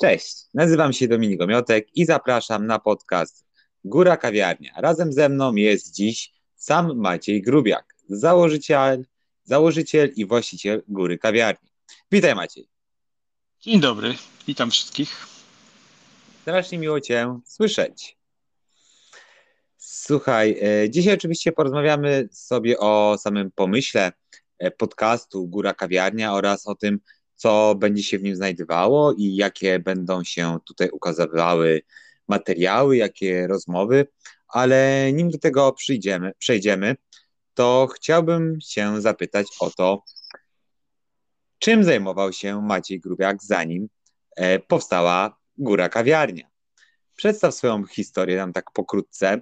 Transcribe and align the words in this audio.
Cześć, 0.00 0.36
nazywam 0.54 0.92
się 0.92 1.08
Dominik 1.08 1.38
Gomiotek 1.38 1.96
i 1.96 2.04
zapraszam 2.04 2.66
na 2.66 2.78
podcast 2.78 3.46
Góra 3.84 4.16
Kawiarnia. 4.16 4.72
Razem 4.76 5.12
ze 5.12 5.28
mną 5.28 5.54
jest 5.54 5.94
dziś 5.94 6.32
sam 6.56 6.98
Maciej 6.98 7.42
Grubiak, 7.42 7.94
założyciel, 8.08 9.06
założyciel 9.44 10.12
i 10.16 10.26
właściciel 10.26 10.82
Góry 10.88 11.18
Kawiarni. 11.18 11.68
Witaj 12.12 12.34
Maciej. 12.34 12.68
Dzień 13.60 13.80
dobry, 13.80 14.14
witam 14.46 14.70
wszystkich. 14.70 15.26
Strasznie 16.42 16.78
miło 16.78 17.00
Cię 17.00 17.40
słyszeć. 17.46 18.18
Słuchaj, 19.76 20.58
e, 20.62 20.90
dzisiaj 20.90 21.14
oczywiście 21.14 21.52
porozmawiamy 21.52 22.28
sobie 22.32 22.78
o 22.78 23.16
samym 23.18 23.50
pomyśle 23.54 24.12
e, 24.58 24.70
podcastu 24.70 25.48
Góra 25.48 25.74
Kawiarnia 25.74 26.34
oraz 26.34 26.66
o 26.66 26.74
tym, 26.74 27.00
co 27.40 27.74
będzie 27.74 28.02
się 28.02 28.18
w 28.18 28.22
nim 28.22 28.36
znajdowało 28.36 29.12
i 29.12 29.36
jakie 29.36 29.78
będą 29.78 30.24
się 30.24 30.58
tutaj 30.64 30.90
ukazywały 30.90 31.82
materiały, 32.28 32.96
jakie 32.96 33.46
rozmowy, 33.46 34.06
ale 34.48 35.10
nim 35.12 35.30
do 35.30 35.38
tego 35.38 35.72
przyjdziemy, 35.72 36.32
przejdziemy, 36.38 36.96
to 37.54 37.88
chciałbym 37.94 38.58
się 38.60 39.00
zapytać 39.00 39.46
o 39.60 39.70
to, 39.70 40.04
czym 41.58 41.84
zajmował 41.84 42.32
się 42.32 42.62
Maciej 42.62 43.00
Grubiak, 43.00 43.42
zanim 43.42 43.88
e, 44.36 44.58
powstała 44.58 45.36
Góra 45.58 45.88
Kawiarnia. 45.88 46.44
Przedstaw 47.16 47.54
swoją 47.54 47.86
historię 47.86 48.36
nam 48.36 48.52
tak 48.52 48.70
pokrótce, 48.72 49.40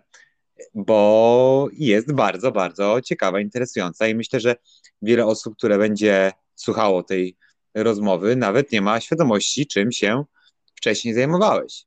bo 0.74 1.69
jest 1.72 2.12
bardzo, 2.12 2.52
bardzo 2.52 3.00
ciekawa, 3.00 3.41
interesująca 3.41 4.08
i 4.08 4.14
myślę, 4.14 4.41
że 4.41 4.56
wiele 5.02 5.27
osób, 5.27 5.56
które 5.56 5.78
będzie 5.78 6.33
słuchało 6.55 7.02
tej 7.02 7.36
rozmowy, 7.74 8.36
nawet 8.36 8.72
nie 8.72 8.80
ma 8.80 9.00
świadomości, 9.00 9.66
czym 9.66 9.92
się 9.92 10.24
wcześniej 10.74 11.14
zajmowałeś. 11.14 11.86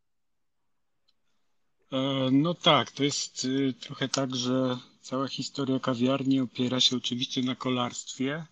E, 1.92 2.30
no 2.32 2.54
tak, 2.54 2.92
to 2.92 3.04
jest 3.04 3.46
y, 3.46 3.74
trochę 3.80 4.10
tak, 4.10 4.36
że 4.36 4.78
cała 5.02 5.28
historia 5.28 5.80
kawiarni 5.80 6.40
opiera 6.40 6.80
się 6.80 6.98
oczywiście 6.98 7.42
na 7.42 7.56
kolarstwie, 7.56 8.46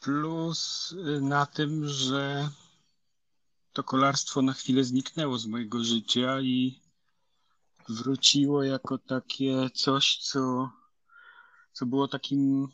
plus 0.00 0.92
y, 0.92 1.20
na 1.20 1.46
tym, 1.46 1.88
że 1.88 2.48
to 3.72 3.82
kolarstwo 3.82 4.42
na 4.42 4.52
chwilę 4.52 4.84
zniknęło 4.84 5.38
z 5.38 5.46
mojego 5.46 5.84
życia 5.84 6.40
i 6.40 6.80
wróciło 7.88 8.62
jako 8.62 8.98
takie 8.98 9.70
coś, 9.74 10.18
co, 10.18 10.70
co 11.72 11.86
było 11.86 12.08
takim 12.08 12.68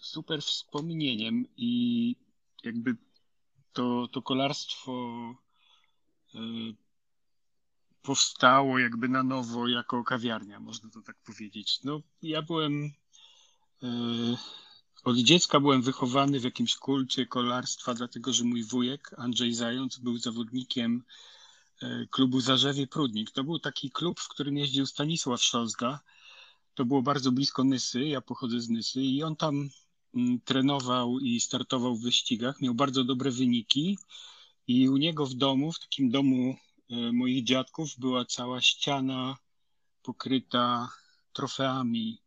super 0.00 0.42
wspomnieniem 0.42 1.46
i 1.56 2.16
jakby 2.64 2.96
to, 3.72 4.08
to 4.12 4.22
kolarstwo 4.22 5.34
y, 6.34 6.38
powstało 8.02 8.78
jakby 8.78 9.08
na 9.08 9.22
nowo 9.22 9.68
jako 9.68 10.04
kawiarnia, 10.04 10.60
można 10.60 10.90
to 10.90 11.02
tak 11.02 11.16
powiedzieć. 11.26 11.80
No, 11.84 12.00
ja 12.22 12.42
byłem 12.42 12.84
y, 13.82 14.36
od 15.04 15.16
dziecka 15.16 15.60
byłem 15.60 15.82
wychowany 15.82 16.40
w 16.40 16.44
jakimś 16.44 16.76
kulcie 16.76 17.26
kolarstwa, 17.26 17.94
dlatego 17.94 18.32
że 18.32 18.44
mój 18.44 18.64
wujek 18.64 19.10
Andrzej 19.18 19.54
Zając 19.54 19.98
był 19.98 20.18
zawodnikiem 20.18 21.04
y, 21.82 22.08
klubu 22.10 22.40
Zarzewie 22.40 22.86
Prudnik. 22.86 23.30
To 23.30 23.44
był 23.44 23.58
taki 23.58 23.90
klub, 23.90 24.20
w 24.20 24.28
którym 24.28 24.56
jeździł 24.56 24.86
Stanisław 24.86 25.42
Szozga. 25.42 26.00
To 26.74 26.84
było 26.84 27.02
bardzo 27.02 27.32
blisko 27.32 27.64
Nysy, 27.64 28.04
ja 28.04 28.20
pochodzę 28.20 28.60
z 28.60 28.68
Nysy 28.68 29.02
i 29.02 29.22
on 29.22 29.36
tam 29.36 29.70
trenował 30.44 31.18
i 31.18 31.40
startował 31.40 31.96
w 31.96 32.02
wyścigach, 32.02 32.60
miał 32.60 32.74
bardzo 32.74 33.04
dobre 33.04 33.30
wyniki 33.30 33.98
i 34.66 34.88
u 34.88 34.96
niego 34.96 35.26
w 35.26 35.34
domu, 35.34 35.72
w 35.72 35.80
takim 35.80 36.10
domu 36.10 36.56
e, 36.90 37.12
moich 37.12 37.44
dziadków 37.44 37.98
była 37.98 38.24
cała 38.24 38.60
ściana 38.60 39.36
pokryta 40.02 40.88
trofeami, 41.32 42.20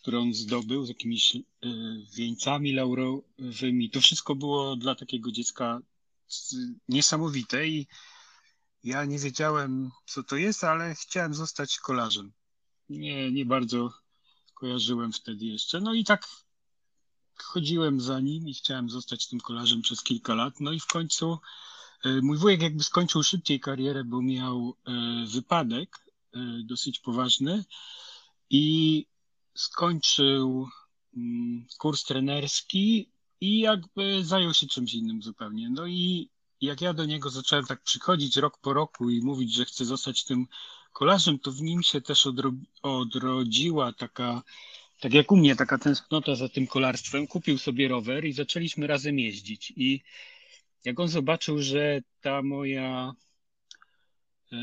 które 0.00 0.18
on 0.18 0.34
zdobył 0.34 0.84
z 0.84 0.88
jakimiś 0.88 1.36
e, 1.36 1.42
wieńcami 2.16 2.72
laurowymi. 2.72 3.90
To 3.90 4.00
wszystko 4.00 4.34
było 4.34 4.76
dla 4.76 4.94
takiego 4.94 5.32
dziecka 5.32 5.80
niesamowite 6.88 7.68
i 7.68 7.86
ja 8.84 9.04
nie 9.04 9.18
wiedziałem, 9.18 9.90
co 10.06 10.22
to 10.22 10.36
jest, 10.36 10.64
ale 10.64 10.94
chciałem 10.94 11.34
zostać 11.34 11.78
kolarzem. 11.78 12.32
Nie, 12.88 13.32
nie 13.32 13.46
bardzo 13.46 13.92
kojarzyłem 14.54 15.12
wtedy 15.12 15.44
jeszcze. 15.44 15.80
No 15.80 15.94
i 15.94 16.04
tak 16.04 16.28
chodziłem 17.42 18.00
za 18.00 18.20
nim 18.20 18.48
i 18.48 18.54
chciałem 18.54 18.90
zostać 18.90 19.26
tym 19.28 19.40
kolarzem 19.40 19.82
przez 19.82 20.02
kilka 20.02 20.34
lat. 20.34 20.54
No 20.60 20.72
i 20.72 20.80
w 20.80 20.86
końcu 20.86 21.38
e, 22.04 22.20
mój 22.22 22.38
wujek 22.38 22.62
jakby 22.62 22.84
skończył 22.84 23.22
szybciej 23.22 23.60
karierę, 23.60 24.04
bo 24.04 24.22
miał 24.22 24.76
e, 24.84 24.92
wypadek 25.26 25.96
e, 26.34 26.38
dosyć 26.64 27.00
poważny 27.00 27.64
i 28.50 29.06
skończył 29.54 30.68
mm, 31.16 31.66
kurs 31.78 32.04
trenerski 32.04 33.10
i 33.40 33.58
jakby 33.58 34.24
zajął 34.24 34.54
się 34.54 34.66
czymś 34.66 34.94
innym 34.94 35.22
zupełnie. 35.22 35.70
No 35.70 35.86
i 35.86 36.30
jak 36.60 36.80
ja 36.80 36.94
do 36.94 37.04
niego 37.04 37.30
zacząłem 37.30 37.66
tak 37.66 37.82
przychodzić 37.82 38.36
rok 38.36 38.58
po 38.58 38.72
roku 38.72 39.10
i 39.10 39.20
mówić, 39.20 39.54
że 39.54 39.64
chcę 39.64 39.84
zostać 39.84 40.24
tym 40.24 40.46
kolarzem, 40.92 41.38
to 41.38 41.52
w 41.52 41.62
nim 41.62 41.82
się 41.82 42.00
też 42.00 42.28
odrodziła 42.82 43.92
taka 43.92 44.42
tak 45.00 45.14
jak 45.14 45.32
u 45.32 45.36
mnie 45.36 45.56
taka 45.56 45.78
tęsknota 45.78 46.34
za 46.34 46.48
tym 46.48 46.66
kolarstwem, 46.66 47.26
kupił 47.26 47.58
sobie 47.58 47.88
rower 47.88 48.24
i 48.24 48.32
zaczęliśmy 48.32 48.86
razem 48.86 49.18
jeździć. 49.18 49.72
I 49.76 50.00
jak 50.84 51.00
on 51.00 51.08
zobaczył, 51.08 51.62
że 51.62 52.02
ta 52.20 52.42
moja 52.42 53.12
e, 54.52 54.56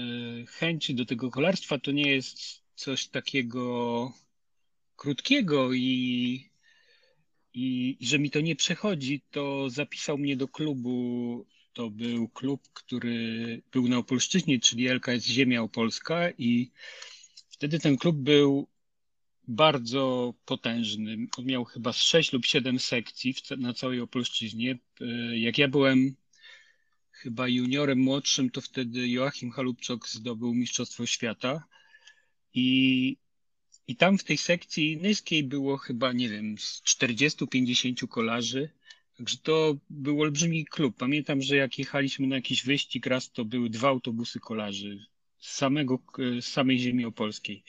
chęć 0.46 0.94
do 0.94 1.06
tego 1.06 1.32
kolarstwa 1.32 1.80
to 1.80 1.92
nie 1.92 2.12
jest 2.12 2.64
coś 2.76 3.08
takiego 3.08 4.12
krótkiego 4.96 5.74
i, 5.74 6.50
i, 7.54 7.98
że 8.02 8.20
mi 8.20 8.32
to 8.32 8.42
nie 8.42 8.56
przechodzi, 8.56 9.22
to 9.32 9.70
zapisał 9.70 10.18
mnie 10.18 10.38
do 10.38 10.48
klubu. 10.48 11.46
To 11.74 11.90
był 11.90 12.28
klub, 12.28 12.62
który 12.74 13.62
był 13.72 13.88
na 13.88 13.98
Opolszczyźnie, 13.98 14.60
czyli 14.60 14.88
LKS 14.88 15.26
Ziemia 15.26 15.62
Opolska 15.62 16.30
i 16.38 16.72
wtedy 17.50 17.80
ten 17.80 17.98
klub 17.98 18.16
był 18.16 18.68
bardzo 19.48 20.34
potężny. 20.46 21.18
On 21.38 21.46
miał 21.46 21.66
chyba 21.66 21.94
6 21.94 22.34
lub 22.34 22.46
7 22.46 22.80
sekcji 22.80 23.36
na 23.58 23.74
całej 23.74 24.02
Opolszczyźnie. 24.02 24.80
E, 25.02 25.06
jak 25.38 25.58
ja 25.58 25.68
byłem 25.68 26.16
chyba 27.12 27.48
juniorem 27.48 28.00
młodszym, 28.00 28.50
to 28.50 28.62
wtedy 28.62 29.08
Joachim 29.08 29.52
Halubczok 29.52 30.10
zdobył 30.10 30.54
Mistrzostwo 30.54 31.06
Świata 31.06 31.64
i, 32.54 33.18
i 33.88 33.96
tam 33.96 34.18
w 34.18 34.24
tej 34.24 34.38
sekcji 34.38 34.98
niskiej 34.98 35.44
było 35.44 35.78
chyba, 35.78 36.12
nie 36.12 36.30
wiem, 36.30 36.58
z 36.58 36.82
40-50 36.84 38.08
kolarzy. 38.08 38.70
Także 39.18 39.38
to 39.38 39.78
był 39.90 40.22
olbrzymi 40.22 40.66
klub. 40.66 40.98
Pamiętam, 40.98 41.42
że 41.42 41.56
jak 41.56 41.80
jechaliśmy 41.80 42.28
na 42.28 42.36
jakiś 42.36 42.64
wyścig 42.64 43.06
raz, 43.06 43.32
to 43.32 43.46
były 43.46 43.70
dwa 43.70 43.88
autobusy 43.88 44.40
kolarzy 44.40 45.06
z, 45.40 45.56
samego, 45.56 46.00
z 46.42 46.46
samej 46.46 46.80
ziemi 46.80 47.06
opolskiej. 47.06 47.64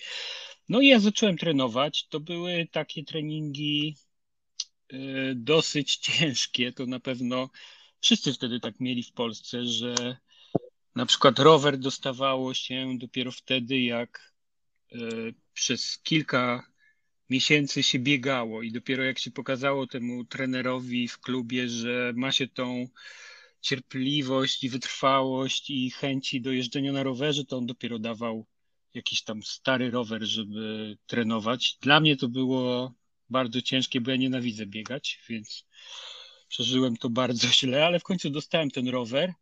No 0.69 0.81
i 0.81 0.87
ja 0.87 1.01
zacząłem 1.01 1.39
trenować. 1.39 2.07
To 2.09 2.21
były 2.21 2.69
takie 2.73 3.05
treningi 3.05 3.97
e, 4.89 4.97
dosyć 5.35 5.97
ciężkie. 6.07 6.73
To 6.73 6.87
na 6.87 7.01
pewno 7.01 7.51
wszyscy 8.01 8.33
wtedy 8.33 8.61
tak 8.61 8.81
mieli 8.81 9.03
w 9.03 9.13
Polsce, 9.13 9.65
że 9.65 10.17
na 10.95 11.07
przykład 11.07 11.39
rower 11.39 11.79
dostawało 11.79 12.55
się 12.55 12.99
dopiero 12.99 13.33
wtedy, 13.33 13.81
jak 13.81 14.35
e, 14.93 14.97
przez 15.53 15.99
kilka 15.99 16.67
miesięcy 17.31 17.83
się 17.83 17.99
biegało 17.99 18.63
i 18.63 18.73
dopiero 18.73 19.05
jak 19.05 19.19
się 19.19 19.31
pokazało 19.31 19.87
temu 19.87 20.25
trenerowi 20.25 21.09
w 21.09 21.19
klubie, 21.19 21.69
że 21.69 22.13
ma 22.17 22.33
się 22.33 22.49
tą 22.49 22.89
cierpliwość 23.61 24.65
i 24.65 24.69
wytrwałość 24.69 25.71
i 25.71 25.91
chęci 25.91 26.41
do 26.41 26.53
jeżdżenia 26.53 26.93
na 26.93 27.03
rowerze, 27.03 27.44
to 27.44 27.59
on 27.59 27.67
dopiero 27.67 27.99
dawał 27.99 28.47
jakiś 28.94 29.23
tam 29.23 29.43
stary 29.43 29.91
rower, 29.91 30.23
żeby 30.25 30.96
trenować. 31.06 31.79
Dla 31.81 32.00
mnie 32.00 32.17
to 32.17 32.29
było 32.29 32.94
bardzo 33.31 33.62
ciężkie, 33.62 34.00
bo 34.00 34.11
ja 34.11 34.17
nienawidzę 34.17 34.67
biegać, 34.67 35.20
więc 35.29 35.64
przeżyłem 36.49 36.96
to 36.96 37.11
bardzo 37.11 37.49
źle, 37.58 37.87
ale 37.87 38.00
w 38.00 38.05
końcu 38.05 38.31
dostałem 38.31 38.70
ten 38.70 38.88
rower. 38.88 39.32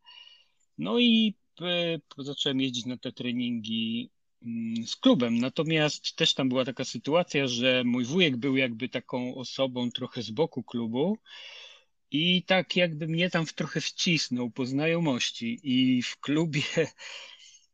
No 0.79 0.99
i 0.99 1.35
e, 1.61 1.99
zacząłem 2.19 2.61
jeździć 2.61 2.87
na 2.87 2.97
te 2.97 3.13
treningi 3.13 4.11
mm, 4.43 4.87
z 4.87 4.97
klubem. 4.97 5.39
Natomiast 5.39 6.17
też 6.17 6.35
tam 6.35 6.49
była 6.49 6.65
taka 6.65 6.85
sytuacja, 6.85 7.47
że 7.47 7.83
mój 7.85 8.05
wujek 8.05 8.37
był 8.37 8.57
jakby 8.57 8.89
taką 8.89 9.35
osobą 9.35 9.91
trochę 9.91 10.23
z 10.23 10.31
boku 10.31 10.63
klubu 10.63 11.19
i 12.11 12.43
tak 12.43 12.77
jakby 12.77 13.09
mnie 13.09 13.31
tam 13.31 13.47
w 13.47 13.53
trochę 13.53 13.81
wcisnął 13.81 14.51
po 14.51 14.67
znajomości 14.67 15.61
i 15.63 16.03
w 16.03 16.21
klubie 16.21 16.63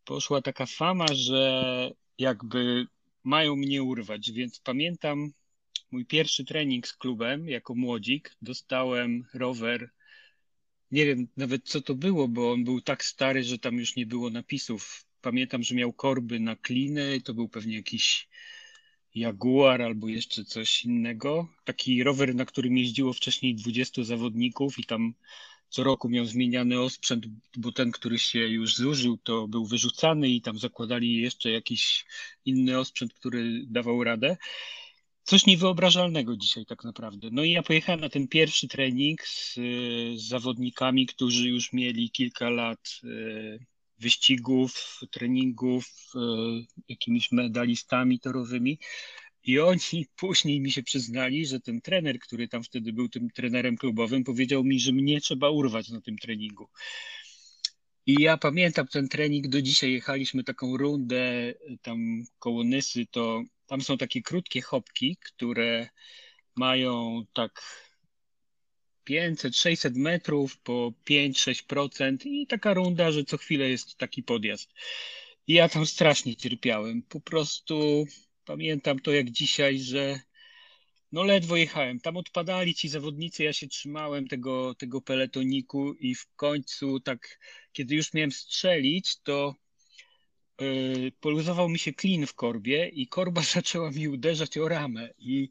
poszła 0.08 0.42
taka 0.42 0.66
fama, 0.66 1.06
że 1.12 1.90
jakby 2.18 2.86
mają 3.24 3.56
mnie 3.56 3.82
urwać, 3.82 4.32
więc 4.32 4.60
pamiętam 4.60 5.32
mój 5.90 6.06
pierwszy 6.06 6.44
trening 6.44 6.88
z 6.88 6.96
klubem 6.96 7.48
jako 7.48 7.74
młodzik. 7.74 8.36
Dostałem 8.42 9.24
rower 9.34 9.90
nie 10.90 11.06
wiem 11.06 11.28
nawet 11.36 11.64
co 11.64 11.80
to 11.80 11.94
było, 11.94 12.28
bo 12.28 12.52
on 12.52 12.64
był 12.64 12.80
tak 12.80 13.04
stary, 13.04 13.44
że 13.44 13.58
tam 13.58 13.78
już 13.78 13.96
nie 13.96 14.06
było 14.06 14.30
napisów. 14.30 15.04
Pamiętam, 15.20 15.62
że 15.62 15.74
miał 15.74 15.92
korby 15.92 16.40
na 16.40 16.56
kliny, 16.56 17.20
to 17.20 17.34
był 17.34 17.48
pewnie 17.48 17.76
jakiś 17.76 18.28
Jaguar 19.14 19.82
albo 19.82 20.08
jeszcze 20.08 20.44
coś 20.44 20.84
innego. 20.84 21.48
Taki 21.64 22.02
rower, 22.02 22.34
na 22.34 22.44
którym 22.44 22.78
jeździło 22.78 23.12
wcześniej 23.12 23.54
20 23.54 24.04
zawodników 24.04 24.78
i 24.78 24.84
tam 24.84 25.14
co 25.68 25.84
roku 25.84 26.08
miał 26.08 26.24
zmieniany 26.24 26.80
osprzęt, 26.80 27.26
bo 27.56 27.72
ten, 27.72 27.90
który 27.90 28.18
się 28.18 28.38
już 28.38 28.76
zużył, 28.76 29.16
to 29.16 29.48
był 29.48 29.66
wyrzucany 29.66 30.28
i 30.28 30.40
tam 30.40 30.58
zakładali 30.58 31.16
jeszcze 31.16 31.50
jakiś 31.50 32.06
inny 32.44 32.78
osprzęt, 32.78 33.14
który 33.14 33.62
dawał 33.66 34.04
radę. 34.04 34.36
Coś 35.22 35.46
niewyobrażalnego 35.46 36.36
dzisiaj 36.36 36.66
tak 36.66 36.84
naprawdę. 36.84 37.28
No 37.32 37.44
i 37.44 37.50
ja 37.50 37.62
pojechałem 37.62 38.00
na 38.00 38.08
ten 38.08 38.28
pierwszy 38.28 38.68
trening 38.68 39.22
z, 39.22 39.54
z 40.16 40.28
zawodnikami, 40.28 41.06
którzy 41.06 41.48
już 41.48 41.72
mieli 41.72 42.10
kilka 42.10 42.50
lat 42.50 43.00
e, 43.04 43.08
wyścigów, 43.98 45.00
treningów, 45.10 46.12
e, 46.14 46.18
jakimiś 46.88 47.32
medalistami 47.32 48.20
torowymi. 48.20 48.78
I 49.48 49.60
oni 49.60 50.06
później 50.16 50.60
mi 50.60 50.70
się 50.72 50.82
przyznali, 50.82 51.46
że 51.46 51.60
ten 51.60 51.80
trener, 51.80 52.18
który 52.18 52.48
tam 52.48 52.62
wtedy 52.62 52.92
był 52.92 53.08
tym 53.08 53.30
trenerem 53.30 53.76
klubowym, 53.76 54.24
powiedział 54.24 54.64
mi, 54.64 54.80
że 54.80 54.92
mnie 54.92 55.20
trzeba 55.20 55.50
urwać 55.50 55.88
na 55.88 56.00
tym 56.00 56.18
treningu. 56.18 56.68
I 58.06 58.14
ja 58.22 58.36
pamiętam 58.36 58.86
ten 58.86 59.08
trening, 59.08 59.48
do 59.48 59.62
dzisiaj 59.62 59.92
jechaliśmy 59.92 60.44
taką 60.44 60.76
rundę 60.76 61.54
tam 61.82 62.24
koło 62.38 62.64
Nysy, 62.64 63.06
to 63.10 63.42
tam 63.66 63.80
są 63.80 63.98
takie 63.98 64.22
krótkie 64.22 64.60
chopki, 64.60 65.16
które 65.16 65.88
mają 66.56 67.24
tak 67.32 67.62
500-600 69.10 69.96
metrów 69.96 70.58
po 70.58 70.92
5-6% 71.10 72.26
i 72.26 72.46
taka 72.46 72.74
runda, 72.74 73.12
że 73.12 73.24
co 73.24 73.36
chwilę 73.36 73.70
jest 73.70 73.96
taki 73.96 74.22
podjazd. 74.22 74.70
I 75.46 75.52
ja 75.52 75.68
tam 75.68 75.86
strasznie 75.86 76.36
cierpiałem. 76.36 77.02
Po 77.02 77.20
prostu 77.20 78.06
pamiętam 78.48 78.98
to 78.98 79.12
jak 79.12 79.30
dzisiaj, 79.30 79.78
że 79.78 80.20
no 81.12 81.24
ledwo 81.24 81.56
jechałem. 81.56 82.00
Tam 82.00 82.16
odpadali 82.16 82.74
ci 82.74 82.88
zawodnicy, 82.88 83.44
ja 83.44 83.52
się 83.52 83.68
trzymałem 83.68 84.28
tego, 84.28 84.74
tego 84.74 85.00
peletoniku 85.00 85.94
i 85.94 86.14
w 86.14 86.26
końcu 86.36 87.00
tak, 87.00 87.38
kiedy 87.72 87.94
już 87.94 88.14
miałem 88.14 88.32
strzelić, 88.32 89.20
to 89.22 89.54
yy, 90.60 91.12
poluzował 91.20 91.68
mi 91.68 91.78
się 91.78 91.92
klin 91.92 92.26
w 92.26 92.34
korbie 92.34 92.88
i 92.88 93.06
korba 93.06 93.42
zaczęła 93.56 93.90
mi 93.90 94.08
uderzać 94.08 94.58
o 94.58 94.68
ramę 94.68 95.10
i 95.18 95.48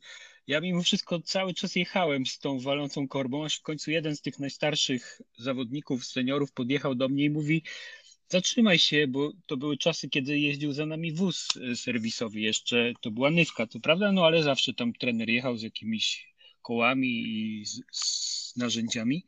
ja 0.48 0.62
mimo 0.62 0.84
wszystko 0.84 1.22
cały 1.22 1.54
czas 1.54 1.76
jechałem 1.76 2.26
z 2.26 2.40
tą 2.40 2.60
walącą 2.60 3.08
korbą, 3.08 3.46
aż 3.46 3.60
w 3.60 3.62
końcu 3.62 3.92
jeden 3.92 4.16
z 4.16 4.22
tych 4.22 4.40
najstarszych 4.40 5.22
zawodników, 5.38 6.06
seniorów 6.06 6.52
podjechał 6.52 6.96
do 6.96 7.10
mnie 7.10 7.26
i 7.26 7.30
mówi 7.30 7.64
zatrzymaj 8.30 8.80
się, 8.80 9.08
bo 9.08 9.32
to 9.46 9.58
były 9.58 9.78
czasy, 9.78 10.10
kiedy 10.10 10.40
jeździł 10.40 10.72
za 10.72 10.86
nami 10.86 11.14
wóz 11.14 11.48
e, 11.72 11.76
serwisowy 11.76 12.40
jeszcze, 12.40 12.94
to 13.02 13.12
była 13.12 13.32
nywka, 13.32 13.68
to 13.68 13.80
prawda, 13.80 14.12
no 14.12 14.26
ale 14.26 14.44
zawsze 14.44 14.74
tam 14.74 14.94
trener 14.94 15.30
jechał 15.30 15.58
z 15.58 15.62
jakimiś 15.62 16.34
kołami 16.62 17.24
i 17.28 17.66
z, 17.66 17.82
z 17.92 18.56
narzędziami 18.56 19.26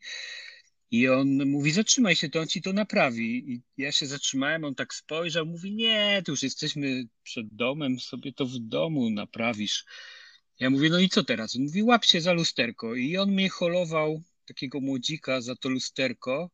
i 0.92 1.10
on 1.10 1.46
mówi, 1.46 1.72
zatrzymaj 1.72 2.16
się, 2.16 2.30
to 2.30 2.40
on 2.40 2.48
ci 2.48 2.62
to 2.62 2.74
naprawi. 2.74 3.54
I 3.54 3.62
ja 3.78 3.92
się 3.92 4.08
zatrzymałem, 4.08 4.64
on 4.64 4.76
tak 4.76 4.94
spojrzał, 4.94 5.46
mówi, 5.46 5.72
nie, 5.72 6.22
tu 6.26 6.32
już 6.32 6.44
jesteśmy 6.44 7.04
przed 7.24 7.48
domem, 7.56 8.00
sobie 8.00 8.34
to 8.34 8.46
w 8.46 8.60
domu 8.60 9.10
naprawisz. 9.10 9.86
Ja 10.60 10.70
mówię, 10.70 10.90
no 10.90 11.00
i 11.00 11.10
co 11.10 11.24
teraz? 11.24 11.56
On 11.56 11.62
mówi, 11.62 11.84
łap 11.84 12.06
się 12.06 12.22
za 12.22 12.34
lusterko. 12.34 12.96
I 12.96 13.18
on 13.18 13.32
mnie 13.32 13.50
holował, 13.50 14.22
takiego 14.46 14.82
młodzika, 14.82 15.42
za 15.42 15.56
to 15.56 15.70
lusterko, 15.70 16.50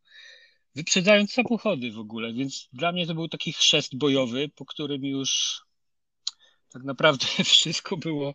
wyprzedzając 0.76 1.34
samochody 1.34 1.92
w 1.92 2.00
ogóle. 2.00 2.34
Więc 2.34 2.70
dla 2.74 2.92
mnie 2.92 3.08
to 3.08 3.16
był 3.16 3.28
taki 3.28 3.54
chrzest 3.54 3.98
bojowy, 3.98 4.50
po 4.50 4.66
którym 4.66 5.06
już 5.06 5.62
tak 6.70 6.84
naprawdę 6.84 7.26
wszystko 7.44 7.98
było 7.98 8.34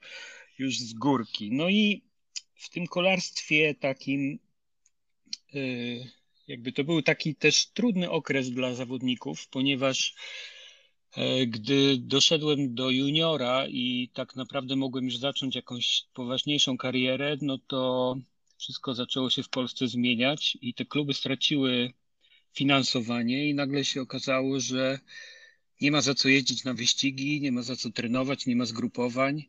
już 0.59 0.79
z 0.79 0.95
górki. 0.95 1.53
No 1.53 1.69
i 1.69 2.03
w 2.55 2.71
tym 2.71 2.87
kolarstwie 2.87 3.75
takim, 3.75 4.39
y, 5.55 6.11
jakby 6.47 6.73
to 6.73 6.85
był 6.85 7.03
taki 7.03 7.35
też 7.35 7.67
trudny 7.67 8.11
okres 8.11 8.51
dla 8.51 8.75
zawodników, 8.75 9.49
ponieważ 9.49 10.15
E, 11.17 11.47
gdy 11.47 11.99
doszedłem 11.99 12.75
do 12.75 12.91
juniora 12.91 13.67
i 13.69 14.11
tak 14.15 14.37
naprawdę 14.37 14.77
mogłem 14.77 15.05
już 15.05 15.17
zacząć 15.17 15.57
jakąś 15.57 16.05
poważniejszą 16.15 16.77
karierę, 16.79 17.37
no 17.43 17.59
to 17.59 18.17
wszystko 18.59 18.95
zaczęło 18.95 19.31
się 19.31 19.43
w 19.43 19.49
Polsce 19.49 19.89
zmieniać 19.89 20.59
i 20.61 20.75
te 20.75 20.85
kluby 20.85 21.15
straciły 21.15 21.93
finansowanie 22.53 23.49
i 23.49 23.55
nagle 23.55 23.85
się 23.85 24.01
okazało, 24.01 24.61
że 24.61 24.99
nie 25.81 25.91
ma 25.91 26.01
za 26.01 26.15
co 26.15 26.29
jeździć 26.29 26.65
na 26.65 26.75
wyścigi, 26.75 27.41
nie 27.41 27.53
ma 27.53 27.63
za 27.63 27.77
co 27.77 27.91
trenować, 27.91 28.47
nie 28.47 28.57
ma 28.57 28.65
zgrupowań. 28.65 29.45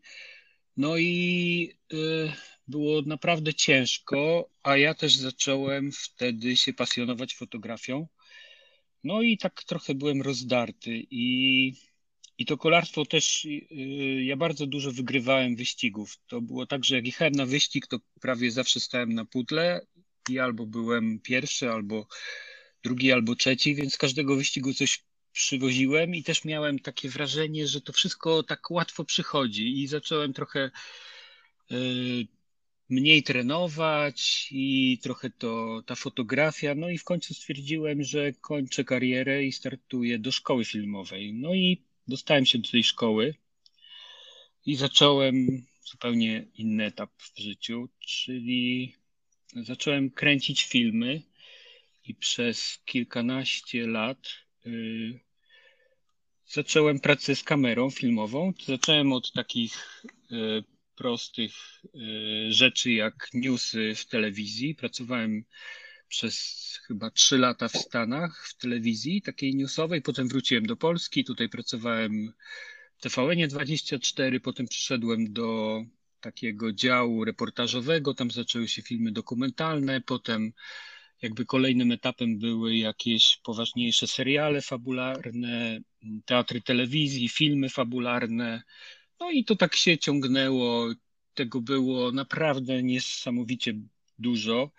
No 0.77 0.97
i 0.97 1.75
y, 1.93 2.31
było 2.67 3.01
naprawdę 3.01 3.53
ciężko, 3.53 4.49
a 4.63 4.77
ja 4.77 4.93
też 4.93 5.15
zacząłem 5.15 5.91
wtedy 5.91 6.57
się 6.57 6.73
pasjonować 6.73 7.35
fotografią. 7.35 8.07
No 9.03 9.21
i 9.21 9.37
tak 9.37 9.63
trochę 9.63 9.95
byłem 9.95 10.21
rozdarty 10.21 11.05
i, 11.11 11.73
i 12.37 12.45
to 12.45 12.57
kolarstwo 12.57 13.05
też, 13.05 13.45
yy, 13.45 14.23
ja 14.23 14.37
bardzo 14.37 14.67
dużo 14.67 14.91
wygrywałem 14.91 15.55
wyścigów. 15.55 16.17
To 16.27 16.41
było 16.41 16.65
tak, 16.65 16.85
że 16.85 16.95
jak 16.95 17.05
jechałem 17.05 17.33
na 17.33 17.45
wyścig, 17.45 17.87
to 17.87 17.99
prawie 18.21 18.51
zawsze 18.51 18.79
stałem 18.79 19.13
na 19.13 19.25
pudle 19.25 19.81
i 20.29 20.39
albo 20.39 20.65
byłem 20.65 21.19
pierwszy, 21.19 21.69
albo 21.71 22.07
drugi, 22.83 23.11
albo 23.11 23.35
trzeci, 23.35 23.75
więc 23.75 23.97
każdego 23.97 24.35
wyścigu 24.35 24.73
coś 24.73 25.03
przywoziłem 25.31 26.15
i 26.15 26.23
też 26.23 26.45
miałem 26.45 26.79
takie 26.79 27.09
wrażenie, 27.09 27.67
że 27.67 27.81
to 27.81 27.93
wszystko 27.93 28.43
tak 28.43 28.71
łatwo 28.71 29.05
przychodzi 29.05 29.81
i 29.81 29.87
zacząłem 29.87 30.33
trochę 30.33 30.71
yy, 31.69 32.27
mniej 32.89 33.23
trenować 33.23 34.47
i 34.51 34.99
trochę 35.03 35.29
to 35.29 35.81
ta 35.85 35.95
fotografia. 35.95 36.75
No 36.75 36.89
i 36.89 36.97
w 36.97 37.03
końcu 37.03 37.33
stwierdziłem, 37.33 38.03
że 38.03 38.33
kończę 38.33 38.83
karierę 38.83 39.43
i 39.43 39.51
startuję 39.51 40.19
do 40.19 40.31
szkoły 40.31 40.65
filmowej. 40.65 41.33
No 41.33 41.53
i 41.53 41.83
dostałem 42.07 42.45
się 42.45 42.59
do 42.59 42.69
tej 42.69 42.83
szkoły 42.83 43.35
i 44.65 44.75
zacząłem 44.75 45.65
zupełnie 45.83 46.47
inny 46.57 46.85
etap 46.85 47.11
w 47.17 47.39
życiu, 47.39 47.89
czyli 47.99 48.95
zacząłem 49.55 50.09
kręcić 50.09 50.63
filmy 50.63 51.21
i 52.03 52.15
przez 52.15 52.79
kilkanaście 52.85 53.87
lat 53.87 54.27
y, 54.65 55.19
zacząłem 56.47 56.99
pracę 56.99 57.35
z 57.35 57.43
kamerą 57.43 57.89
filmową. 57.89 58.53
Zacząłem 58.65 59.13
od 59.13 59.31
takich 59.31 60.03
y, 60.31 60.63
prostych 60.95 61.53
y, 61.95 62.51
rzeczy 62.51 62.91
jak 62.91 63.29
newsy 63.33 63.95
w 63.95 64.05
telewizji. 64.05 64.75
Pracowałem 64.75 65.43
przez 66.07 66.61
chyba 66.87 67.11
trzy 67.11 67.37
lata 67.37 67.67
w 67.67 67.77
Stanach 67.77 68.47
w 68.47 68.57
telewizji 68.57 69.21
takiej 69.21 69.55
newsowej, 69.55 70.01
potem 70.01 70.27
wróciłem 70.27 70.65
do 70.65 70.75
Polski, 70.75 71.23
tutaj 71.23 71.49
pracowałem 71.49 72.33
w 72.97 73.01
TVN 73.01 73.47
24, 73.47 74.39
potem 74.39 74.67
przyszedłem 74.67 75.33
do 75.33 75.81
takiego 76.21 76.73
działu 76.73 77.25
reportażowego, 77.25 78.13
tam 78.13 78.31
zaczęły 78.31 78.67
się 78.67 78.81
filmy 78.81 79.11
dokumentalne, 79.11 80.01
potem 80.01 80.53
jakby 81.21 81.45
kolejnym 81.45 81.91
etapem 81.91 82.39
były 82.39 82.75
jakieś 82.75 83.39
poważniejsze 83.43 84.07
seriale 84.07 84.61
fabularne, 84.61 85.81
teatry 86.25 86.61
telewizji, 86.61 87.29
filmy 87.29 87.69
fabularne, 87.69 88.63
no 89.19 89.31
i 89.31 89.45
to 89.45 89.55
tak 89.55 89.75
się 89.75 89.97
ciągnęło. 89.97 90.93
Tego 91.33 91.61
było 91.61 92.11
naprawdę 92.11 92.83
niesamowicie 92.83 93.73
dużo. 94.19 94.71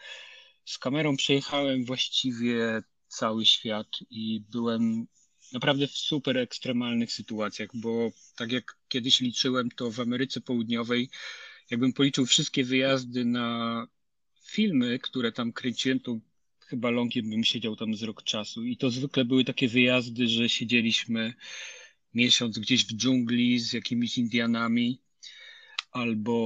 Z 0.64 0.78
kamerą 0.78 1.16
przejechałem 1.16 1.84
właściwie 1.84 2.82
cały 3.08 3.46
świat 3.46 3.88
i 4.10 4.42
byłem 4.50 5.06
naprawdę 5.52 5.86
w 5.86 5.90
super 5.90 6.38
ekstremalnych 6.38 7.12
sytuacjach, 7.12 7.68
bo 7.74 8.10
tak 8.36 8.52
jak 8.52 8.76
kiedyś 8.88 9.20
liczyłem, 9.20 9.68
to 9.70 9.90
w 9.90 10.00
Ameryce 10.00 10.40
Południowej, 10.40 11.10
jakbym 11.70 11.92
policzył 11.92 12.26
wszystkie 12.26 12.64
wyjazdy 12.64 13.24
na 13.24 13.86
filmy, 14.44 14.98
które 14.98 15.32
tam 15.32 15.52
kręciłem, 15.52 16.00
to 16.00 16.18
chyba 16.72 16.90
longiem 16.90 17.30
bym 17.30 17.44
siedział 17.44 17.76
tam 17.76 17.94
z 17.96 18.02
rok 18.02 18.22
czasu. 18.22 18.64
I 18.64 18.76
to 18.76 18.90
zwykle 18.90 19.24
były 19.24 19.44
takie 19.44 19.68
wyjazdy, 19.68 20.28
że 20.28 20.48
siedzieliśmy 20.48 21.34
miesiąc 22.14 22.58
gdzieś 22.58 22.86
w 22.86 22.92
dżungli 22.96 23.58
z 23.58 23.72
jakimiś 23.72 24.18
Indianami 24.18 25.00
albo 25.90 26.36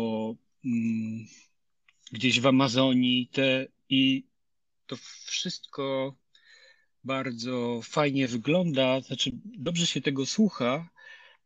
mm, 0.65 1.27
gdzieś 2.13 2.41
w 2.41 2.47
Amazonii. 2.47 3.29
Te, 3.33 3.67
i 3.89 4.25
to 4.87 4.97
wszystko 5.25 6.17
bardzo 7.05 7.81
fajnie 7.85 8.29
wygląda, 8.29 9.01
znaczy 9.01 9.31
dobrze 9.45 9.87
się 9.87 10.01
tego 10.01 10.27
słucha, 10.27 10.91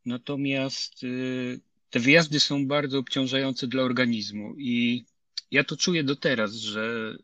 natomiast 0.06 1.04
y, 1.04 1.60
te 1.90 2.00
wyjazdy 2.00 2.40
są 2.40 2.66
bardzo 2.66 2.98
obciążające 2.98 3.66
dla 3.66 3.82
organizmu. 3.82 4.54
I 4.58 5.04
ja 5.50 5.64
to 5.64 5.76
czuję 5.76 6.04
do 6.04 6.16
teraz, 6.16 6.54
że 6.54 7.14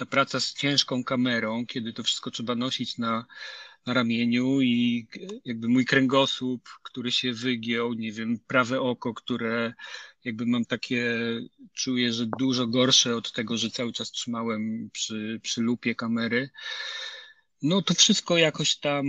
ta 0.00 0.06
praca 0.06 0.40
z 0.40 0.54
ciężką 0.54 1.04
kamerą, 1.04 1.66
kiedy 1.66 1.92
to 1.92 2.02
wszystko 2.02 2.30
trzeba 2.30 2.54
nosić 2.54 2.98
na, 2.98 3.26
na 3.86 3.94
ramieniu 3.94 4.60
i 4.60 5.06
jakby 5.44 5.68
mój 5.68 5.84
kręgosłup, 5.84 6.68
który 6.82 7.12
się 7.12 7.32
wygiął, 7.32 7.94
nie 7.94 8.12
wiem, 8.12 8.38
prawe 8.46 8.80
oko, 8.80 9.14
które 9.14 9.74
jakby 10.24 10.46
mam 10.46 10.64
takie, 10.64 11.18
czuję, 11.74 12.12
że 12.12 12.26
dużo 12.38 12.66
gorsze 12.66 13.16
od 13.16 13.32
tego, 13.32 13.56
że 13.56 13.70
cały 13.70 13.92
czas 13.92 14.10
trzymałem 14.10 14.90
przy, 14.92 15.40
przy 15.42 15.60
lupie 15.60 15.94
kamery. 15.94 16.50
No 17.62 17.82
to 17.82 17.94
wszystko 17.94 18.38
jakoś 18.38 18.76
tam 18.76 19.06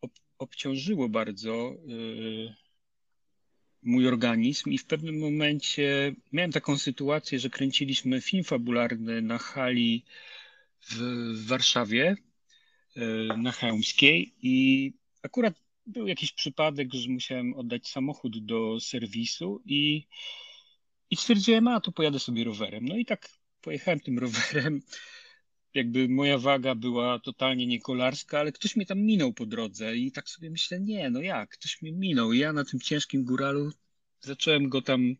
ob, 0.00 0.12
obciążyło 0.38 1.08
bardzo. 1.08 1.76
Yy, 1.86 2.63
mój 3.84 4.08
organizm 4.08 4.70
i 4.70 4.78
w 4.78 4.84
pewnym 4.84 5.18
momencie 5.18 6.14
miałem 6.32 6.52
taką 6.52 6.78
sytuację, 6.78 7.38
że 7.38 7.50
kręciliśmy 7.50 8.20
film 8.20 8.44
fabularny 8.44 9.22
na 9.22 9.38
hali 9.38 10.04
w 10.90 11.46
Warszawie, 11.46 12.16
e, 12.96 13.36
na 13.36 13.52
Chełmskiej 13.52 14.34
i 14.42 14.92
akurat 15.22 15.54
był 15.86 16.06
jakiś 16.06 16.32
przypadek, 16.32 16.94
że 16.94 17.08
musiałem 17.08 17.54
oddać 17.54 17.88
samochód 17.88 18.46
do 18.46 18.80
serwisu 18.80 19.62
i, 19.66 20.06
i 21.10 21.16
stwierdziłem, 21.16 21.68
a 21.68 21.80
tu 21.80 21.92
pojadę 21.92 22.18
sobie 22.18 22.44
rowerem. 22.44 22.84
No 22.84 22.96
i 22.96 23.04
tak 23.04 23.28
pojechałem 23.60 24.00
tym 24.00 24.18
rowerem. 24.18 24.82
Jakby 25.74 26.08
moja 26.08 26.38
waga 26.38 26.74
była 26.74 27.18
totalnie 27.18 27.66
niekolarska, 27.66 28.40
ale 28.40 28.52
ktoś 28.52 28.76
mnie 28.76 28.86
tam 28.86 28.98
minął 29.00 29.32
po 29.32 29.46
drodze 29.46 29.96
i 29.96 30.12
tak 30.12 30.28
sobie 30.28 30.50
myślę, 30.50 30.80
nie, 30.80 31.10
no 31.10 31.20
jak, 31.20 31.50
ktoś 31.50 31.82
mnie 31.82 31.92
minął. 31.92 32.32
I 32.32 32.38
ja 32.38 32.52
na 32.52 32.64
tym 32.64 32.80
ciężkim 32.80 33.24
góralu 33.24 33.72
zacząłem 34.20 34.68
go 34.68 34.82
tam 34.82 35.16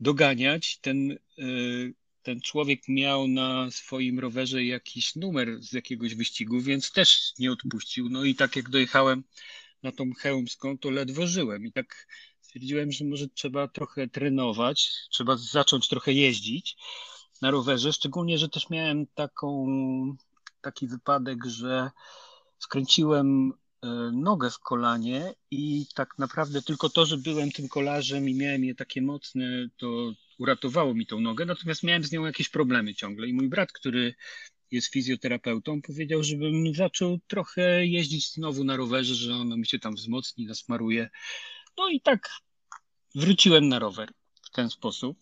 doganiać. 0.00 0.78
Ten, 0.78 1.18
y, 1.38 1.94
ten 2.22 2.40
człowiek 2.40 2.88
miał 2.88 3.28
na 3.28 3.70
swoim 3.70 4.18
rowerze 4.18 4.64
jakiś 4.64 5.16
numer 5.16 5.62
z 5.62 5.72
jakiegoś 5.72 6.14
wyścigu, 6.14 6.60
więc 6.60 6.92
też 6.92 7.32
nie 7.38 7.52
odpuścił. 7.52 8.08
No 8.08 8.24
i 8.24 8.34
tak 8.34 8.56
jak 8.56 8.70
dojechałem 8.70 9.24
na 9.82 9.92
tą 9.92 10.12
chełmską, 10.14 10.78
to 10.78 10.90
ledwo 10.90 11.26
żyłem. 11.26 11.66
I 11.66 11.72
tak 11.72 12.06
stwierdziłem, 12.40 12.92
że 12.92 13.04
może 13.04 13.28
trzeba 13.28 13.68
trochę 13.68 14.08
trenować, 14.08 14.90
trzeba 15.10 15.36
zacząć 15.36 15.88
trochę 15.88 16.12
jeździć 16.12 16.76
na 17.42 17.50
rowerze, 17.50 17.92
szczególnie, 17.92 18.38
że 18.38 18.48
też 18.48 18.70
miałem 18.70 19.06
taką, 19.06 19.66
taki 20.60 20.88
wypadek, 20.88 21.44
że 21.44 21.90
skręciłem 22.58 23.52
E, 23.82 24.10
nogę 24.12 24.50
w 24.50 24.58
kolanie 24.58 25.34
i 25.50 25.86
tak 25.94 26.18
naprawdę 26.18 26.62
tylko 26.62 26.88
to, 26.88 27.06
że 27.06 27.16
byłem 27.16 27.52
tym 27.52 27.68
kolarzem 27.68 28.28
i 28.28 28.34
miałem 28.34 28.64
je 28.64 28.74
takie 28.74 29.02
mocne, 29.02 29.68
to 29.76 30.12
uratowało 30.38 30.94
mi 30.94 31.06
tą 31.06 31.20
nogę, 31.20 31.44
natomiast 31.44 31.82
miałem 31.82 32.04
z 32.04 32.12
nią 32.12 32.24
jakieś 32.24 32.48
problemy 32.48 32.94
ciągle 32.94 33.28
i 33.28 33.32
mój 33.32 33.48
brat, 33.48 33.72
który 33.72 34.14
jest 34.70 34.92
fizjoterapeutą, 34.92 35.82
powiedział, 35.82 36.22
żebym 36.22 36.74
zaczął 36.74 37.18
trochę 37.26 37.86
jeździć 37.86 38.32
znowu 38.32 38.64
na 38.64 38.76
rowerze, 38.76 39.14
że 39.14 39.34
ono 39.34 39.56
mi 39.56 39.66
się 39.66 39.78
tam 39.78 39.94
wzmocni, 39.94 40.46
nasmaruje. 40.46 41.10
No 41.78 41.88
i 41.88 42.00
tak 42.00 42.30
wróciłem 43.14 43.68
na 43.68 43.78
rower 43.78 44.08
w 44.42 44.50
ten 44.50 44.70
sposób 44.70 45.18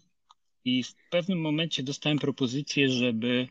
i 0.65 0.83
w 0.83 0.95
pewnym 1.11 1.41
momencie 1.41 1.83
dostałem 1.83 2.19
propozycję, 2.19 2.91
żeby 2.91 3.49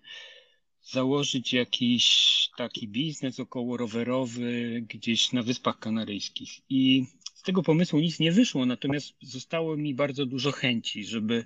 założyć 0.81 1.53
jakiś 1.53 2.29
taki 2.57 2.87
biznes 2.87 3.39
około 3.39 3.77
rowerowy 3.77 4.81
gdzieś 4.89 5.31
na 5.31 5.43
Wyspach 5.43 5.79
Kanaryjskich. 5.79 6.49
I 6.69 7.05
z 7.33 7.41
tego 7.41 7.63
pomysłu 7.63 7.99
nic 7.99 8.19
nie 8.19 8.31
wyszło, 8.31 8.65
natomiast 8.65 9.13
zostało 9.21 9.77
mi 9.77 9.95
bardzo 9.95 10.25
dużo 10.25 10.51
chęci, 10.51 11.05
żeby 11.05 11.45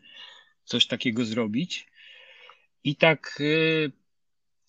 coś 0.66 0.88
takiego 0.88 1.26
zrobić. 1.26 1.88
I 2.84 2.96
tak 2.96 3.38
y, 3.40 3.92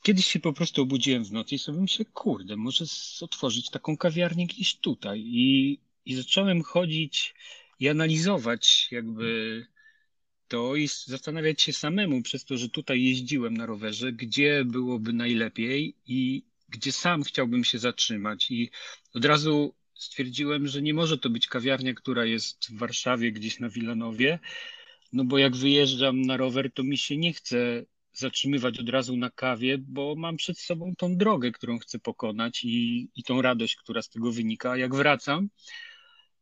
kiedyś 0.03 0.27
się 0.27 0.41
po 0.41 0.53
prostu 0.53 0.83
obudziłem 0.83 1.25
w 1.25 1.33
nocy 1.33 1.55
i 1.55 1.59
sobie 1.59 1.81
myślę, 1.81 2.05
kurde, 2.05 2.57
może 2.57 2.85
otworzyć 3.21 3.71
taką 3.71 3.97
kawiarnię 3.97 4.47
gdzieś 4.47 4.77
tutaj. 4.77 5.21
I, 5.27 5.79
i 6.05 6.15
zacząłem 6.15 6.63
chodzić 6.63 7.35
i 7.81 7.89
analizować 7.89 8.89
jakby 8.91 9.67
to 10.49 10.77
i 10.77 10.89
zastanawiać 10.89 11.63
się 11.63 11.73
samemu 11.73 12.23
przez 12.23 12.45
to, 12.45 12.57
że 12.57 12.69
tutaj 12.69 13.03
jeździłem 13.03 13.57
na 13.57 13.67
rowerze, 13.67 14.13
gdzie 14.13 14.65
byłoby 14.65 15.13
najlepiej 15.13 15.97
i 16.07 16.43
gdzie 16.69 16.93
sam 16.93 17.23
chciałbym 17.23 17.65
się 17.65 17.79
zatrzymać. 17.79 18.51
I 18.51 18.71
od 19.15 19.25
razu 19.25 19.75
stwierdziłem, 19.95 20.69
że 20.69 20.83
nie 20.83 20.95
może 20.95 21.19
to 21.19 21.31
być 21.31 21.47
kawiarnia, 21.47 21.95
która 21.95 22.25
jest 22.25 22.71
w 22.71 22.79
Warszawie, 22.79 23.33
gdzieś 23.33 23.61
na 23.61 23.69
Wilanowie, 23.69 24.39
no 25.13 25.25
bo 25.25 25.39
jak 25.39 25.57
wyjeżdżam 25.57 26.23
na 26.23 26.37
rower, 26.37 26.73
to 26.73 26.83
mi 26.83 26.99
się 26.99 27.17
nie 27.17 27.33
chce 27.33 27.85
zatrzymywać 28.13 28.79
od 28.79 28.89
razu 28.89 29.17
na 29.17 29.31
kawie, 29.31 29.79
bo 29.79 30.15
mam 30.17 30.37
przed 30.37 30.59
sobą 30.59 30.93
tą 30.99 31.17
drogę, 31.17 31.53
którą 31.53 31.79
chcę 31.79 31.99
pokonać 31.99 32.65
i, 32.65 33.09
i 33.17 33.23
tą 33.23 33.43
radość, 33.43 33.77
która 33.77 34.03
z 34.03 34.09
tego 34.09 34.33
wynika. 34.33 34.77
Jak 34.77 34.95
wracam, 34.95 35.49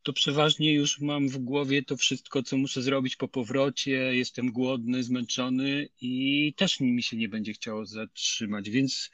to 0.03 0.13
przeważnie 0.13 0.75
już 0.75 1.01
mam 1.01 1.29
w 1.29 1.39
głowie 1.39 1.83
to 1.83 1.97
wszystko, 1.97 2.43
co 2.43 2.57
muszę 2.57 2.83
zrobić 2.83 3.17
po 3.17 3.29
powrocie. 3.29 3.91
Jestem 3.93 4.53
głodny, 4.53 5.03
zmęczony 5.03 5.89
i 6.01 6.55
też 6.57 6.81
mi 6.81 7.03
się 7.03 7.17
nie 7.17 7.29
będzie 7.29 7.53
chciało 7.53 7.87
zatrzymać, 7.87 8.71
więc 8.71 9.11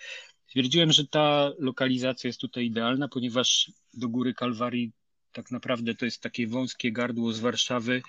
stwierdziłem, 0.46 0.92
że 0.92 1.06
ta 1.06 1.52
lokalizacja 1.58 2.28
jest 2.28 2.40
tutaj 2.40 2.66
idealna, 2.66 3.08
ponieważ 3.08 3.72
do 3.94 4.08
Góry 4.08 4.34
Kalwarii 4.34 4.92
tak 5.32 5.50
naprawdę 5.50 5.94
to 5.94 6.04
jest 6.04 6.22
takie 6.22 6.46
wąskie 6.46 6.92
gardło 6.92 7.32
z 7.32 7.40
Warszawy. 7.40 8.02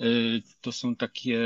Y, 0.00 0.42
to 0.60 0.72
są 0.72 0.96
takie 0.96 1.40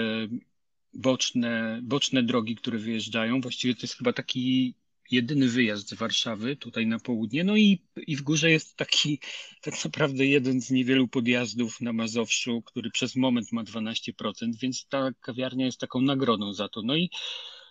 boczne, 0.95 1.81
boczne 1.83 2.23
drogi, 2.23 2.57
które 2.57 2.79
wyjeżdżają. 2.79 3.41
Właściwie 3.41 3.75
to 3.75 3.81
jest 3.83 3.97
chyba 3.97 4.13
taki 4.13 4.75
jedyny 5.11 5.49
wyjazd 5.49 5.89
z 5.89 5.95
Warszawy 5.95 6.57
tutaj 6.57 6.87
na 6.87 6.99
południe. 6.99 7.45
No 7.45 7.57
i, 7.57 7.83
i 7.97 8.17
w 8.17 8.23
górze 8.23 8.51
jest 8.51 8.77
taki 8.77 9.19
tak 9.63 9.85
naprawdę 9.85 10.27
jeden 10.27 10.63
z 10.63 10.71
niewielu 10.71 11.09
podjazdów 11.09 11.81
na 11.81 11.93
Mazowszu, 11.93 12.63
który 12.63 12.91
przez 12.91 13.17
moment 13.17 13.53
ma 13.53 13.65
12%, 13.65 14.33
więc 14.63 14.87
ta 14.89 15.11
kawiarnia 15.21 15.67
jest 15.67 15.81
taką 15.81 16.01
nagrodą 16.01 16.53
za 16.53 16.69
to. 16.69 16.83
No 16.83 16.97
i 16.97 17.11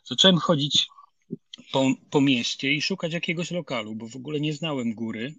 zacząłem 0.03 0.38
chodzić 0.38 0.88
po, 1.72 1.93
po 2.10 2.22
mieście 2.22 2.74
i 2.74 2.81
szukać 2.81 3.13
jakiegoś 3.13 3.51
lokalu, 3.51 3.96
bo 3.96 4.08
w 4.08 4.15
ogóle 4.15 4.39
nie 4.39 4.53
znałem 4.53 4.93
góry 4.93 5.36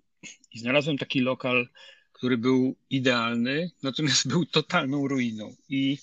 i 0.52 0.59
znalazłem 0.59 0.99
taki 0.99 1.21
lokal, 1.21 1.69
który 2.12 2.38
był 2.38 2.76
idealny, 2.90 3.71
natomiast 3.83 4.28
był 4.28 4.47
totalną 4.47 5.09
ruiną. 5.09 5.54
I 5.69 5.99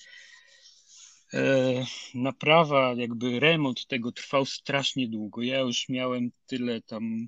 naprawa, 2.15 2.93
jakby 2.93 3.39
remont 3.39 3.87
tego 3.87 4.11
trwał 4.11 4.45
strasznie 4.45 5.07
długo. 5.07 5.41
Ja 5.41 5.59
już 5.59 5.89
miałem 5.89 6.31
tyle 6.45 6.81
tam. 6.81 7.27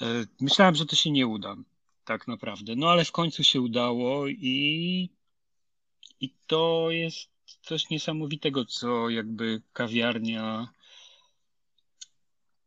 E, 0.00 0.24
myślałem, 0.40 0.74
że 0.74 0.86
to 0.86 0.96
się 0.96 1.10
nie 1.10 1.26
uda, 1.26 1.56
tak 2.04 2.28
naprawdę. 2.28 2.76
No 2.76 2.90
ale 2.90 3.04
w 3.04 3.12
końcu 3.12 3.44
się 3.44 3.60
udało 3.60 4.28
i, 4.28 5.10
i 6.20 6.34
to 6.46 6.90
jest 6.90 7.28
coś 7.62 7.90
niesamowitego, 7.90 8.64
co 8.64 9.10
jakby 9.10 9.62
kawiarnia 9.72 10.68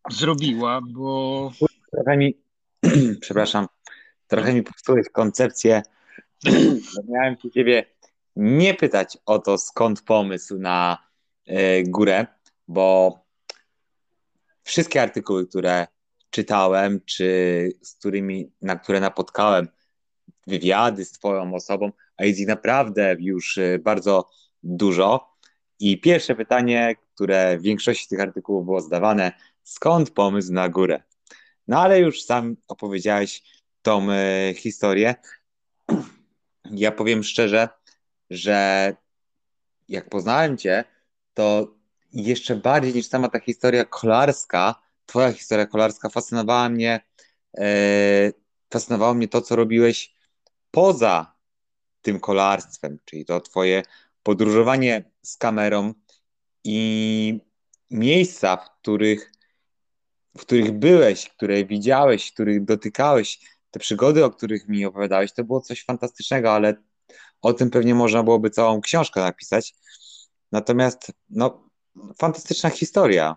zrobiła, 0.10 0.82
bo. 0.82 1.52
Trochę 1.92 2.18
mi, 2.18 2.34
przepraszam, 3.22 3.68
trochę 4.28 4.54
mi 4.54 4.64
popsułeś 4.64 5.10
koncepcję. 5.10 5.82
Miałem 7.10 7.38
u 7.44 7.50
ciebie 7.50 7.86
nie 8.36 8.74
pytać 8.74 9.18
o 9.26 9.40
to, 9.40 9.58
skąd 9.58 10.02
pomysł 10.02 10.58
na 10.58 10.98
y, 11.50 11.84
górę, 11.88 12.28
bo 12.68 13.20
wszystkie 14.64 15.02
artykuły, 15.02 15.48
które 15.48 15.88
czytałem, 16.30 17.02
czy 17.06 17.70
z 17.82 17.96
którymi, 17.96 18.52
na 18.62 18.76
które 18.76 19.00
napotkałem, 19.00 19.68
wywiady 20.48 21.06
z 21.06 21.12
Twoją 21.12 21.54
osobą, 21.54 21.92
a 22.18 22.26
jest 22.26 22.40
ich 22.40 22.48
naprawdę 22.48 23.16
już 23.20 23.58
e, 23.58 23.80
bardzo 23.80 24.30
dużo. 24.64 25.32
I 25.80 26.02
pierwsze 26.02 26.36
pytanie, 26.36 26.96
które 27.16 27.58
w 27.58 27.62
większości 27.62 28.08
tych 28.08 28.20
artykułów 28.20 28.66
było 28.66 28.82
zdawane, 28.82 29.32
skąd 29.64 30.10
pomysł 30.10 30.54
na 30.54 30.70
górę? 30.70 31.04
No 31.68 31.82
ale 31.82 32.00
już 32.00 32.24
sam 32.24 32.58
opowiedziałeś 32.68 33.44
tą 33.82 34.08
y, 34.12 34.54
historię. 34.54 35.16
Ja 36.72 36.92
powiem 36.92 37.24
szczerze, 37.24 37.70
że 38.32 38.96
jak 39.90 40.10
poznałem 40.10 40.58
Cię, 40.58 40.84
to 41.34 41.76
jeszcze 42.14 42.56
bardziej 42.56 42.94
niż 42.94 43.08
sama 43.08 43.30
ta 43.30 43.40
historia 43.40 43.86
kolarska, 43.86 44.76
Twoja 45.06 45.34
historia 45.34 45.66
kolarska 45.66 46.10
fascynowała 46.10 46.70
mnie, 46.70 47.00
e, 47.58 48.32
fascynowało 48.74 49.14
mnie 49.14 49.28
to, 49.28 49.42
co 49.42 49.56
robiłeś 49.56 50.16
poza 50.72 51.36
tym 52.02 52.20
kolarstwem, 52.20 53.00
czyli 53.06 53.26
to 53.26 53.42
Twoje 53.42 53.84
podróżowanie 54.24 55.12
z 55.22 55.38
kamerą 55.38 55.94
i 56.64 57.40
miejsca, 57.90 58.58
w 58.58 58.82
których, 58.82 59.32
w 60.38 60.42
których 60.42 60.72
byłeś, 60.72 61.30
które 61.30 61.66
widziałeś, 61.66 62.32
których 62.32 62.66
dotykałeś, 62.66 63.40
te 63.72 63.80
przygody, 63.80 64.26
o 64.26 64.32
których 64.32 64.68
mi 64.68 64.86
opowiadałeś, 64.86 65.34
to 65.34 65.44
było 65.44 65.62
coś 65.62 65.86
fantastycznego, 65.86 66.52
ale 66.52 66.91
o 67.42 67.54
tym 67.54 67.70
pewnie 67.70 67.96
można 67.96 68.24
byłoby 68.24 68.50
całą 68.50 68.82
książkę 68.82 69.22
napisać. 69.22 69.74
Natomiast 70.52 71.12
no, 71.30 71.70
fantastyczna 72.20 72.70
historia. 72.70 73.36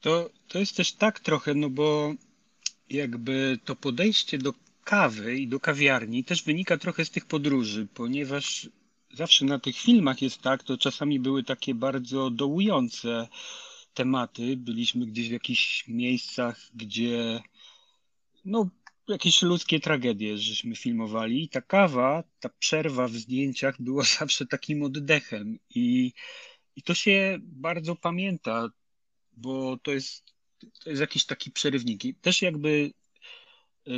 To, 0.00 0.30
to 0.48 0.58
jest 0.58 0.76
też 0.76 0.92
tak 0.92 1.20
trochę, 1.20 1.54
no 1.54 1.70
bo 1.70 2.14
jakby 2.90 3.58
to 3.64 3.76
podejście 3.76 4.38
do 4.38 4.54
kawy 4.84 5.36
i 5.36 5.48
do 5.48 5.60
kawiarni 5.60 6.24
też 6.24 6.42
wynika 6.42 6.78
trochę 6.78 7.04
z 7.04 7.10
tych 7.10 7.26
podróży, 7.26 7.88
ponieważ 7.94 8.68
zawsze 9.14 9.44
na 9.44 9.58
tych 9.58 9.76
filmach 9.76 10.22
jest 10.22 10.42
tak, 10.42 10.62
to 10.62 10.78
czasami 10.78 11.20
były 11.20 11.44
takie 11.44 11.74
bardzo 11.74 12.30
dołujące 12.30 13.28
tematy. 13.94 14.56
Byliśmy 14.56 15.06
gdzieś 15.06 15.28
w 15.28 15.32
jakichś 15.32 15.88
miejscach, 15.88 16.60
gdzie 16.74 17.42
no, 18.44 18.68
jakieś 19.08 19.42
ludzkie 19.42 19.80
tragedie, 19.80 20.38
żeśmy 20.38 20.76
filmowali. 20.76 21.44
I 21.44 21.48
ta 21.48 21.60
kawa, 21.60 22.24
ta 22.40 22.48
przerwa 22.48 23.08
w 23.08 23.12
zdjęciach 23.12 23.82
była 23.82 24.04
zawsze 24.18 24.46
takim 24.46 24.82
oddechem. 24.82 25.58
I, 25.74 26.12
i 26.76 26.82
to 26.82 26.94
się 26.94 27.38
bardzo 27.42 27.96
pamięta, 27.96 28.68
bo 29.32 29.76
to 29.76 29.92
jest, 29.92 30.24
to 30.84 30.90
jest 30.90 31.00
jakiś 31.00 31.26
taki 31.26 31.50
przerywnik. 31.50 32.04
I 32.04 32.14
też 32.14 32.42
jakby 32.42 32.90
y, 33.88 33.92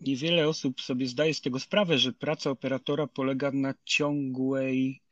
niewiele 0.00 0.48
osób 0.48 0.80
sobie 0.80 1.06
zdaje 1.06 1.34
z 1.34 1.40
tego 1.40 1.60
sprawę, 1.60 1.98
że 1.98 2.12
praca 2.12 2.50
operatora 2.50 3.06
polega 3.06 3.50
na 3.50 3.74
ciągłej 3.84 5.02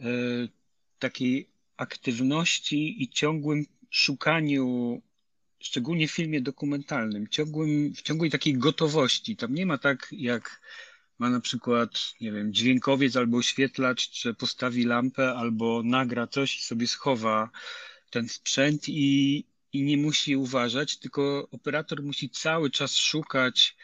y, 0.00 0.04
takiej 0.98 1.48
aktywności 1.76 3.02
i 3.02 3.08
ciągłym 3.08 3.64
szukaniu 3.90 5.02
szczególnie 5.64 6.08
w 6.08 6.12
filmie 6.12 6.40
dokumentalnym, 6.40 7.28
ciągłym, 7.28 7.94
w 7.94 8.02
ciągłej 8.02 8.30
takiej 8.30 8.54
gotowości. 8.58 9.36
Tam 9.36 9.54
nie 9.54 9.66
ma 9.66 9.78
tak 9.78 10.08
jak 10.12 10.60
ma 11.18 11.30
na 11.30 11.40
przykład, 11.40 11.90
nie 12.20 12.32
wiem, 12.32 12.54
dźwiękowiec 12.54 13.16
albo 13.16 13.36
oświetlacz, 13.36 14.20
że 14.22 14.34
postawi 14.34 14.84
lampę 14.84 15.34
albo 15.34 15.82
nagra 15.82 16.26
coś 16.26 16.58
i 16.58 16.62
sobie 16.62 16.86
schowa 16.86 17.50
ten 18.10 18.28
sprzęt 18.28 18.88
i, 18.88 19.44
i 19.72 19.82
nie 19.82 19.96
musi 19.96 20.36
uważać, 20.36 20.98
tylko 20.98 21.48
operator 21.50 22.02
musi 22.02 22.30
cały 22.30 22.70
czas 22.70 22.96
szukać 22.96 23.76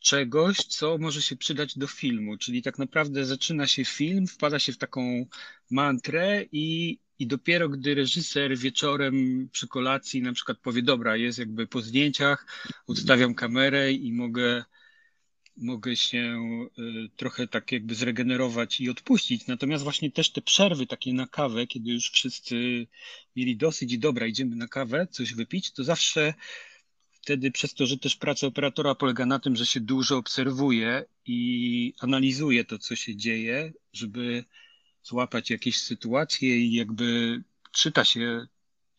czegoś, 0.00 0.56
co 0.56 0.98
może 0.98 1.22
się 1.22 1.36
przydać 1.36 1.78
do 1.78 1.86
filmu. 1.86 2.36
Czyli 2.36 2.62
tak 2.62 2.78
naprawdę 2.78 3.24
zaczyna 3.24 3.66
się 3.66 3.84
film, 3.84 4.26
wpada 4.26 4.58
się 4.58 4.72
w 4.72 4.78
taką 4.78 5.26
mantrę 5.70 6.44
i 6.52 6.98
i 7.18 7.26
dopiero 7.26 7.68
gdy 7.68 7.94
reżyser 7.94 8.58
wieczorem 8.58 9.48
przy 9.52 9.68
kolacji 9.68 10.22
na 10.22 10.32
przykład 10.32 10.58
powie, 10.58 10.82
dobra, 10.82 11.16
jest 11.16 11.38
jakby 11.38 11.66
po 11.66 11.82
zdjęciach, 11.82 12.46
odstawiam 12.86 13.34
kamerę 13.34 13.92
i 13.92 14.12
mogę, 14.12 14.64
mogę 15.56 15.96
się 15.96 16.38
y, 16.78 17.08
trochę 17.16 17.48
tak 17.48 17.72
jakby 17.72 17.94
zregenerować 17.94 18.80
i 18.80 18.90
odpuścić. 18.90 19.46
Natomiast 19.46 19.84
właśnie 19.84 20.10
też 20.10 20.30
te 20.32 20.42
przerwy 20.42 20.86
takie 20.86 21.12
na 21.12 21.26
kawę, 21.26 21.66
kiedy 21.66 21.90
już 21.90 22.10
wszyscy 22.10 22.86
mieli 23.36 23.56
dosyć 23.56 23.92
i 23.92 23.98
dobra, 23.98 24.26
idziemy 24.26 24.56
na 24.56 24.68
kawę, 24.68 25.06
coś 25.10 25.34
wypić, 25.34 25.72
to 25.72 25.84
zawsze 25.84 26.34
wtedy 27.24 27.50
przez 27.50 27.74
to, 27.74 27.86
że 27.86 27.98
też 27.98 28.16
praca 28.16 28.46
operatora 28.46 28.94
polega 28.94 29.26
na 29.26 29.38
tym, 29.38 29.56
że 29.56 29.66
się 29.66 29.80
dużo 29.80 30.16
obserwuje 30.16 31.04
i 31.26 31.92
analizuje 32.00 32.64
to, 32.64 32.78
co 32.78 32.96
się 32.96 33.16
dzieje, 33.16 33.72
żeby 33.92 34.44
złapać 35.04 35.50
jakieś 35.50 35.80
sytuacje 35.80 36.58
i 36.58 36.72
jakby 36.72 37.42
czyta 37.72 38.04
się 38.04 38.46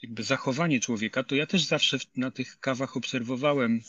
jakby 0.01 0.23
zachowanie 0.23 0.79
człowieka, 0.79 1.23
to 1.23 1.35
ja 1.35 1.45
też 1.45 1.63
zawsze 1.63 1.97
na 2.15 2.31
tych 2.31 2.59
kawach 2.59 2.97
obserwowałem 2.97 3.81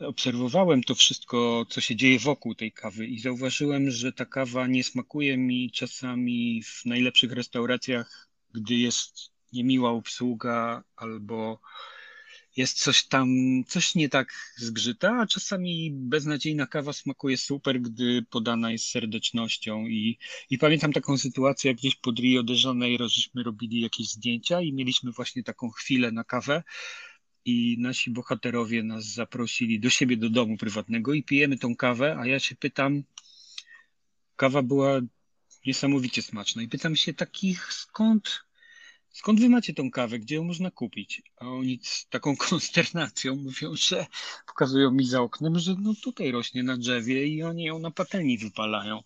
obserwowałem 0.00 0.82
to 0.82 0.94
wszystko, 0.94 1.66
co 1.68 1.80
się 1.80 1.96
dzieje 1.96 2.18
wokół 2.18 2.54
tej 2.54 2.72
kawy 2.72 3.06
i 3.06 3.18
zauważyłem, 3.18 3.90
że 3.90 4.12
ta 4.12 4.26
kawa 4.26 4.66
nie 4.66 4.84
smakuje 4.84 5.36
mi 5.36 5.70
czasami 5.70 6.62
w 6.62 6.84
najlepszych 6.84 7.32
restauracjach, 7.32 8.28
gdy 8.54 8.74
jest 8.74 9.30
niemiła 9.52 9.90
obsługa 9.90 10.84
albo 10.96 11.60
jest 12.56 12.78
coś 12.82 13.04
tam, 13.04 13.28
coś 13.66 13.94
nie 13.94 14.08
tak 14.08 14.54
zgrzyta, 14.56 15.20
a 15.20 15.26
czasami 15.26 15.90
beznadziejna 15.92 16.66
kawa 16.66 16.92
smakuje 16.92 17.36
super, 17.36 17.80
gdy 17.80 18.22
podana 18.30 18.70
jest 18.70 18.86
serdecznością. 18.86 19.86
I, 19.86 20.18
i 20.50 20.58
pamiętam 20.58 20.92
taką 20.92 21.18
sytuację, 21.18 21.70
jak 21.70 21.78
gdzieś 21.78 21.94
pod 21.94 22.18
Rio 22.18 22.42
de 22.42 22.54
Janeiro, 22.64 23.08
żeśmy 23.08 23.42
robili 23.42 23.80
jakieś 23.80 24.08
zdjęcia 24.10 24.60
i 24.60 24.72
mieliśmy 24.72 25.12
właśnie 25.12 25.42
taką 25.42 25.70
chwilę 25.70 26.12
na 26.12 26.24
kawę 26.24 26.62
i 27.44 27.76
nasi 27.78 28.10
bohaterowie 28.10 28.82
nas 28.82 29.04
zaprosili 29.04 29.80
do 29.80 29.90
siebie 29.90 30.16
do 30.16 30.30
domu 30.30 30.56
prywatnego 30.56 31.14
i 31.14 31.22
pijemy 31.22 31.58
tą 31.58 31.76
kawę, 31.76 32.16
a 32.18 32.26
ja 32.26 32.38
się 32.38 32.56
pytam, 32.56 33.04
kawa 34.36 34.62
była 34.62 35.00
niesamowicie 35.66 36.22
smaczna 36.22 36.62
i 36.62 36.68
pytam 36.68 36.96
się 36.96 37.14
takich 37.14 37.72
skąd 37.72 38.45
skąd 39.16 39.40
wy 39.40 39.48
macie 39.48 39.74
tą 39.74 39.90
kawę, 39.90 40.18
gdzie 40.18 40.34
ją 40.34 40.44
można 40.44 40.70
kupić? 40.70 41.22
A 41.36 41.48
oni 41.48 41.80
z 41.82 42.08
taką 42.08 42.36
konsternacją 42.50 43.36
mówią, 43.36 43.74
że 43.74 44.06
pokazują 44.46 44.90
mi 44.90 45.06
za 45.06 45.20
oknem, 45.20 45.58
że 45.58 45.74
no 45.78 45.94
tutaj 46.02 46.30
rośnie 46.32 46.62
na 46.62 46.76
drzewie 46.76 47.26
i 47.26 47.42
oni 47.42 47.64
ją 47.64 47.78
na 47.78 47.90
patelni 47.90 48.38
wypalają. 48.38 49.00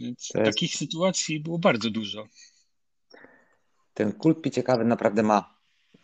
Więc 0.00 0.30
jest... 0.34 0.44
takich 0.44 0.74
sytuacji 0.74 1.40
było 1.40 1.58
bardzo 1.58 1.90
dużo. 1.90 2.28
Ten 3.94 4.12
kult 4.12 4.42
picia 4.42 4.62
kawy 4.62 4.84
naprawdę 4.84 5.22
ma 5.22 5.58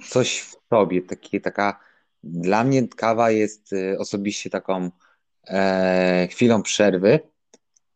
coś 0.09 0.41
w 0.41 0.57
sobie. 0.71 1.03
Taki, 1.03 1.41
taka, 1.41 1.81
dla 2.23 2.65
mnie 2.65 2.89
kawa 2.89 3.31
jest 3.31 3.73
y, 3.73 3.99
osobiście 3.99 4.51
taką 4.51 4.91
e, 5.47 6.29
chwilą 6.31 6.63
przerwy, 6.63 7.21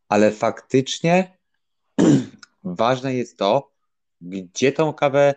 ale 0.09 0.33
faktycznie 0.33 1.39
ważne 2.65 3.15
jest 3.15 3.37
to, 3.37 3.72
gdzie 4.23 4.73
tą 4.73 4.93
kawę 4.93 5.35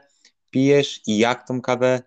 pijesz 0.50 1.02
i 1.08 1.18
jak 1.18 1.48
tą 1.48 1.62
kawę 1.62 2.02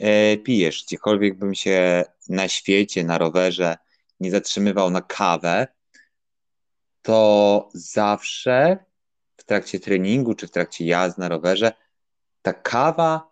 e, 0.00 0.36
pijesz. 0.36 0.84
Gdziekolwiek 0.84 1.38
bym 1.38 1.54
się 1.54 2.04
na 2.28 2.48
świecie, 2.48 3.04
na 3.04 3.18
rowerze 3.18 3.76
nie 4.20 4.30
zatrzymywał 4.30 4.90
na 4.90 5.02
kawę, 5.02 5.66
to 7.02 7.68
zawsze 7.74 8.78
w 9.36 9.44
trakcie 9.44 9.80
treningu 9.80 10.34
czy 10.34 10.46
w 10.46 10.50
trakcie 10.50 10.84
jazdy 10.84 11.20
na 11.20 11.28
rowerze 11.28 11.72
ta 12.42 12.52
kawa 12.52 13.30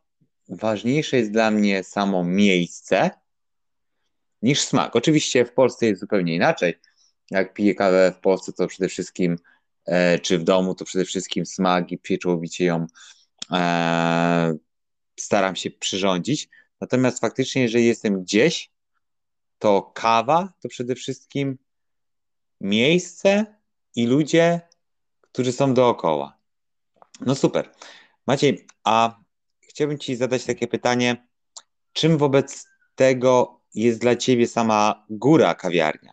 ważniejsze 0.49 1.17
jest 1.17 1.31
dla 1.31 1.51
mnie 1.51 1.85
samo 1.85 2.25
miejsce 2.25 3.11
niż 4.43 4.61
smak. 4.61 4.97
Oczywiście 4.97 5.45
w 5.45 5.53
Polsce 5.53 5.87
jest 5.87 6.01
zupełnie 6.01 6.35
inaczej. 6.35 6.75
Jak 7.31 7.55
piję 7.55 7.75
kawę 7.75 8.13
w 8.13 8.21
Polsce, 8.21 8.53
to 8.53 8.67
przede 8.67 8.89
wszystkim 8.89 9.39
czy 10.23 10.39
w 10.39 10.45
domu, 10.45 10.75
to 10.75 10.85
przede 10.85 11.05
wszystkim 11.05 11.47
smak 11.47 11.93
i 11.93 11.99
pieczołowicie 11.99 12.65
ją 12.65 12.87
e, 13.53 14.57
staram 15.21 15.57
się 15.57 15.71
przyrządzić. 15.71 16.49
Natomiast 16.81 17.21
faktycznie, 17.21 17.63
jeżeli 17.63 17.87
jestem 17.87 18.23
gdzieś, 18.23 18.71
to 19.59 19.83
kawa 19.83 20.53
to 20.61 20.69
przede 20.69 20.95
wszystkim 20.95 21.59
miejsce 22.61 23.47
i 23.97 24.07
ludzie, 24.07 24.61
którzy 25.21 25.53
są 25.53 25.75
dookoła. 25.75 26.39
No 27.21 27.35
super. 27.35 27.71
Maciej, 28.27 28.67
a 28.85 29.21
chciałbym 29.61 29.99
Ci 29.99 30.17
zadać 30.17 30.45
takie 30.45 30.67
pytanie, 30.67 31.27
czym 31.93 32.19
wobec 32.19 32.67
tego 32.95 33.61
jest 33.75 34.01
dla 34.01 34.17
Ciebie 34.17 34.49
sama 34.49 35.07
góra 35.11 35.55
kawiarnia? 35.55 36.13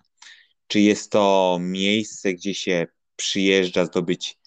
Czy 0.67 0.79
jest 0.79 1.11
to 1.11 1.57
miejsce, 1.61 2.33
gdzie 2.33 2.55
się 2.55 2.87
przyjeżdża 3.21 3.85
zdobyć 3.85 4.39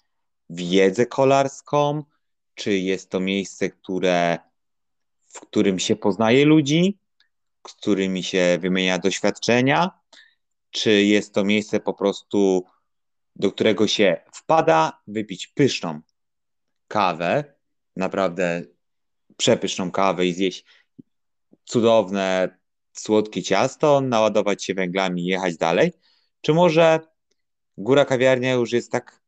wiedzę 0.49 1.05
kolarską, 1.05 2.03
czy 2.55 2.77
jest 2.77 3.09
to 3.09 3.19
miejsce, 3.19 3.69
które, 3.69 4.37
w 5.27 5.39
którym 5.39 5.79
się 5.79 5.95
poznaje 5.95 6.45
ludzi, 6.45 6.99
z 7.67 7.73
którymi 7.73 8.23
się 8.23 8.57
wymienia 8.61 8.99
doświadczenia, 8.99 9.99
czy 10.71 11.03
jest 11.03 11.33
to 11.33 11.43
miejsce 11.43 11.79
po 11.79 11.93
prostu, 11.93 12.65
do 13.35 13.51
którego 13.51 13.87
się 13.87 14.21
wpada, 14.33 15.01
wypić 15.07 15.47
pyszną 15.47 16.01
kawę, 16.87 17.55
naprawdę 17.95 18.63
przepyszną 19.37 19.91
kawę 19.91 20.25
i 20.25 20.33
zjeść 20.33 20.65
cudowne, 21.65 22.57
słodkie 22.93 23.43
ciasto, 23.43 24.01
naładować 24.01 24.63
się 24.63 24.73
węglami 24.73 25.21
i 25.21 25.25
jechać 25.25 25.57
dalej, 25.57 25.91
czy 26.41 26.53
może 26.53 27.14
Góra 27.77 28.05
Kawiarnia 28.05 28.53
już 28.53 28.71
jest 28.71 28.91
tak 28.91 29.21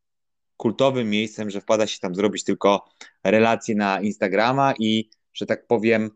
kultowym 0.58 1.10
miejscem, 1.10 1.50
że 1.50 1.62
wpada 1.62 1.88
się 1.88 2.00
tam 2.00 2.16
zrobić 2.16 2.44
tylko 2.44 2.90
relacje 3.24 3.76
na 3.76 4.02
Instagrama 4.02 4.74
i, 4.80 5.10
że 5.34 5.46
tak 5.46 5.68
powiem, 5.68 6.12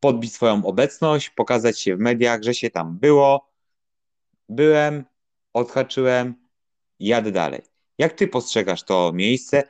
podbić 0.00 0.34
swoją 0.34 0.64
obecność, 0.64 1.30
pokazać 1.30 1.80
się 1.80 1.96
w 1.96 2.00
mediach, 2.00 2.42
że 2.42 2.54
się 2.54 2.70
tam 2.70 2.98
było, 2.98 3.50
byłem, 4.48 5.04
odhaczyłem, 5.52 6.34
jadę 7.00 7.32
dalej. 7.32 7.62
Jak 7.98 8.12
ty 8.12 8.28
postrzegasz 8.28 8.82
to 8.82 9.12
miejsce 9.14 9.62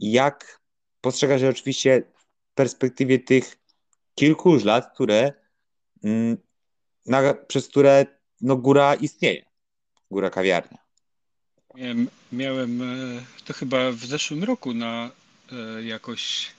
i 0.00 0.12
jak 0.12 0.60
postrzegasz 1.00 1.42
je 1.42 1.48
oczywiście 1.48 2.02
w 2.50 2.54
perspektywie 2.54 3.18
tych 3.18 3.56
kilku 4.14 4.54
już 4.54 4.64
lat, 4.64 4.94
które, 4.94 5.32
mm, 6.04 6.36
na, 7.06 7.34
przez 7.34 7.68
które 7.68 8.06
no, 8.40 8.56
góra 8.56 8.94
istnieje, 8.94 9.44
góra 10.10 10.30
kawiarnia? 10.30 10.81
Miałem, 11.74 12.08
miałem 12.32 12.82
e, 12.82 12.86
to 13.44 13.52
chyba 13.52 13.92
w 13.92 14.04
zeszłym 14.04 14.44
roku 14.44 14.74
na 14.74 15.10
e, 15.52 15.82
jakoś 15.82 16.50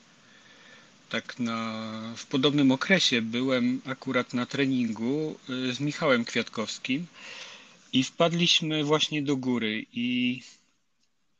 tak 1.10 1.39
na, 1.39 1.84
w 2.17 2.26
podobnym 2.26 2.71
okresie 2.71 3.21
byłem 3.21 3.82
akurat 3.86 4.34
na 4.34 4.45
treningu 4.45 5.39
e, 5.49 5.73
z 5.73 5.80
Michałem 5.80 6.26
Kwiatkowskim 6.26 7.08
i 7.93 8.04
wpadliśmy 8.04 8.84
właśnie 8.84 9.21
do 9.21 9.38
góry 9.38 9.86
i, 9.93 10.41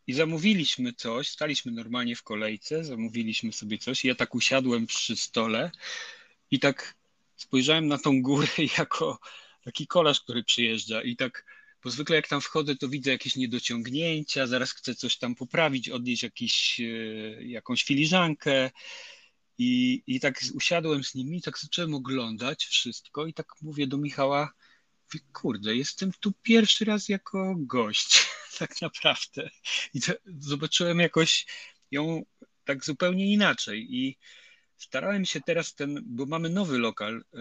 i 0.08 0.14
zamówiliśmy 0.14 0.94
coś, 0.94 1.30
staliśmy 1.30 1.72
normalnie 1.72 2.16
w 2.16 2.24
kolejce, 2.24 2.84
zamówiliśmy 2.86 3.54
sobie 3.54 3.78
coś 3.78 4.06
ja 4.06 4.16
tak 4.16 4.36
usiadłem 4.36 4.88
przy 4.88 5.16
stole 5.16 5.72
i 6.52 6.60
tak 6.60 6.96
spojrzałem 7.36 7.88
na 7.88 7.98
tą 7.98 8.22
górę 8.22 8.48
jako 8.78 9.20
taki 9.64 9.88
kolarz, 9.88 10.22
który 10.22 10.44
przyjeżdża 10.44 11.02
i 11.02 11.16
tak 11.16 11.46
bo 11.84 11.90
zwykle 11.90 12.16
jak 12.16 12.28
tam 12.28 12.42
wchodzę, 12.42 12.76
to 12.76 12.88
widzę 12.90 13.12
jakieś 13.12 13.36
niedociągnięcia, 13.36 14.48
zaraz 14.48 14.72
chcę 14.72 14.96
coś 14.96 15.18
tam 15.18 15.36
poprawić, 15.36 15.90
odnieść 15.90 16.24
jakiś, 16.24 16.80
e, 16.80 16.84
jakąś 17.44 17.84
filiżankę. 17.84 18.72
I, 19.58 20.04
I 20.08 20.20
tak 20.20 20.42
usiadłem 20.54 21.04
z 21.04 21.16
nimi, 21.16 21.42
tak 21.42 21.60
zacząłem 21.60 21.94
oglądać 21.94 22.66
wszystko 22.66 23.26
i 23.26 23.34
tak 23.34 23.48
mówię 23.62 23.88
do 23.88 23.98
Michała, 23.98 24.54
kurde, 25.34 25.76
jestem 25.76 26.12
tu 26.20 26.34
pierwszy 26.42 26.86
raz 26.86 27.10
jako 27.10 27.56
gość, 27.58 28.28
tak 28.60 28.82
naprawdę. 28.82 29.50
I 29.94 30.02
to, 30.02 30.14
zobaczyłem 30.26 31.00
jakoś 31.00 31.46
ją 31.92 32.26
tak 32.66 32.86
zupełnie 32.86 33.34
inaczej. 33.34 33.96
I 33.96 34.18
starałem 34.84 35.26
się 35.26 35.42
teraz 35.42 35.76
ten, 35.76 36.02
bo 36.06 36.26
mamy 36.26 36.50
nowy 36.50 36.78
lokal, 36.78 37.24
e, 37.34 37.38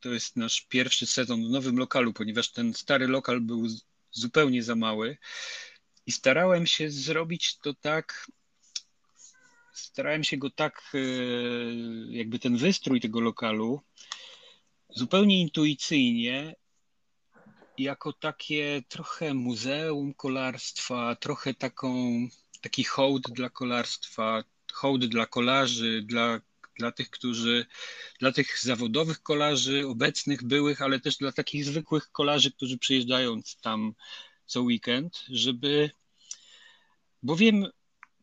to 0.00 0.08
jest 0.08 0.36
nasz 0.36 0.60
pierwszy 0.60 1.06
sezon 1.06 1.46
w 1.46 1.50
nowym 1.50 1.78
lokalu, 1.78 2.12
ponieważ 2.12 2.48
ten 2.48 2.74
stary 2.74 3.08
lokal 3.08 3.40
był 3.40 3.66
zupełnie 4.10 4.62
za 4.62 4.74
mały. 4.74 5.16
I 6.06 6.12
starałem 6.12 6.66
się 6.66 6.90
zrobić 6.90 7.58
to 7.58 7.74
tak, 7.74 8.26
starałem 9.72 10.24
się 10.24 10.36
go 10.36 10.50
tak, 10.50 10.92
e, 10.94 10.98
jakby 12.10 12.38
ten 12.38 12.56
wystrój 12.56 13.00
tego 13.00 13.20
lokalu 13.20 13.80
zupełnie 14.88 15.40
intuicyjnie, 15.40 16.56
jako 17.78 18.12
takie 18.12 18.82
trochę 18.88 19.34
muzeum 19.34 20.14
kolarstwa, 20.14 21.16
trochę 21.16 21.54
taką, 21.54 21.92
taki 22.60 22.84
hołd 22.84 23.22
dla 23.30 23.50
kolarstwa, 23.50 24.44
hołd 24.72 25.06
dla 25.06 25.26
kolarzy, 25.26 26.02
dla 26.02 26.40
dla 26.78 26.92
tych, 26.92 27.10
którzy, 27.10 27.66
dla 28.20 28.32
tych 28.32 28.58
zawodowych 28.62 29.22
kolarzy, 29.22 29.86
obecnych, 29.86 30.44
byłych, 30.44 30.82
ale 30.82 31.00
też 31.00 31.16
dla 31.16 31.32
takich 31.32 31.64
zwykłych 31.64 32.12
kolarzy, 32.12 32.52
którzy 32.52 32.78
przyjeżdżają 32.78 33.40
tam 33.60 33.94
co 34.46 34.62
weekend, 34.62 35.24
żeby, 35.28 35.90
bo 37.22 37.36
wiem, 37.36 37.66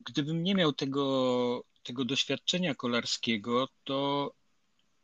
gdybym 0.05 0.43
nie 0.43 0.55
miał 0.55 0.73
tego, 0.73 1.65
tego 1.83 2.05
doświadczenia 2.05 2.75
kolarskiego, 2.75 3.67
to, 3.83 4.33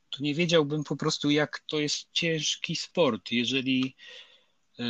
to 0.10 0.24
nie 0.24 0.36
wiedziałbym 0.36 0.84
po 0.84 0.96
prostu, 0.96 1.30
jak 1.30 1.60
to 1.68 1.80
jest 1.80 2.08
ciężki 2.12 2.76
sport. 2.76 3.32
Jeżeli 3.32 3.96
y, 4.80 4.84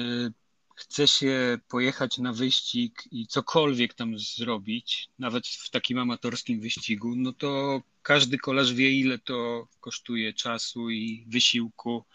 chce 0.75 1.07
się 1.07 1.57
pojechać 1.67 2.17
na 2.17 2.33
wyścig 2.33 3.03
i 3.11 3.27
cokolwiek 3.27 3.93
tam 3.93 4.19
zrobić, 4.19 5.09
nawet 5.19 5.47
w 5.47 5.69
takim 5.69 5.97
amatorskim 5.97 6.59
wyścigu, 6.59 7.15
no 7.15 7.33
to 7.33 7.81
każdy 8.01 8.37
kolarz 8.37 8.73
wie, 8.73 8.91
ile 8.91 9.19
to 9.19 9.67
kosztuje 9.79 10.33
czasu 10.33 10.89
i 10.89 11.25
wysiłku, 11.27 12.05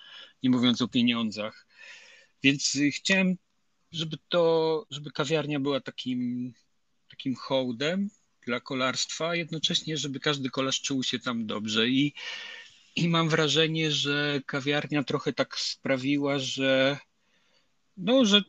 nie 0.43 0.51
mówiąc 0.51 0.83
o 0.83 0.89
pieniądzach. 0.89 1.67
Więc 2.43 2.79
chciałem, 2.93 3.37
żeby 3.93 4.17
to, 4.29 4.87
żeby 4.91 5.11
kawiarnia 5.11 5.61
była 5.61 5.81
takim, 5.81 6.53
takim 7.11 7.35
hołdem 7.35 8.11
dla 8.47 8.61
kolarstwa, 8.61 9.35
jednocześnie, 9.35 9.97
żeby 9.97 10.21
każdy 10.21 10.51
kolarz 10.51 10.81
czuł 10.81 11.03
się 11.03 11.19
tam 11.19 11.47
dobrze. 11.47 11.89
I, 11.89 12.15
i 12.97 13.09
mam 13.09 13.29
wrażenie, 13.29 13.93
że 13.93 14.41
kawiarnia 14.47 15.05
trochę 15.05 15.33
tak 15.33 15.59
sprawiła, 15.59 16.39
że 16.39 16.99
no, 18.01 18.25
że, 18.25 18.43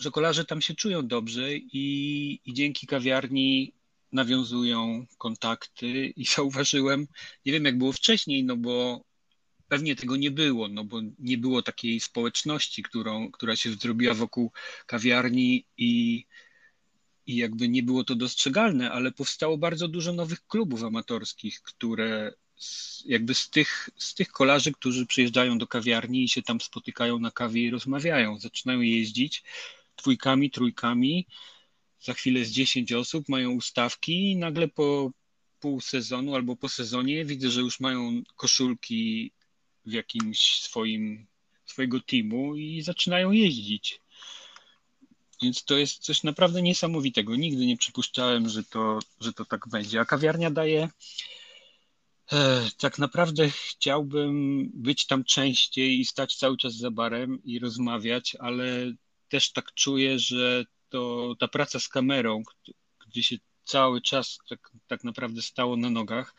że 0.00 0.10
kolarze 0.10 0.44
tam 0.44 0.60
się 0.60 0.74
czują 0.74 1.06
dobrze 1.06 1.56
i, 1.56 2.40
i 2.44 2.54
dzięki 2.54 2.86
kawiarni 2.86 3.72
nawiązują 4.12 5.06
kontakty. 5.18 6.06
I 6.16 6.24
zauważyłem, 6.24 7.06
nie 7.46 7.52
wiem 7.52 7.64
jak 7.64 7.78
było 7.78 7.92
wcześniej, 7.92 8.44
no 8.44 8.56
bo 8.56 9.04
pewnie 9.68 9.96
tego 9.96 10.16
nie 10.16 10.30
było, 10.30 10.68
no 10.68 10.84
bo 10.84 11.00
nie 11.18 11.38
było 11.38 11.62
takiej 11.62 12.00
społeczności, 12.00 12.82
którą, 12.82 13.30
która 13.30 13.56
się 13.56 13.72
zrobiła 13.72 14.14
wokół 14.14 14.52
kawiarni 14.86 15.66
i, 15.76 16.24
i 17.26 17.36
jakby 17.36 17.68
nie 17.68 17.82
było 17.82 18.04
to 18.04 18.14
dostrzegalne, 18.14 18.90
ale 18.90 19.12
powstało 19.12 19.58
bardzo 19.58 19.88
dużo 19.88 20.12
nowych 20.12 20.46
klubów 20.46 20.84
amatorskich, 20.84 21.62
które 21.62 22.32
jakby 23.06 23.34
z 23.34 23.50
tych, 23.50 23.90
z 23.96 24.14
tych 24.14 24.28
kolarzy, 24.28 24.72
którzy 24.72 25.06
przyjeżdżają 25.06 25.58
do 25.58 25.66
kawiarni 25.66 26.24
i 26.24 26.28
się 26.28 26.42
tam 26.42 26.60
spotykają 26.60 27.18
na 27.18 27.30
kawie 27.30 27.62
i 27.62 27.70
rozmawiają, 27.70 28.38
zaczynają 28.38 28.80
jeździć 28.80 29.42
dwójkami, 29.96 30.50
trójkami. 30.50 31.26
Za 32.00 32.14
chwilę 32.14 32.40
jest 32.40 32.52
10 32.52 32.92
osób, 32.92 33.28
mają 33.28 33.50
ustawki 33.50 34.30
i 34.30 34.36
nagle 34.36 34.68
po 34.68 35.10
pół 35.60 35.80
sezonu 35.80 36.34
albo 36.34 36.56
po 36.56 36.68
sezonie 36.68 37.24
widzę, 37.24 37.50
że 37.50 37.60
już 37.60 37.80
mają 37.80 38.22
koszulki 38.36 39.32
w 39.86 39.92
jakimś 39.92 40.60
swoim, 40.60 41.26
swojego 41.66 42.00
teamu 42.00 42.56
i 42.56 42.82
zaczynają 42.82 43.30
jeździć. 43.30 44.00
Więc 45.42 45.64
to 45.64 45.78
jest 45.78 45.98
coś 45.98 46.22
naprawdę 46.22 46.62
niesamowitego. 46.62 47.36
Nigdy 47.36 47.66
nie 47.66 47.76
przypuszczałem, 47.76 48.48
że 48.48 48.64
to, 48.64 48.98
że 49.20 49.32
to 49.32 49.44
tak 49.44 49.68
będzie. 49.68 50.00
A 50.00 50.04
kawiarnia 50.04 50.50
daje 50.50 50.88
tak 52.78 52.98
naprawdę 52.98 53.50
chciałbym 53.50 54.68
być 54.74 55.06
tam 55.06 55.24
częściej 55.24 56.00
i 56.00 56.04
stać 56.04 56.36
cały 56.36 56.56
czas 56.56 56.74
za 56.74 56.90
barem 56.90 57.44
i 57.44 57.58
rozmawiać, 57.58 58.36
ale 58.40 58.92
też 59.28 59.52
tak 59.52 59.74
czuję, 59.74 60.18
że 60.18 60.64
to 60.88 61.34
ta 61.38 61.48
praca 61.48 61.80
z 61.80 61.88
kamerą, 61.88 62.42
gdzie 63.06 63.22
się 63.22 63.36
cały 63.64 64.00
czas 64.00 64.38
tak, 64.48 64.70
tak 64.86 65.04
naprawdę 65.04 65.42
stało 65.42 65.76
na 65.76 65.90
nogach, 65.90 66.34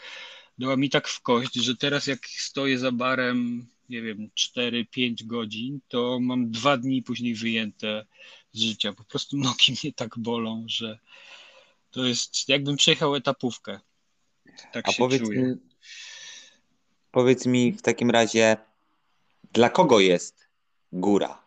dała 0.58 0.78
mi 0.78 0.90
tak 0.90 1.08
w 1.08 1.22
kość, 1.22 1.56
że 1.56 1.76
teraz 1.76 2.08
jak 2.08 2.28
stoję 2.28 2.80
za 2.80 2.92
barem, 2.92 3.68
nie 3.90 4.02
wiem, 4.02 4.30
4-5 4.58 5.26
godzin, 5.26 5.80
to 5.88 6.20
mam 6.22 6.52
dwa 6.52 6.78
dni 6.78 7.04
później 7.04 7.36
wyjęte 7.36 8.06
z 8.52 8.62
życia. 8.62 8.94
Po 8.94 9.04
prostu 9.04 9.38
nogi 9.38 9.76
mnie 9.84 9.94
tak 9.94 10.20
bolą, 10.20 10.66
że 10.68 11.00
to 11.92 12.06
jest 12.06 12.50
jakbym 12.50 12.76
przejechał 12.76 13.16
etapówkę. 13.16 13.80
Tak 14.74 14.88
A 14.88 14.92
się 14.92 14.98
powiedz 14.98 15.22
czuję. 15.22 15.42
Mi, 15.42 15.73
Powiedz 17.12 17.46
mi 17.46 17.72
w 17.72 17.82
takim 17.82 18.10
razie, 18.10 18.58
dla 19.54 19.70
kogo 19.70 20.00
jest 20.00 20.48
góra? 20.92 21.44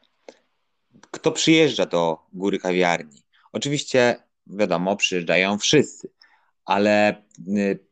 Kto 1.10 1.32
przyjeżdża 1.32 1.86
do 1.86 2.18
góry 2.32 2.58
kawiarni? 2.58 3.22
Oczywiście, 3.52 4.22
wiadomo, 4.46 4.96
przyjeżdżają 4.96 5.58
wszyscy, 5.58 6.08
ale 6.64 7.22
y, 7.48 7.86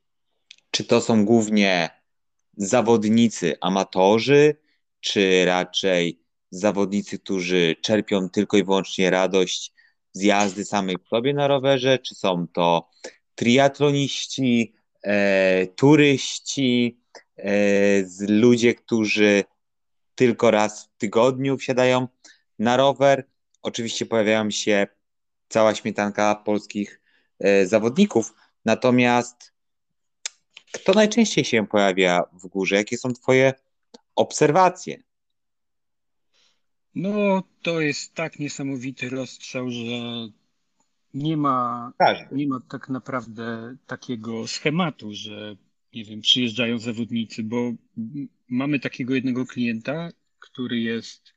czy 0.70 0.85
to 0.85 1.00
są 1.00 1.24
głównie 1.24 1.90
zawodnicy, 2.57 3.57
amatorzy, 3.61 4.57
czy 5.00 5.44
raczej 5.44 6.20
zawodnicy, 6.50 7.18
którzy 7.18 7.76
czerpią 7.83 8.28
tylko 8.30 8.57
i 8.57 8.64
wyłącznie 8.64 9.11
radość 9.11 9.72
z 10.12 10.22
jazdy 10.22 10.64
samej 10.64 10.96
w 11.04 11.09
sobie 11.09 11.35
na 11.35 11.48
rowerze, 11.48 11.98
czy 11.98 12.14
są 12.14 12.46
to 12.52 12.90
triatloniści, 13.35 14.74
turyści, 15.77 17.05
E, 17.38 18.05
ludzie, 18.29 18.75
którzy 18.75 19.45
tylko 20.14 20.51
raz 20.51 20.85
w 20.85 20.99
tygodniu 20.99 21.59
wsiadają 21.59 22.09
na 22.59 22.77
rower. 22.77 23.27
Oczywiście 23.62 24.07
pojawiają 24.07 24.51
się 24.51 24.87
cała 25.49 25.75
śmietanka 25.75 26.35
polskich 26.35 27.01
e, 27.38 27.67
zawodników. 27.67 28.35
Natomiast 28.64 29.55
kto 30.73 30.93
najczęściej 30.93 31.45
się 31.45 31.67
pojawia 31.67 32.23
w 32.33 32.47
górze? 32.47 32.77
Jakie 32.77 32.99
są 32.99 33.12
Twoje 33.12 33.53
obserwacje? 34.17 35.03
No, 36.95 37.43
to 37.62 37.81
jest 37.81 38.14
tak 38.14 38.38
niesamowity 38.38 39.11
rozstrzał, 39.11 39.71
że 39.71 39.83
nie 41.14 41.37
ma, 41.37 41.92
nie 42.33 42.46
ma 42.46 42.61
tak 42.68 42.88
naprawdę 42.88 43.77
takiego 43.87 44.46
schematu, 44.46 45.14
że 45.14 45.57
nie 45.94 46.05
wiem, 46.05 46.20
przyjeżdżają 46.20 46.79
zawodnicy, 46.79 47.42
bo 47.42 47.72
mamy 48.48 48.81
takiego 48.81 49.14
jednego 49.14 49.46
klienta, 49.46 50.11
który 50.40 50.81
jest 50.81 51.35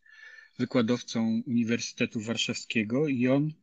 wykładowcą 0.59 1.41
Uniwersytetu 1.47 2.19
Warszawskiego 2.21 3.07
i 3.07 3.27
on 3.27 3.53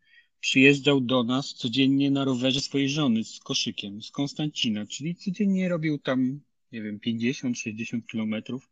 przyjeżdżał 0.41 1.01
do 1.01 1.25
nas 1.25 1.55
codziennie 1.55 2.11
na 2.11 2.25
rowerze 2.25 2.61
swojej 2.61 2.89
żony 2.89 3.25
z 3.25 3.41
koszykiem, 3.41 4.03
z 4.03 4.11
Konstancina, 4.11 4.87
czyli 4.87 5.17
codziennie 5.17 5.69
robił 5.69 5.99
tam, 5.99 6.41
nie 6.73 6.83
wiem, 6.83 6.99
50-60 7.07 8.07
kilometrów 8.11 8.71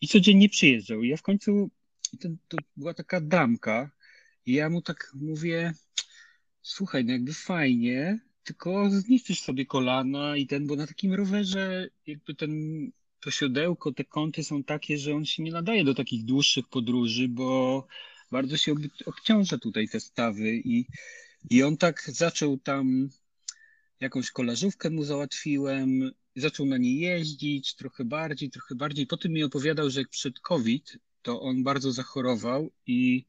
i 0.00 0.08
codziennie 0.08 0.48
przyjeżdżał. 0.48 1.02
I 1.02 1.08
ja 1.08 1.16
w 1.16 1.22
końcu, 1.22 1.70
ten, 2.20 2.36
to 2.48 2.56
była 2.76 2.94
taka 2.94 3.20
damka 3.20 3.90
i 4.46 4.52
ja 4.52 4.70
mu 4.70 4.82
tak 4.82 5.12
mówię, 5.14 5.74
słuchaj, 6.66 7.04
no 7.04 7.12
jakby 7.12 7.32
fajnie, 7.32 8.18
tylko 8.44 8.90
zniszczysz 8.90 9.40
sobie 9.40 9.66
kolana 9.66 10.36
i 10.36 10.46
ten, 10.46 10.66
bo 10.66 10.76
na 10.76 10.86
takim 10.86 11.14
rowerze 11.14 11.88
jakby 12.06 12.34
ten, 12.34 12.50
to 13.20 13.30
siodełko, 13.30 13.92
te 13.92 14.04
kąty 14.04 14.44
są 14.44 14.64
takie, 14.64 14.98
że 14.98 15.14
on 15.14 15.24
się 15.24 15.42
nie 15.42 15.52
nadaje 15.52 15.84
do 15.84 15.94
takich 15.94 16.24
dłuższych 16.24 16.68
podróży, 16.68 17.28
bo 17.28 17.86
bardzo 18.30 18.56
się 18.56 18.74
obciąża 19.06 19.58
tutaj 19.58 19.88
te 19.88 20.00
stawy 20.00 20.56
i, 20.56 20.86
i 21.50 21.62
on 21.62 21.76
tak 21.76 22.02
zaczął 22.06 22.58
tam, 22.58 23.08
jakąś 24.00 24.30
kolażówkę 24.30 24.90
mu 24.90 25.04
załatwiłem, 25.04 26.10
zaczął 26.36 26.66
na 26.66 26.78
niej 26.78 26.98
jeździć 26.98 27.74
trochę 27.74 28.04
bardziej, 28.04 28.50
trochę 28.50 28.74
bardziej. 28.74 29.06
Potem 29.06 29.32
mi 29.32 29.44
opowiadał, 29.44 29.90
że 29.90 30.00
jak 30.00 30.08
przed 30.08 30.40
COVID, 30.40 30.98
to 31.22 31.40
on 31.40 31.62
bardzo 31.62 31.92
zachorował 31.92 32.70
i 32.86 33.24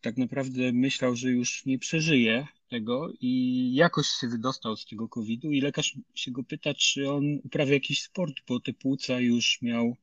tak 0.00 0.16
naprawdę 0.16 0.72
myślał, 0.72 1.16
że 1.16 1.30
już 1.30 1.66
nie 1.66 1.78
przeżyje 1.78 2.46
tego 2.68 3.12
i 3.20 3.74
jakoś 3.74 4.06
się 4.06 4.28
wydostał 4.28 4.76
z 4.76 4.86
tego 4.86 5.08
COVID-u 5.08 5.50
i 5.50 5.60
lekarz 5.60 5.96
się 6.14 6.30
go 6.30 6.44
pyta, 6.44 6.74
czy 6.74 7.10
on 7.10 7.38
uprawia 7.44 7.74
jakiś 7.74 8.02
sport, 8.02 8.34
bo 8.48 8.60
te 8.60 8.72
płuca 8.72 9.20
już 9.20 9.62
miał 9.62 9.96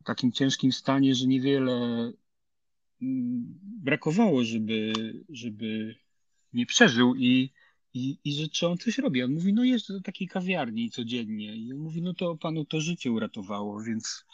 w 0.00 0.04
takim 0.04 0.32
ciężkim 0.32 0.72
stanie, 0.72 1.14
że 1.14 1.26
niewiele 1.26 1.72
mm, 3.02 3.58
brakowało, 3.62 4.44
żeby, 4.44 4.92
żeby 5.28 5.96
nie 6.52 6.66
przeżył 6.66 7.14
i, 7.14 7.52
i, 7.94 8.18
i 8.24 8.34
że 8.34 8.48
czy 8.48 8.66
on 8.66 8.78
coś 8.78 8.98
robi. 8.98 9.22
On 9.22 9.34
mówi, 9.34 9.52
no 9.52 9.64
jeżdżę 9.64 9.92
do 9.92 10.00
takiej 10.00 10.28
kawiarni 10.28 10.90
codziennie 10.90 11.56
i 11.56 11.72
on 11.72 11.78
mówi, 11.78 12.02
no 12.02 12.14
to 12.14 12.36
panu 12.36 12.64
to 12.64 12.80
życie 12.80 13.12
uratowało, 13.12 13.82
więc 13.82 14.24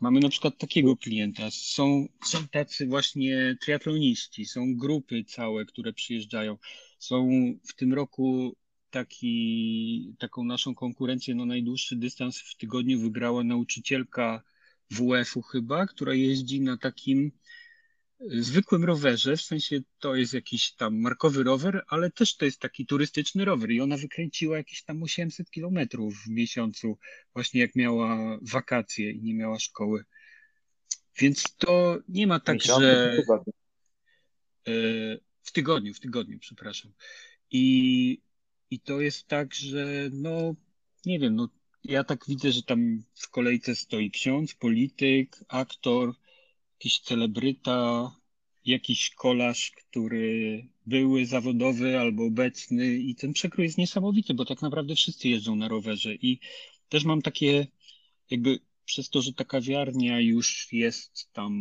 Mamy 0.00 0.20
na 0.20 0.28
przykład 0.28 0.58
takiego 0.58 0.96
klienta. 0.96 1.50
Są, 1.50 2.06
są 2.24 2.48
tacy 2.48 2.86
właśnie 2.86 3.56
triatloniści, 3.60 4.46
są 4.46 4.76
grupy 4.76 5.24
całe, 5.24 5.64
które 5.64 5.92
przyjeżdżają. 5.92 6.56
Są 6.98 7.28
w 7.64 7.74
tym 7.74 7.94
roku 7.94 8.56
taki, 8.90 10.14
taką 10.18 10.44
naszą 10.44 10.74
konkurencję 10.74 11.34
na 11.34 11.46
najdłuższy 11.46 11.96
dystans 11.96 12.40
w 12.40 12.56
tygodniu 12.56 13.00
wygrała 13.00 13.44
nauczycielka 13.44 14.42
WF-u 14.90 15.42
chyba, 15.42 15.86
która 15.86 16.14
jeździ 16.14 16.60
na 16.60 16.76
takim 16.76 17.32
zwykłym 18.20 18.84
rowerze, 18.84 19.36
w 19.36 19.42
sensie 19.42 19.80
to 19.98 20.14
jest 20.14 20.34
jakiś 20.34 20.72
tam 20.72 21.00
markowy 21.00 21.42
rower, 21.42 21.84
ale 21.88 22.10
też 22.10 22.36
to 22.36 22.44
jest 22.44 22.60
taki 22.60 22.86
turystyczny 22.86 23.44
rower 23.44 23.70
i 23.70 23.80
ona 23.80 23.96
wykręciła 23.96 24.56
jakieś 24.56 24.82
tam 24.82 25.02
800 25.02 25.50
kilometrów 25.50 26.14
w 26.14 26.28
miesiącu, 26.28 26.98
właśnie 27.34 27.60
jak 27.60 27.76
miała 27.76 28.38
wakacje 28.42 29.10
i 29.10 29.22
nie 29.22 29.34
miała 29.34 29.58
szkoły. 29.58 30.04
Więc 31.18 31.56
to 31.56 31.98
nie 32.08 32.26
ma 32.26 32.40
tak, 32.40 32.62
że 32.62 33.16
e, 34.68 34.72
w 35.42 35.52
tygodniu, 35.52 35.94
w 35.94 36.00
tygodniu, 36.00 36.38
przepraszam. 36.38 36.92
I, 37.50 38.20
I 38.70 38.80
to 38.80 39.00
jest 39.00 39.26
tak, 39.26 39.54
że 39.54 40.10
no 40.12 40.54
nie 41.06 41.18
wiem, 41.18 41.36
no 41.36 41.48
ja 41.84 42.04
tak 42.04 42.24
widzę, 42.28 42.52
że 42.52 42.62
tam 42.62 43.02
w 43.14 43.30
kolejce 43.30 43.76
stoi 43.76 44.10
ksiądz, 44.10 44.54
polityk, 44.54 45.36
aktor, 45.48 46.14
jakiś 46.78 47.00
celebryta, 47.00 48.10
jakiś 48.66 49.10
kolarz, 49.10 49.70
który 49.70 50.66
były 50.86 51.26
zawodowy 51.26 51.98
albo 51.98 52.24
obecny 52.24 52.94
i 52.94 53.14
ten 53.14 53.32
przekrój 53.32 53.66
jest 53.66 53.78
niesamowity, 53.78 54.34
bo 54.34 54.44
tak 54.44 54.62
naprawdę 54.62 54.94
wszyscy 54.94 55.28
jeżdżą 55.28 55.56
na 55.56 55.68
rowerze 55.68 56.14
i 56.14 56.38
też 56.88 57.04
mam 57.04 57.22
takie 57.22 57.66
jakby 58.30 58.60
przez 58.84 59.10
to, 59.10 59.22
że 59.22 59.32
ta 59.32 59.44
kawiarnia 59.44 60.20
już 60.20 60.72
jest 60.72 61.32
tam, 61.32 61.52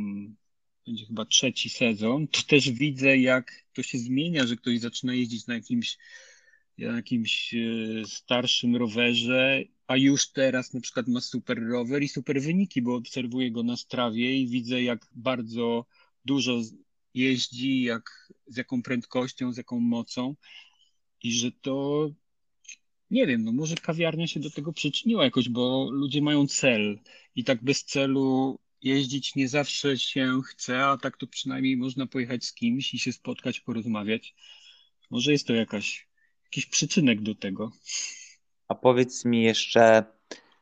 będzie 0.87 1.05
chyba 1.05 1.25
trzeci 1.25 1.69
sezon, 1.69 2.27
to 2.27 2.41
też 2.41 2.71
widzę 2.71 3.17
jak 3.17 3.65
to 3.73 3.83
się 3.83 3.97
zmienia, 3.97 4.47
że 4.47 4.55
ktoś 4.55 4.79
zaczyna 4.79 5.13
jeździć 5.13 5.47
na 5.47 5.53
jakimś 5.53 5.97
jakimś 6.77 7.53
e, 7.53 7.57
starszym 8.05 8.75
rowerze, 8.75 9.63
a 9.87 9.97
już 9.97 10.31
teraz 10.31 10.73
na 10.73 10.81
przykład 10.81 11.07
ma 11.07 11.21
super 11.21 11.67
rower 11.67 12.03
i 12.03 12.07
super 12.07 12.41
wyniki, 12.41 12.81
bo 12.81 12.95
obserwuję 12.95 13.51
go 13.51 13.63
na 13.63 13.77
strawie 13.77 14.37
i 14.37 14.47
widzę, 14.47 14.83
jak 14.83 15.07
bardzo 15.15 15.85
dużo 16.25 16.61
jeździ, 17.13 17.81
jak, 17.81 18.33
z 18.47 18.57
jaką 18.57 18.81
prędkością, 18.81 19.53
z 19.53 19.57
jaką 19.57 19.79
mocą 19.79 20.35
i 21.23 21.33
że 21.33 21.51
to 21.51 22.09
nie 23.11 23.27
wiem, 23.27 23.43
no 23.43 23.51
może 23.51 23.75
kawiarnia 23.75 24.27
się 24.27 24.39
do 24.39 24.49
tego 24.49 24.73
przyczyniła 24.73 25.23
jakoś, 25.23 25.49
bo 25.49 25.89
ludzie 25.91 26.21
mają 26.21 26.47
cel 26.47 26.99
i 27.35 27.43
tak 27.43 27.63
bez 27.63 27.83
celu 27.85 28.59
jeździć 28.81 29.35
nie 29.35 29.47
zawsze 29.47 29.97
się 29.97 30.41
chce, 30.45 30.85
a 30.85 30.97
tak 30.97 31.17
to 31.17 31.27
przynajmniej 31.27 31.77
można 31.77 32.07
pojechać 32.07 32.45
z 32.45 32.53
kimś 32.53 32.93
i 32.93 32.99
się 32.99 33.13
spotkać, 33.13 33.59
porozmawiać. 33.59 34.35
Może 35.09 35.31
jest 35.31 35.47
to 35.47 35.53
jakaś, 35.53 36.06
jakiś 36.47 36.65
przyczynek 36.65 37.21
do 37.21 37.35
tego. 37.35 37.71
A 38.67 38.75
powiedz 38.75 39.25
mi 39.25 39.43
jeszcze 39.43 40.03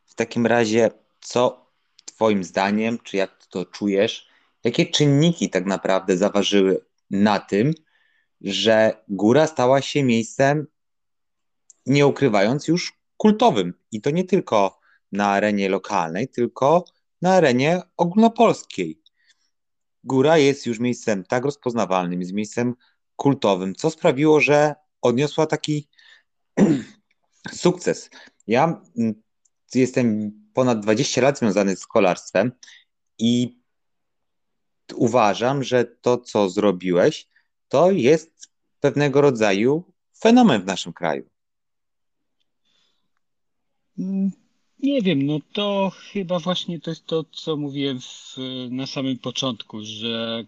w 0.06 0.16
takim 0.16 0.46
razie, 0.46 0.92
co 1.22 1.66
Twoim 2.06 2.44
zdaniem, 2.44 3.00
czy 3.04 3.18
jak 3.18 3.46
to 3.46 3.66
czujesz, 3.66 4.28
jakie 4.64 4.86
czynniki 4.86 5.50
tak 5.50 5.66
naprawdę 5.66 6.18
zaważyły 6.18 6.86
na 7.10 7.40
tym, 7.40 7.74
że 8.42 9.04
góra 9.08 9.48
stała 9.48 9.82
się 9.82 10.04
miejscem, 10.04 10.68
nie 11.86 12.08
ukrywając 12.08 12.68
już, 12.68 12.94
kultowym. 13.18 13.74
I 13.92 14.02
to 14.02 14.10
nie 14.10 14.24
tylko 14.24 14.80
na 15.12 15.30
arenie 15.30 15.70
lokalnej, 15.70 16.28
tylko 16.28 16.86
na 17.22 17.34
arenie 17.34 17.82
ogólnopolskiej. 17.98 19.02
Góra 20.04 20.38
jest 20.38 20.66
już 20.66 20.80
miejscem 20.80 21.24
tak 21.24 21.46
rozpoznawalnym, 21.46 22.20
jest 22.20 22.34
miejscem 22.34 22.76
kultowym, 23.16 23.76
co 23.76 23.90
sprawiło, 23.90 24.42
że 24.42 24.76
odniosła 25.06 25.46
taki 25.48 25.88
sukces. 27.64 28.10
Ja 28.48 28.82
mm, 28.98 29.22
jestem 29.76 30.32
ponad 30.54 30.80
20 30.80 31.22
lat 31.22 31.40
związany 31.40 31.76
z 31.76 31.88
kolarstwem 31.88 32.52
i 33.20 33.60
uważam, 34.96 35.64
że 35.64 35.86
to, 35.86 36.18
co 36.18 36.50
zrobiłeś, 36.50 37.28
to 37.68 37.92
jest 37.92 38.52
pewnego 38.80 39.22
rodzaju 39.22 39.94
fenomen 40.20 40.62
w 40.62 40.66
naszym 40.66 40.94
kraju. 40.94 41.30
Mm, 44.00 44.32
nie 44.80 45.02
wiem, 45.02 45.26
no 45.26 45.40
to 45.54 45.92
chyba 46.12 46.40
właśnie 46.40 46.80
to 46.80 46.92
jest 46.92 47.06
to, 47.06 47.24
co 47.24 47.58
mówiłem 47.58 48.02
w, 48.02 48.38
na 48.70 48.88
samym 48.88 49.20
początku, 49.20 49.80
że, 49.84 50.46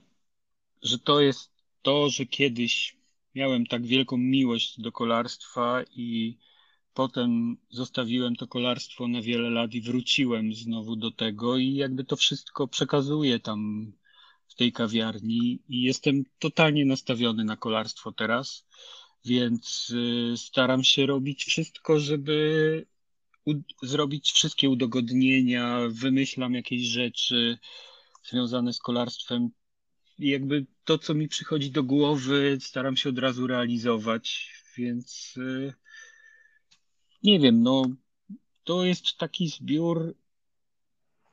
że 0.81 0.99
to 0.99 1.21
jest 1.21 1.51
to, 1.81 2.09
że 2.09 2.25
kiedyś 2.25 2.96
miałem 3.37 3.65
tak 3.65 3.85
wielką 3.85 4.17
miłość 4.17 4.81
do 4.81 4.91
kolarstwa 4.91 5.83
i 5.95 6.37
potem 6.93 7.57
zostawiłem 7.69 8.35
to 8.35 8.47
kolarstwo 8.47 9.07
na 9.07 9.21
wiele 9.21 9.49
lat 9.49 9.73
i 9.73 9.81
wróciłem 9.81 10.53
znowu 10.53 10.95
do 10.95 11.11
tego 11.11 11.57
i 11.57 11.73
jakby 11.73 12.03
to 12.03 12.15
wszystko 12.15 12.67
przekazuję 12.67 13.39
tam 13.39 13.91
w 14.47 14.55
tej 14.55 14.71
kawiarni 14.71 15.59
i 15.69 15.81
jestem 15.81 16.23
totalnie 16.39 16.85
nastawiony 16.85 17.43
na 17.43 17.57
kolarstwo 17.57 18.11
teraz, 18.11 18.67
więc 19.25 19.89
y, 19.89 20.37
staram 20.37 20.83
się 20.83 21.05
robić 21.05 21.43
wszystko, 21.43 21.99
żeby 21.99 22.85
zrobić 23.83 24.31
wszystkie 24.31 24.69
udogodnienia, 24.69 25.79
wymyślam 25.89 26.53
jakieś 26.53 26.81
rzeczy 26.81 27.57
związane 28.23 28.73
z 28.73 28.79
kolarstwem. 28.79 29.49
Jakby 30.19 30.65
to, 30.83 30.97
co 30.97 31.13
mi 31.13 31.27
przychodzi 31.27 31.71
do 31.71 31.83
głowy, 31.83 32.57
staram 32.61 32.97
się 32.97 33.09
od 33.09 33.19
razu 33.19 33.47
realizować, 33.47 34.53
więc 34.77 35.33
y, 35.37 35.73
nie 37.23 37.39
wiem, 37.39 37.63
no 37.63 37.85
to 38.63 38.85
jest 38.85 39.17
taki 39.17 39.47
zbiór, 39.47 40.15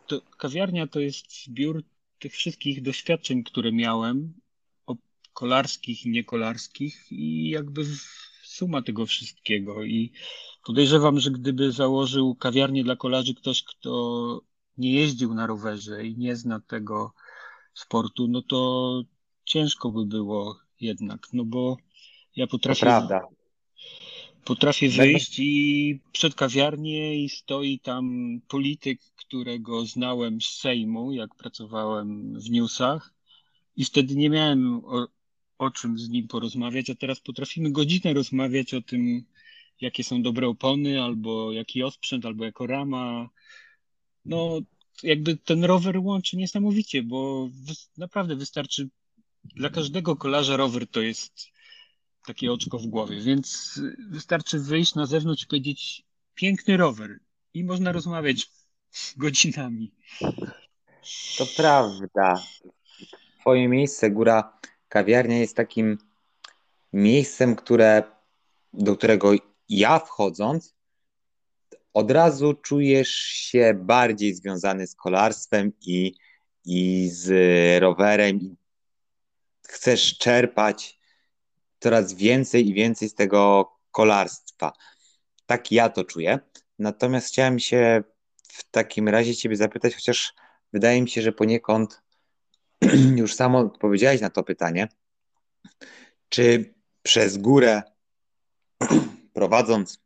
to, 0.06 0.20
kawiarnia 0.20 0.86
to 0.86 1.00
jest 1.00 1.44
zbiór 1.44 1.82
tych 2.18 2.32
wszystkich 2.32 2.82
doświadczeń, 2.82 3.44
które 3.44 3.72
miałem, 3.72 4.34
kolarskich 5.34 6.06
i 6.06 6.10
niekolarskich 6.10 7.12
i 7.12 7.48
jakby 7.48 7.84
suma 8.42 8.82
tego 8.82 9.06
wszystkiego. 9.06 9.84
I 9.84 10.12
podejrzewam, 10.66 11.20
że 11.20 11.30
gdyby 11.30 11.72
założył 11.72 12.34
kawiarnię 12.34 12.84
dla 12.84 12.96
kolarzy 12.96 13.34
ktoś, 13.34 13.64
kto 13.64 14.40
nie 14.78 14.94
jeździł 14.94 15.34
na 15.34 15.46
rowerze 15.46 16.06
i 16.06 16.16
nie 16.16 16.36
zna 16.36 16.60
tego 16.60 17.14
sportu, 17.74 18.28
no 18.28 18.42
to 18.42 19.02
ciężko 19.44 19.90
by 19.90 20.06
było 20.06 20.58
jednak, 20.80 21.28
no 21.32 21.44
bo 21.44 21.76
ja 22.36 22.46
potrafię... 22.46 23.08
Potrafię 24.44 24.88
wyjść 24.88 25.38
i 25.38 26.00
przed 26.12 26.34
kawiarnię 26.34 27.24
i 27.24 27.28
stoi 27.28 27.78
tam 27.78 28.36
polityk, 28.48 29.00
którego 29.16 29.86
znałem 29.86 30.40
z 30.40 30.46
Sejmu, 30.46 31.12
jak 31.12 31.34
pracowałem 31.34 32.40
w 32.40 32.50
newsach 32.50 33.14
i 33.76 33.84
wtedy 33.84 34.16
nie 34.16 34.30
miałem 34.30 34.84
o, 34.84 35.06
o 35.58 35.70
czym 35.70 35.98
z 35.98 36.08
nim 36.08 36.28
porozmawiać, 36.28 36.90
a 36.90 36.94
teraz 36.94 37.20
potrafimy 37.20 37.70
godzinę 37.70 38.12
rozmawiać 38.12 38.74
o 38.74 38.82
tym, 38.82 39.24
jakie 39.80 40.04
są 40.04 40.22
dobre 40.22 40.48
opony, 40.48 41.02
albo 41.02 41.52
jaki 41.52 41.82
osprzęt, 41.82 42.26
albo 42.26 42.44
jako 42.44 42.66
rama. 42.66 43.28
No, 44.24 44.58
jakby 45.02 45.36
ten 45.36 45.64
rower 45.64 45.98
łączy 45.98 46.36
niesamowicie, 46.36 47.02
bo 47.02 47.48
naprawdę 47.98 48.36
wystarczy 48.36 48.88
dla 49.44 49.70
każdego 49.70 50.16
kolarza 50.16 50.56
rower 50.56 50.86
to 50.86 51.00
jest 51.00 51.46
takie 52.26 52.52
oczko 52.52 52.78
w 52.78 52.86
głowie, 52.86 53.20
więc 53.20 53.80
wystarczy 54.10 54.58
wyjść 54.58 54.94
na 54.94 55.06
zewnątrz 55.06 55.42
i 55.42 55.46
powiedzieć 55.46 56.04
piękny 56.34 56.76
rower 56.76 57.18
i 57.54 57.64
można 57.64 57.92
rozmawiać 57.92 58.50
godzinami. 59.16 59.92
To 61.38 61.46
prawda. 61.56 62.42
Twoje 63.40 63.68
miejsce, 63.68 64.10
góra 64.10 64.58
kawiarnia 64.88 65.38
jest 65.38 65.56
takim 65.56 65.98
miejscem, 66.92 67.56
które, 67.56 68.02
do 68.72 68.96
którego 68.96 69.32
ja 69.68 69.98
wchodząc, 69.98 70.73
od 71.94 72.10
razu 72.10 72.54
czujesz 72.54 73.08
się 73.14 73.74
bardziej 73.74 74.34
związany 74.34 74.86
z 74.86 74.94
kolarstwem 74.94 75.72
i, 75.80 76.14
i 76.64 77.08
z 77.12 77.82
rowerem. 77.82 78.56
Chcesz 79.68 80.18
czerpać 80.18 81.00
coraz 81.80 82.12
więcej 82.12 82.68
i 82.68 82.74
więcej 82.74 83.08
z 83.08 83.14
tego 83.14 83.72
kolarstwa. 83.90 84.72
Tak 85.46 85.72
ja 85.72 85.88
to 85.88 86.04
czuję. 86.04 86.38
Natomiast 86.78 87.28
chciałem 87.28 87.58
się 87.58 88.02
w 88.48 88.70
takim 88.70 89.08
razie 89.08 89.36
Ciebie 89.36 89.56
zapytać, 89.56 89.94
chociaż 89.94 90.34
wydaje 90.72 91.02
mi 91.02 91.10
się, 91.10 91.22
że 91.22 91.32
poniekąd 91.32 92.02
już 93.16 93.34
samo 93.34 93.58
odpowiedziałeś 93.58 94.20
na 94.20 94.30
to 94.30 94.42
pytanie. 94.42 94.88
Czy 96.28 96.74
przez 97.02 97.38
górę 97.38 97.82
prowadząc 99.34 99.98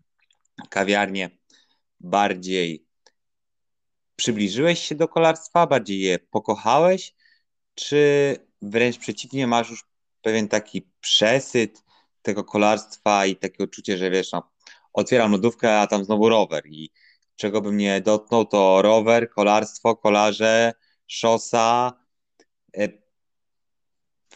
kawiarnię 0.69 1.38
bardziej 2.01 2.87
przybliżyłeś 4.17 4.79
się 4.79 4.95
do 4.95 5.09
kolarstwa, 5.09 5.67
bardziej 5.67 6.01
je 6.01 6.19
pokochałeś, 6.19 7.15
czy 7.75 8.37
wręcz 8.63 8.99
przeciwnie, 8.99 9.47
masz 9.47 9.71
już 9.71 9.85
pewien 10.23 10.49
taki 10.49 10.89
przesyt 11.01 11.85
tego 12.23 12.45
kolarstwa 12.45 13.27
i 13.27 13.37
takie 13.37 13.65
uczucie, 13.65 13.99
że 13.99 14.11
wiesz, 14.11 14.33
no, 14.33 14.51
otwieram 14.93 15.33
lodówkę, 15.33 15.81
a 15.81 15.87
tam 15.87 16.05
znowu 16.05 16.29
rower 16.29 16.67
i 16.67 16.91
czego 17.37 17.61
bym 17.61 17.77
nie 17.77 18.01
dotknął, 18.01 18.45
to 18.45 18.83
rower, 18.83 19.31
kolarstwo, 19.31 19.97
kolarze, 19.97 20.73
szosa. 21.07 21.93
E, 22.77 22.89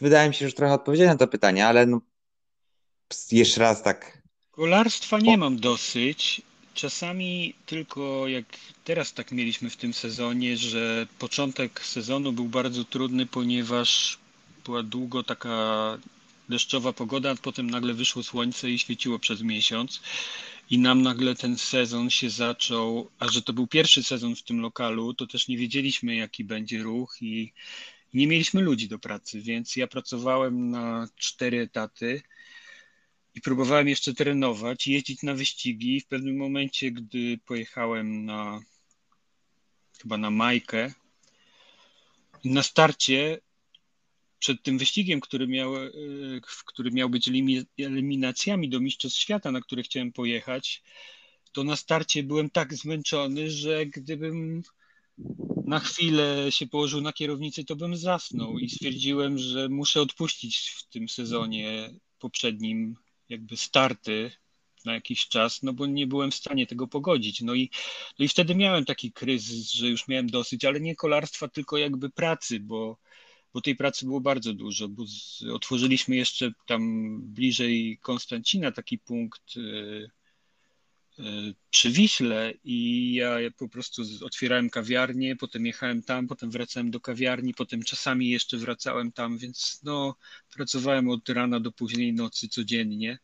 wydaje 0.01 0.29
mi 0.29 0.35
się, 0.35 0.39
że 0.39 0.45
już 0.45 0.55
trochę 0.55 0.73
odpowiedziałem 0.73 1.13
na 1.13 1.17
to 1.17 1.27
pytanie, 1.27 1.67
ale 1.67 1.85
no, 1.85 2.01
jeszcze 3.31 3.61
raz 3.61 3.83
tak. 3.83 4.21
Kolarstwa 4.51 5.19
nie 5.19 5.37
mam 5.37 5.59
dosyć. 5.59 6.41
Czasami 6.73 7.53
tylko 7.65 8.27
jak 8.27 8.45
teraz 8.83 9.13
tak 9.13 9.31
mieliśmy 9.31 9.69
w 9.69 9.77
tym 9.77 9.93
sezonie, 9.93 10.57
że 10.57 11.07
początek 11.19 11.85
sezonu 11.85 12.33
był 12.33 12.45
bardzo 12.45 12.83
trudny, 12.83 13.25
ponieważ 13.25 14.17
była 14.65 14.83
długo 14.83 15.23
taka 15.23 15.97
deszczowa 16.49 16.93
pogoda, 16.93 17.31
a 17.31 17.35
potem 17.35 17.69
nagle 17.69 17.93
wyszło 17.93 18.23
słońce 18.23 18.71
i 18.71 18.79
świeciło 18.79 19.19
przez 19.19 19.41
miesiąc. 19.41 20.01
I 20.69 20.79
nam 20.79 21.01
nagle 21.01 21.35
ten 21.35 21.57
sezon 21.57 22.09
się 22.09 22.29
zaczął, 22.29 23.09
a 23.19 23.27
że 23.27 23.41
to 23.41 23.53
był 23.53 23.67
pierwszy 23.67 24.03
sezon 24.03 24.35
w 24.35 24.43
tym 24.43 24.61
lokalu, 24.61 25.13
to 25.13 25.27
też 25.27 25.47
nie 25.47 25.57
wiedzieliśmy, 25.57 26.15
jaki 26.15 26.43
będzie 26.43 26.83
ruch 26.83 27.17
i 27.21 27.51
nie 28.13 28.27
mieliśmy 28.27 28.61
ludzi 28.61 28.87
do 28.87 28.99
pracy, 28.99 29.41
więc 29.41 29.75
ja 29.75 29.87
pracowałem 29.87 30.69
na 30.69 31.07
cztery 31.17 31.59
etaty 31.61 32.21
i 33.35 33.41
próbowałem 33.41 33.87
jeszcze 33.87 34.13
trenować, 34.13 34.87
jeździć 34.87 35.23
na 35.23 35.33
wyścigi. 35.33 36.01
W 36.01 36.07
pewnym 36.07 36.37
momencie, 36.37 36.91
gdy 36.91 37.37
pojechałem 37.45 38.25
na 38.25 38.61
chyba 40.01 40.17
na 40.17 40.31
Majkę, 40.31 40.93
na 42.45 42.63
starcie 42.63 43.39
przed 44.39 44.63
tym 44.63 44.77
wyścigiem, 44.77 45.21
który 45.21 45.47
miał, 45.47 45.75
e, 45.75 45.91
który 46.65 46.91
miał 46.91 47.09
być 47.09 47.29
eliminacjami 47.79 48.69
do 48.69 48.79
Mistrzostw 48.79 49.19
Świata, 49.19 49.51
na 49.51 49.61
które 49.61 49.83
chciałem 49.83 50.11
pojechać, 50.11 50.83
to 51.51 51.63
na 51.63 51.75
starcie 51.75 52.23
byłem 52.23 52.49
tak 52.49 52.73
zmęczony, 52.73 53.51
że 53.51 53.85
gdybym 53.85 54.63
na 55.65 55.79
chwilę 55.79 56.47
się 56.49 56.67
położył 56.67 57.01
na 57.01 57.13
kierownicy, 57.13 57.63
to 57.63 57.75
bym 57.75 57.97
zasnął 57.97 58.59
i 58.59 58.69
stwierdziłem, 58.69 59.37
że 59.37 59.69
muszę 59.69 60.01
odpuścić 60.01 60.73
w 60.77 60.87
tym 60.87 61.09
sezonie 61.09 61.89
poprzednim 62.19 62.95
jakby 63.33 63.57
starty 63.57 64.31
na 64.85 64.93
jakiś 64.93 65.27
czas, 65.27 65.63
no 65.63 65.73
bo 65.73 65.85
nie 65.85 66.07
byłem 66.07 66.31
w 66.31 66.35
stanie 66.35 66.67
tego 66.67 66.87
pogodzić. 66.87 67.41
No 67.41 67.53
i, 67.53 67.69
no 68.19 68.25
i 68.25 68.27
wtedy 68.27 68.55
miałem 68.55 68.85
taki 68.85 69.11
kryzys, 69.11 69.71
że 69.71 69.87
już 69.89 70.07
miałem 70.07 70.27
dosyć, 70.29 70.65
ale 70.65 70.81
nie 70.81 70.95
kolarstwa, 70.95 71.47
tylko 71.47 71.77
jakby 71.77 72.09
pracy, 72.09 72.59
bo, 72.59 72.97
bo 73.53 73.61
tej 73.61 73.75
pracy 73.75 74.05
było 74.05 74.21
bardzo 74.21 74.53
dużo, 74.53 74.87
bo 74.89 75.05
z, 75.07 75.43
otworzyliśmy 75.53 76.15
jeszcze 76.15 76.51
tam 76.65 77.21
bliżej 77.21 77.99
Konstancina 78.01 78.71
taki 78.71 78.99
punkt 78.99 79.57
y, 79.57 79.59
y, 79.59 80.22
przy 81.69 81.91
Wiśle 81.91 82.53
i 82.63 83.13
ja 83.13 83.37
po 83.57 83.69
prostu 83.69 84.01
otwierałem 84.21 84.69
kawiarnię, 84.69 85.35
potem 85.35 85.65
jechałem 85.65 86.03
tam, 86.03 86.27
potem 86.27 86.51
wracałem 86.51 86.91
do 86.91 86.99
kawiarni, 86.99 87.53
potem 87.53 87.83
czasami 87.83 88.29
jeszcze 88.29 88.57
wracałem 88.57 89.11
tam, 89.11 89.37
więc 89.37 89.79
no 89.83 90.15
pracowałem 90.55 91.09
od 91.09 91.29
rana 91.29 91.59
do 91.59 91.71
późnej 91.71 92.13
nocy 92.13 92.49
codziennie 92.49 93.19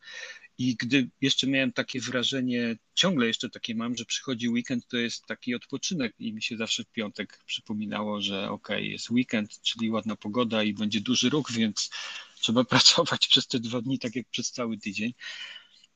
i 0.60 0.76
gdy 0.76 1.10
jeszcze 1.22 1.48
miałem 1.48 1.74
takie 1.74 2.00
wrażenie, 2.00 2.78
ciągle 2.94 3.28
jeszcze 3.28 3.50
takie 3.50 3.76
mam, 3.76 3.96
że 3.98 4.06
przychodzi 4.06 4.50
weekend, 4.50 4.88
to 4.88 4.98
jest 4.98 5.26
taki 5.26 5.56
odpoczynek 5.56 6.14
i 6.20 6.34
mi 6.34 6.42
się 6.42 6.58
zawsze 6.58 6.84
w 6.84 6.92
piątek 6.92 7.44
przypominało, 7.46 8.22
że 8.22 8.50
ok, 8.50 8.70
jest 8.70 9.10
weekend, 9.10 9.62
czyli 9.62 9.92
ładna 9.92 10.16
pogoda 10.16 10.64
i 10.64 10.74
będzie 10.74 11.02
duży 11.02 11.30
ruch, 11.30 11.52
więc 11.52 11.90
trzeba 12.42 12.64
pracować 12.76 13.28
przez 13.28 13.48
te 13.48 13.60
dwa 13.60 13.82
dni, 13.82 14.00
tak 14.00 14.16
jak 14.16 14.28
przez 14.30 14.52
cały 14.52 14.78
tydzień. 14.78 15.14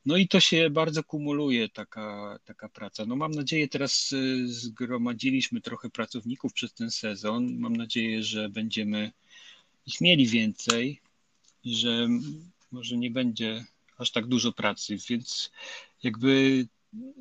No 0.06 0.16
i 0.16 0.28
to 0.28 0.40
się 0.40 0.70
bardzo 0.70 1.04
kumuluje, 1.04 1.68
taka, 1.68 2.38
taka 2.44 2.68
praca. 2.68 3.06
No 3.06 3.16
mam 3.16 3.30
nadzieję, 3.30 3.68
teraz 3.68 4.12
y, 4.12 4.48
zgromadziliśmy 4.48 5.60
trochę 5.60 5.90
pracowników 5.90 6.52
przez 6.52 6.74
ten 6.74 6.90
sezon. 6.90 7.58
Mam 7.58 7.76
nadzieję, 7.76 8.22
że 8.22 8.48
będziemy 8.48 9.12
ich 9.86 10.00
mieli 10.00 10.26
więcej 10.26 11.00
i 11.64 11.76
że 11.76 12.08
może 12.72 12.96
nie 12.96 13.10
będzie 13.10 13.64
aż 13.98 14.10
tak 14.10 14.26
dużo 14.26 14.52
pracy, 14.52 14.96
więc 15.08 15.50
jakby 16.02 16.66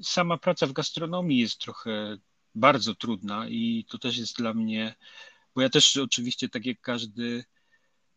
sama 0.04 0.38
praca 0.38 0.67
w 0.67 0.74
gastronomii 0.74 1.39
jest 1.39 1.58
trochę 1.58 2.17
bardzo 2.56 2.96
trudna 2.96 3.48
i 3.50 3.86
to 3.89 3.98
też 3.98 4.17
jest 4.17 4.38
dla 4.38 4.54
mnie, 4.54 4.96
bo 5.56 5.62
ja 5.62 5.69
też 5.69 5.98
oczywiście 5.98 6.50
tak 6.50 6.65
jak 6.65 6.82
każdy 6.82 7.43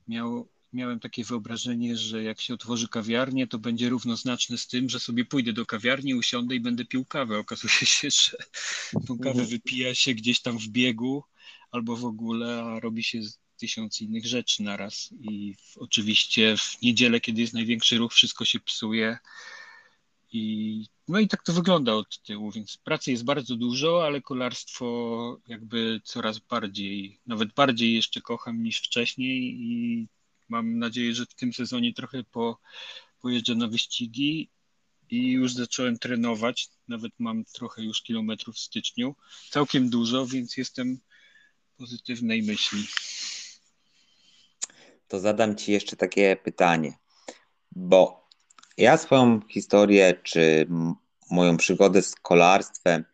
miał, 0.09 0.49
miałem 0.77 1.01
takie 1.01 1.25
wyobrażenie, 1.25 1.97
że 1.97 2.23
jak 2.23 2.41
się 2.41 2.55
otworzy 2.55 2.89
kawiarnię, 2.89 3.47
to 3.47 3.59
będzie 3.59 3.89
równoznaczne 3.89 4.59
z 4.59 4.67
tym, 4.67 4.89
że 4.89 5.01
sobie 5.01 5.25
pójdę 5.25 5.53
do 5.53 5.67
kawiarni, 5.67 6.15
usiądę 6.15 6.55
i 6.55 6.61
będę 6.61 6.85
pił 6.85 7.05
kawę. 7.05 7.39
Okazuje 7.39 7.87
się, 7.97 8.11
że 8.11 8.37
tą 9.07 9.19
kawę 9.19 9.31
mhm. 9.31 9.49
wypija 9.49 9.95
się 9.95 10.15
gdzieś 10.15 10.41
tam 10.41 10.59
w 10.59 10.69
biegu 10.69 11.25
albo 11.71 11.97
w 11.97 12.05
ogóle, 12.05 12.63
a 12.63 12.81
robi 12.81 13.05
się 13.05 13.21
tysiąc 13.57 14.01
innych 14.01 14.27
rzeczy 14.27 14.63
naraz. 14.63 15.11
I 15.21 15.55
w, 15.55 15.79
oczywiście 15.79 16.57
w 16.57 16.83
niedzielę, 16.83 17.21
kiedy 17.21 17.41
jest 17.41 17.55
największy 17.55 17.99
ruch, 17.99 18.13
wszystko 18.13 18.45
się 18.45 18.61
psuje. 18.61 19.19
I, 20.33 20.87
no 21.09 21.19
i 21.19 21.29
tak 21.29 21.43
to 21.43 21.53
wygląda 21.53 21.95
od 21.95 22.23
tyłu, 22.23 22.51
więc 22.51 22.77
pracy 22.77 23.11
jest 23.11 23.25
bardzo 23.25 23.57
dużo, 23.57 24.05
ale 24.07 24.21
kolarstwo 24.21 25.41
jakby 25.49 26.01
coraz 26.05 26.39
bardziej, 26.39 27.21
nawet 27.27 27.55
bardziej 27.55 27.95
jeszcze 27.95 28.21
kocham 28.21 28.63
niż 28.63 28.79
wcześniej 28.79 29.57
i 29.61 30.07
mam 30.49 30.79
nadzieję, 30.79 31.15
że 31.15 31.27
w 31.27 31.35
tym 31.35 31.53
sezonie 31.53 31.93
trochę 31.95 32.25
po, 32.25 32.59
pojeżdżę 33.21 33.55
na 33.55 33.69
wyścigi 33.69 34.51
i 35.11 35.31
już 35.31 35.53
zacząłem 35.53 35.99
trenować. 35.99 36.69
Nawet 36.89 37.13
mam 37.19 37.45
trochę 37.45 37.83
już 37.83 38.03
kilometrów 38.03 38.57
w 38.57 38.59
styczniu. 38.59 39.15
Całkiem 39.51 39.91
dużo, 39.91 40.27
więc 40.27 40.57
jestem 40.57 40.99
pozytywnej 41.77 42.43
myśli 42.43 42.87
to 45.09 45.21
zadam 45.21 45.57
Ci 45.57 45.73
jeszcze 45.73 45.97
takie 45.97 46.37
pytanie, 46.37 46.93
bo 47.73 48.29
ja 48.77 48.97
swoją 48.97 49.41
historię 49.49 50.15
czy 50.23 50.67
moją 51.31 51.57
przygodę 51.57 52.03
z 52.03 52.15
kolarstwem 52.15 53.05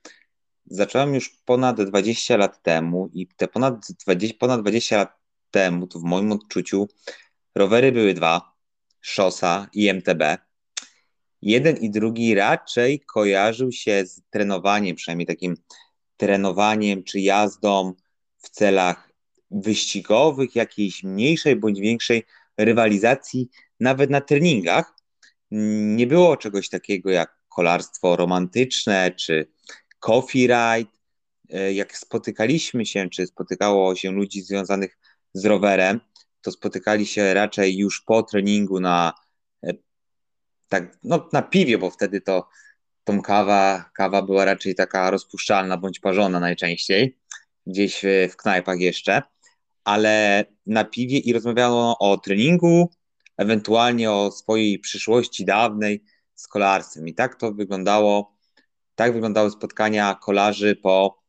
zacząłem 0.67 1.15
już 1.15 1.29
ponad 1.45 1.83
20 1.83 2.37
lat 2.37 2.63
temu 2.63 3.11
i 3.15 3.27
te 3.27 3.49
ponad 3.49 3.93
20, 4.05 4.37
ponad 4.39 4.61
20 4.61 4.97
lat 4.97 5.22
temu, 5.53 5.87
to 5.87 5.99
w 5.99 6.03
moim 6.03 6.33
odczuciu, 6.33 6.89
rowery 7.55 7.93
były 7.93 8.15
dwa, 8.15 8.53
szosa 9.01 9.69
i 9.73 9.89
MTB. 9.89 10.23
Jeden 11.43 11.77
i 11.77 11.91
drugi 11.91 12.35
raczej 12.35 13.01
kojarzył 13.01 13.73
się 13.73 14.07
z 14.07 14.23
trenowaniem, 14.31 14.97
przynajmniej 14.97 15.27
takim 15.27 15.57
trenowaniem 16.17 17.05
czy 17.05 17.21
jazdą 17.21 17.95
w 18.39 18.51
celach 18.51 19.13
wyścigowych, 19.51 20.57
jakiejś 20.57 21.03
mniejszej 21.03 21.57
bądź 21.57 21.81
większej 21.81 22.23
rywalizacji, 22.59 23.49
nawet 23.81 24.11
na 24.11 24.21
treningach. 24.21 24.95
Nie 25.97 26.07
było 26.07 26.37
czegoś 26.37 26.69
takiego 26.69 27.11
jak 27.11 27.39
kolarstwo 27.49 28.17
romantyczne 28.17 29.11
czy 29.11 29.53
coffee 29.99 30.47
ride. 30.47 30.91
E, 31.51 31.73
jak 31.73 31.97
spotykaliśmy 31.97 32.87
się, 32.87 33.11
czy 33.11 33.27
spotykało 33.27 33.95
się 33.95 34.13
ludzi 34.13 34.43
związanych 34.43 34.99
z 35.35 35.45
rowerem, 35.45 36.01
to 36.43 36.53
spotykali 36.53 37.07
się 37.07 37.35
raczej 37.35 37.77
już 37.77 38.01
po 38.01 38.23
treningu 38.23 38.81
na 38.81 39.13
e, 39.67 39.73
tak, 40.69 40.99
no 41.05 41.29
na 41.33 41.43
piwie, 41.43 41.79
bo 41.79 41.91
wtedy 41.91 42.21
to 42.21 42.49
tą 43.05 43.23
kawa, 43.23 43.91
kawa 43.95 44.23
była 44.23 44.45
raczej 44.45 44.75
taka 44.75 45.11
rozpuszczalna 45.11 45.77
bądź 45.77 46.01
parzona 46.01 46.41
najczęściej, 46.41 47.19
gdzieś 47.67 48.03
w, 48.31 48.37
knajpach 48.37 48.79
jeszcze, 48.79 49.23
ale 49.85 50.45
na 50.67 50.85
piwie 50.85 51.19
i 51.19 51.33
rozmawiano 51.33 51.99
o 51.99 52.17
treningu, 52.17 52.91
ewentualnie 53.37 54.11
o 54.11 54.31
swojej 54.31 54.79
przyszłości 54.79 55.45
dawnej 55.45 56.05
z 56.35 56.49
kolarstwem. 56.49 57.09
I 57.09 57.15
tak 57.15 57.35
to 57.35 57.53
wyglądało, 57.53 58.37
tak 58.95 59.13
wyglądały 59.13 59.51
spotkania 59.51 60.15
kolarzy 60.15 60.77
po, 60.77 61.23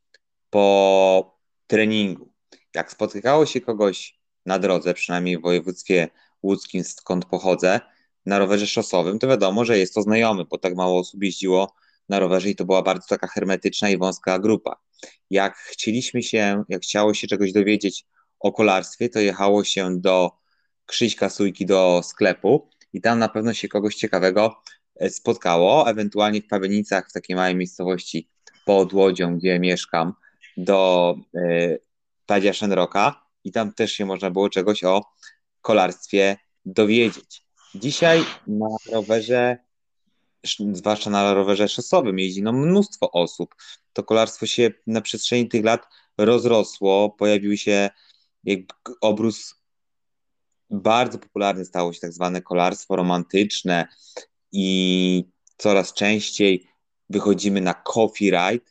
po 0.50 1.40
treningu. 1.68 2.33
Jak 2.76 2.92
spotykało 2.92 3.46
się 3.46 3.62
kogoś 3.62 4.20
na 4.46 4.60
drodze, 4.60 4.94
przynajmniej 4.94 5.38
w 5.38 5.42
województwie 5.42 6.10
łódzkim, 6.44 6.84
skąd 6.84 7.26
pochodzę, 7.26 7.80
na 8.26 8.40
rowerze 8.40 8.68
szosowym, 8.68 9.20
to 9.20 9.28
wiadomo, 9.28 9.66
że 9.66 9.78
jest 9.78 9.94
to 9.94 10.02
znajomy, 10.02 10.46
bo 10.46 10.58
tak 10.58 10.76
mało 10.76 11.00
osób 11.00 11.24
jeździło 11.24 11.74
na 12.10 12.20
rowerze 12.20 12.50
i 12.50 12.56
to 12.56 12.66
była 12.66 12.82
bardzo 12.82 13.08
taka 13.08 13.28
hermetyczna 13.28 13.90
i 13.90 13.98
wąska 13.98 14.40
grupa. 14.40 14.80
Jak 15.30 15.58
chcieliśmy 15.58 16.24
się, 16.24 16.64
jak 16.70 16.82
chciało 16.82 17.14
się 17.14 17.28
czegoś 17.28 17.52
dowiedzieć 17.52 18.06
o 18.40 18.52
kolarstwie, 18.52 19.10
to 19.10 19.20
jechało 19.20 19.64
się 19.64 20.02
do 20.02 20.32
Krzyśka 20.86 21.30
Sujki 21.30 21.66
do 21.66 22.02
sklepu 22.04 22.70
i 22.94 23.02
tam 23.02 23.20
na 23.20 23.30
pewno 23.30 23.54
się 23.54 23.68
kogoś 23.68 23.96
ciekawego 23.96 24.62
e, 24.96 25.10
spotkało, 25.10 25.90
ewentualnie 25.90 26.42
w 26.42 26.48
Pawienicach, 26.48 27.10
w 27.10 27.14
takiej 27.14 27.36
małej 27.36 27.56
miejscowości 27.56 28.30
pod 28.66 28.94
Łodzią, 28.94 29.38
gdzie 29.38 29.60
mieszkam, 29.60 30.14
do 30.58 31.16
y, 31.36 31.80
Tadzia 32.26 32.54
Szenroka 32.54 33.26
i 33.44 33.52
tam 33.52 33.74
też 33.74 33.92
się 33.92 34.06
można 34.06 34.32
było 34.32 34.50
czegoś 34.50 34.84
o 34.84 35.02
kolarstwie 35.62 36.38
dowiedzieć. 36.66 37.46
Dzisiaj 37.76 38.26
na 38.48 38.68
rowerze, 38.92 39.58
zwłaszcza 40.74 41.10
na 41.10 41.34
rowerze 41.34 41.68
szosowym, 41.68 42.20
jeździ 42.20 42.44
no 42.44 42.54
mnóstwo 42.54 43.12
osób. 43.12 43.56
To 43.94 44.04
kolarstwo 44.04 44.46
się 44.46 44.72
na 44.88 45.02
przestrzeni 45.02 45.48
tych 45.48 45.64
lat 45.64 45.88
rozrosło, 46.18 47.10
pojawił 47.10 47.58
się 47.58 47.90
obrus 49.02 49.64
bardzo 50.70 51.20
popularny 51.20 51.66
stało 51.66 51.94
się 51.94 52.00
tak 52.00 52.14
zwane 52.14 52.42
kolarstwo 52.42 52.96
romantyczne 52.96 53.88
i 54.52 55.26
coraz 55.58 55.94
częściej 55.94 56.68
wychodzimy 57.10 57.62
na 57.62 57.74
coffee 57.74 58.32
ride. 58.32 58.66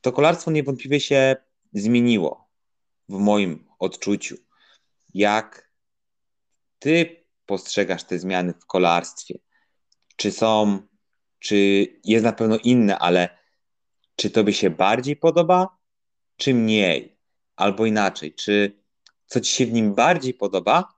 To 0.00 0.12
kolarstwo 0.12 0.50
niewątpliwie 0.50 1.00
się 1.00 1.36
zmieniło 1.74 2.48
w 3.08 3.18
moim 3.18 3.68
odczuciu. 3.78 4.36
Jak 5.14 5.70
ty 6.78 7.24
postrzegasz 7.46 8.04
te 8.04 8.18
zmiany 8.18 8.52
w 8.52 8.66
kolarstwie? 8.66 9.38
Czy 10.16 10.32
są, 10.32 10.82
czy 11.38 11.86
jest 12.04 12.24
na 12.24 12.32
pewno 12.32 12.56
inne, 12.56 12.98
ale 12.98 13.38
czy 14.16 14.30
to 14.30 14.44
by 14.44 14.52
się 14.52 14.70
bardziej 14.70 15.16
podoba, 15.16 15.78
czy 16.36 16.54
mniej? 16.54 17.18
Albo 17.56 17.86
inaczej, 17.86 18.34
czy 18.34 18.82
co 19.26 19.40
ci 19.40 19.52
się 19.52 19.66
w 19.66 19.72
nim 19.72 19.94
bardziej 19.94 20.34
podoba, 20.34 20.94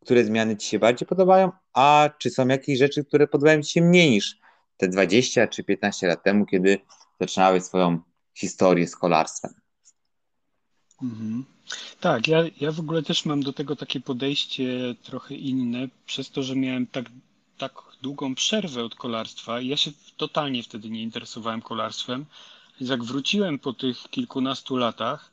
które 0.00 0.24
zmiany 0.24 0.56
ci 0.56 0.68
się 0.68 0.78
bardziej 0.78 1.08
podobają, 1.08 1.52
a 1.72 2.10
czy 2.18 2.30
są 2.30 2.48
jakieś 2.48 2.78
rzeczy, 2.78 3.04
które 3.04 3.26
podobają 3.26 3.62
ci 3.62 3.72
się 3.72 3.80
mniej 3.80 4.10
niż 4.10 4.38
te 4.76 4.88
20 4.88 5.46
czy 5.46 5.64
15 5.64 6.06
lat 6.06 6.22
temu, 6.22 6.46
kiedy 6.46 6.78
zaczynałeś 7.20 7.62
swoją 7.62 8.00
historię 8.36 8.88
z 8.88 8.96
kolarstwem? 8.96 9.54
Mhm. 11.02 11.44
Tak, 12.00 12.28
ja, 12.28 12.38
ja 12.60 12.72
w 12.72 12.80
ogóle 12.80 13.02
też 13.02 13.24
mam 13.24 13.42
do 13.42 13.52
tego 13.52 13.76
takie 13.76 14.00
podejście 14.00 14.94
trochę 15.02 15.34
inne, 15.34 15.88
przez 16.06 16.30
to, 16.30 16.42
że 16.42 16.56
miałem 16.56 16.86
tak, 16.86 17.10
tak 17.58 17.72
długą 18.02 18.34
przerwę 18.34 18.84
od 18.84 18.94
kolarstwa. 18.94 19.60
Ja 19.60 19.76
się 19.76 19.90
totalnie 20.16 20.62
wtedy 20.62 20.90
nie 20.90 21.02
interesowałem 21.02 21.62
kolarstwem. 21.62 22.26
Więc 22.80 22.90
jak 22.90 23.04
wróciłem 23.04 23.58
po 23.58 23.72
tych 23.72 23.98
kilkunastu 24.10 24.76
latach, 24.76 25.32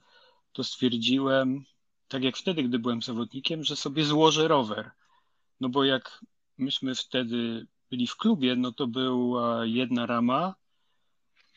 to 0.53 0.63
stwierdziłem, 0.63 1.65
tak 2.07 2.23
jak 2.23 2.37
wtedy, 2.37 2.63
gdy 2.63 2.79
byłem 2.79 3.01
zawodnikiem, 3.01 3.63
że 3.63 3.75
sobie 3.75 4.05
złożę 4.05 4.47
rower. 4.47 4.91
No 5.59 5.69
bo 5.69 5.83
jak 5.83 6.25
myśmy 6.57 6.95
wtedy 6.95 7.67
byli 7.89 8.07
w 8.07 8.15
klubie, 8.15 8.55
no 8.55 8.71
to 8.71 8.87
była 8.87 9.65
jedna 9.65 10.05
rama 10.05 10.55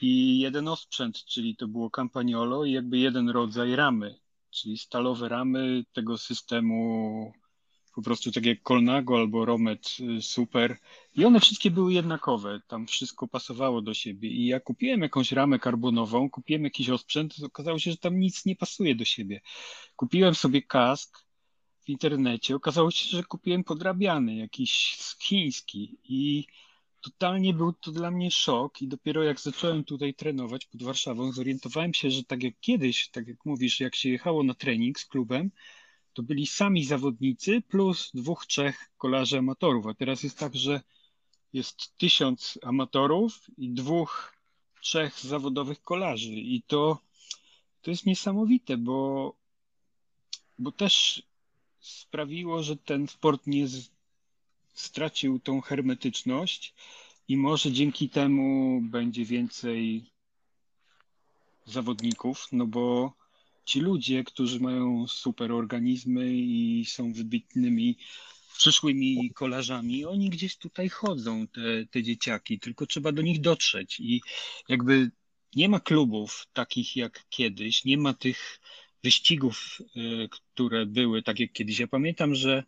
i 0.00 0.38
jeden 0.38 0.68
osprzęt, 0.68 1.24
czyli 1.24 1.56
to 1.56 1.68
było 1.68 1.90
campagnolo 1.90 2.64
i 2.64 2.72
jakby 2.72 2.98
jeden 2.98 3.28
rodzaj 3.28 3.76
ramy, 3.76 4.18
czyli 4.50 4.78
stalowe 4.78 5.28
ramy 5.28 5.84
tego 5.92 6.18
systemu 6.18 7.32
po 7.96 8.02
prostu 8.02 8.32
tak 8.32 8.46
jak 8.46 8.62
Colnago 8.62 9.16
albo 9.16 9.44
Romet 9.44 9.96
y, 10.00 10.22
Super. 10.22 10.78
I 11.14 11.24
one 11.24 11.40
wszystkie 11.40 11.70
były 11.70 11.92
jednakowe, 11.92 12.60
tam 12.66 12.86
wszystko 12.86 13.28
pasowało 13.28 13.82
do 13.82 13.94
siebie. 13.94 14.28
I 14.28 14.46
ja 14.46 14.60
kupiłem 14.60 15.02
jakąś 15.02 15.32
ramę 15.32 15.58
karbonową, 15.58 16.30
kupiłem 16.30 16.64
jakiś 16.64 16.90
osprzęt, 16.90 17.34
okazało 17.44 17.78
się, 17.78 17.90
że 17.90 17.96
tam 17.96 18.18
nic 18.18 18.44
nie 18.44 18.56
pasuje 18.56 18.94
do 18.94 19.04
siebie. 19.04 19.40
Kupiłem 19.96 20.34
sobie 20.34 20.62
kask 20.62 21.18
w 21.84 21.88
internecie, 21.88 22.56
okazało 22.56 22.90
się, 22.90 23.16
że 23.16 23.22
kupiłem 23.22 23.64
podrabiany, 23.64 24.36
jakiś 24.36 24.98
chiński. 25.22 25.98
I 26.04 26.46
totalnie 27.06 27.54
był 27.54 27.72
to 27.72 27.92
dla 27.92 28.10
mnie 28.10 28.30
szok 28.30 28.82
i 28.82 28.88
dopiero 28.88 29.22
jak 29.22 29.40
zacząłem 29.40 29.84
tutaj 29.84 30.14
trenować 30.14 30.66
pod 30.66 30.82
Warszawą, 30.82 31.32
zorientowałem 31.32 31.94
się, 31.94 32.10
że 32.10 32.24
tak 32.24 32.42
jak 32.42 32.54
kiedyś, 32.60 33.08
tak 33.08 33.28
jak 33.28 33.44
mówisz, 33.44 33.80
jak 33.80 33.94
się 33.94 34.08
jechało 34.08 34.42
na 34.42 34.54
trening 34.54 34.98
z 34.98 35.06
klubem, 35.06 35.50
to 36.12 36.22
byli 36.22 36.46
sami 36.46 36.84
zawodnicy 36.84 37.62
plus 37.68 38.10
dwóch, 38.14 38.46
trzech 38.46 38.90
kolarzy 38.98 39.38
amatorów, 39.38 39.86
a 39.86 39.94
teraz 39.94 40.22
jest 40.22 40.38
tak, 40.38 40.56
że 40.56 40.80
jest 41.52 41.98
tysiąc 41.98 42.58
amatorów 42.62 43.50
i 43.58 43.70
dwóch, 43.70 44.32
trzech 44.80 45.20
zawodowych 45.20 45.82
kolarzy. 45.82 46.32
I 46.32 46.62
to, 46.62 46.98
to 47.82 47.90
jest 47.90 48.06
niesamowite, 48.06 48.76
bo, 48.76 49.34
bo 50.58 50.72
też 50.72 51.22
sprawiło, 51.80 52.62
że 52.62 52.76
ten 52.76 53.08
sport 53.08 53.46
nie 53.46 53.68
z, 53.68 53.90
stracił 54.76 55.40
tą 55.40 55.60
hermetyczność 55.60 56.74
i 57.28 57.36
może 57.36 57.72
dzięki 57.72 58.08
temu 58.08 58.80
będzie 58.82 59.24
więcej 59.24 60.10
zawodników, 61.64 62.48
no 62.52 62.66
bo 62.66 63.12
ci 63.64 63.80
ludzie, 63.80 64.24
którzy 64.24 64.60
mają 64.60 65.06
super 65.06 65.52
organizmy 65.52 66.34
i 66.34 66.84
są 66.88 67.12
wybitnymi 67.12 67.96
przyszłymi 68.58 69.30
kolarzami, 69.34 70.04
oni 70.04 70.30
gdzieś 70.30 70.56
tutaj 70.56 70.88
chodzą, 70.88 71.46
te, 71.48 71.86
te 71.90 72.02
dzieciaki, 72.02 72.60
tylko 72.60 72.86
trzeba 72.86 73.12
do 73.12 73.22
nich 73.22 73.40
dotrzeć 73.40 74.00
i 74.00 74.20
jakby 74.68 75.10
nie 75.56 75.68
ma 75.68 75.80
klubów 75.80 76.46
takich 76.52 76.96
jak 76.96 77.24
kiedyś, 77.28 77.84
nie 77.84 77.98
ma 77.98 78.14
tych 78.14 78.60
wyścigów, 79.04 79.78
y, 79.96 80.28
które 80.28 80.86
były 80.86 81.22
tak 81.22 81.40
jak 81.40 81.52
kiedyś. 81.52 81.78
Ja 81.78 81.86
pamiętam, 81.86 82.34
że 82.34 82.64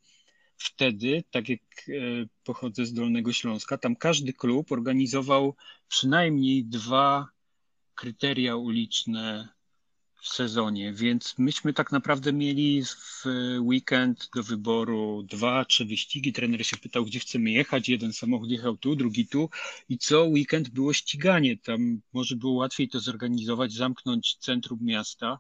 wtedy, 0.59 1.25
tak 1.31 1.49
jak 1.49 1.61
y, 1.89 2.29
pochodzę 2.45 2.87
z 2.87 2.93
Dolnego 2.93 3.33
Śląska, 3.33 3.79
tam 3.79 3.97
każdy 3.97 4.33
klub 4.33 4.73
organizował 4.73 5.57
przynajmniej 5.89 6.65
dwa 6.65 7.29
kryteria 7.95 8.57
uliczne 8.57 9.49
w 10.23 10.29
sezonie, 10.29 10.93
więc 10.93 11.35
myśmy 11.39 11.73
tak 11.73 11.93
naprawdę 11.93 12.33
mieli 12.33 12.85
w 12.85 13.25
weekend 13.61 14.29
do 14.35 14.43
wyboru 14.43 15.23
dwa, 15.23 15.65
trzy 15.65 15.85
wyścigi. 15.85 16.33
Trener 16.33 16.67
się 16.67 16.77
pytał, 16.77 17.05
gdzie 17.05 17.19
chcemy 17.19 17.51
jechać. 17.51 17.89
Jeden 17.89 18.13
samochód 18.13 18.51
jechał 18.51 18.77
tu, 18.77 18.97
drugi 18.97 19.27
tu 19.27 19.51
i 19.89 19.99
co 19.99 20.25
weekend 20.25 20.69
było 20.69 20.93
ściganie. 20.93 21.57
Tam 21.57 22.01
może 22.13 22.37
było 22.37 22.53
łatwiej 22.53 22.89
to 22.89 23.01
zorganizować, 23.01 23.73
zamknąć 23.73 24.37
centrum 24.37 24.79
miasta 24.83 25.39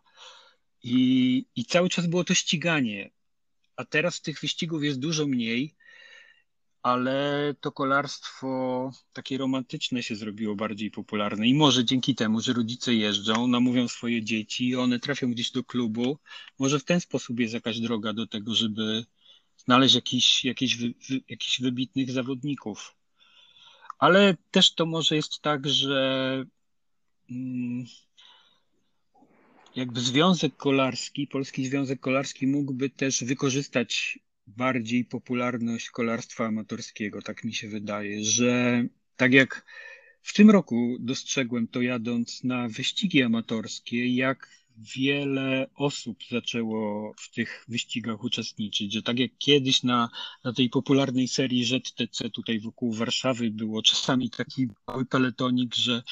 i, 0.82 1.44
i 1.56 1.64
cały 1.64 1.88
czas 1.88 2.06
było 2.06 2.24
to 2.24 2.34
ściganie. 2.34 3.10
A 3.78 3.84
teraz 3.84 4.20
tych 4.20 4.40
wyścigów 4.40 4.84
jest 4.84 4.98
dużo 4.98 5.26
mniej 5.26 5.74
ale 6.82 7.54
to 7.60 7.72
kolarstwo 7.72 8.90
takie 9.12 9.38
romantyczne 9.38 10.02
się 10.02 10.16
zrobiło 10.16 10.54
bardziej 10.54 10.90
popularne 10.90 11.48
i 11.48 11.54
może 11.54 11.84
dzięki 11.84 12.14
temu, 12.14 12.40
że 12.40 12.52
rodzice 12.52 12.94
jeżdżą, 12.94 13.46
namówią 13.46 13.88
swoje 13.88 14.22
dzieci, 14.22 14.76
one 14.76 14.98
trafią 14.98 15.30
gdzieś 15.30 15.50
do 15.50 15.64
klubu, 15.64 16.18
może 16.58 16.78
w 16.78 16.84
ten 16.84 17.00
sposób 17.00 17.40
jest 17.40 17.54
jakaś 17.54 17.80
droga 17.80 18.12
do 18.12 18.26
tego, 18.26 18.54
żeby 18.54 19.04
znaleźć 19.56 19.94
jakiś, 19.94 20.44
jakiś, 20.44 20.76
wy, 20.76 20.94
jakichś 21.28 21.60
wybitnych 21.60 22.10
zawodników. 22.10 22.94
Ale 23.98 24.36
też 24.50 24.74
to 24.74 24.86
może 24.86 25.16
jest 25.16 25.40
tak, 25.40 25.68
że 25.68 26.44
mm, 27.30 27.84
jakby 29.78 30.00
Związek 30.00 30.56
Kolarski, 30.56 31.26
Polski 31.26 31.66
Związek 31.66 32.00
Kolarski 32.00 32.46
mógłby 32.46 32.90
też 32.90 33.24
wykorzystać 33.24 34.18
bardziej 34.46 35.04
popularność 35.04 35.90
kolarstwa 35.90 36.46
amatorskiego, 36.46 37.22
tak 37.22 37.44
mi 37.44 37.54
się 37.54 37.68
wydaje, 37.68 38.24
że 38.24 38.84
tak 39.16 39.32
jak 39.32 39.64
w 40.22 40.34
tym 40.34 40.50
roku 40.50 40.96
dostrzegłem 41.00 41.68
to 41.68 41.82
jadąc 41.82 42.44
na 42.44 42.68
wyścigi 42.68 43.22
amatorskie, 43.22 44.14
jak 44.14 44.48
wiele 44.96 45.70
osób 45.74 46.18
zaczęło 46.30 47.12
w 47.18 47.30
tych 47.30 47.64
wyścigach 47.68 48.24
uczestniczyć, 48.24 48.92
że 48.92 49.02
tak 49.02 49.18
jak 49.18 49.30
kiedyś 49.38 49.82
na, 49.82 50.08
na 50.44 50.52
tej 50.52 50.70
popularnej 50.70 51.28
serii 51.28 51.64
ZTC 51.64 52.30
tutaj 52.30 52.60
wokół 52.60 52.92
Warszawy 52.92 53.50
było 53.50 53.82
czasami 53.82 54.30
taki 54.30 54.68
mały 54.86 55.06
peletonik, 55.06 55.74
że 55.74 56.02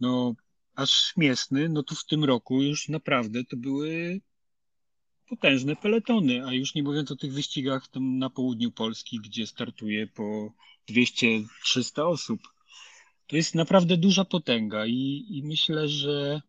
no 0.00 0.34
aż 0.76 0.90
śmieszny, 0.90 1.68
no 1.68 1.82
to 1.82 1.94
w 1.94 2.04
tym 2.04 2.24
roku 2.24 2.62
już 2.62 2.88
naprawdę 2.88 3.44
to 3.44 3.56
były 3.56 4.20
potężne 5.28 5.76
peletony, 5.76 6.46
a 6.46 6.52
już 6.52 6.74
nie 6.74 6.82
mówiąc 6.82 7.10
o 7.10 7.16
tych 7.16 7.32
wyścigach 7.32 7.88
tam 7.88 8.18
na 8.18 8.30
południu 8.30 8.72
Polski, 8.72 9.20
gdzie 9.20 9.46
startuje 9.46 10.06
po 10.06 10.52
200-300 10.90 12.02
osób. 12.02 12.40
To 13.26 13.36
jest 13.36 13.54
naprawdę 13.54 13.96
duża 13.96 14.24
potęga 14.24 14.86
i, 14.86 15.26
i 15.28 15.42
myślę, 15.44 15.88
że, 15.88 16.42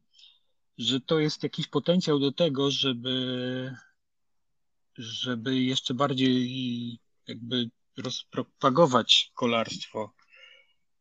że 0.78 1.02
to 1.02 1.20
jest 1.20 1.44
jakiś 1.44 1.68
potencjał 1.68 2.20
do 2.20 2.32
tego, 2.32 2.72
żeby, 2.72 3.76
żeby 4.98 5.62
jeszcze 5.62 5.94
bardziej 5.94 7.00
jakby 7.28 7.70
rozpropagować 7.98 9.32
kolarstwo 9.36 10.17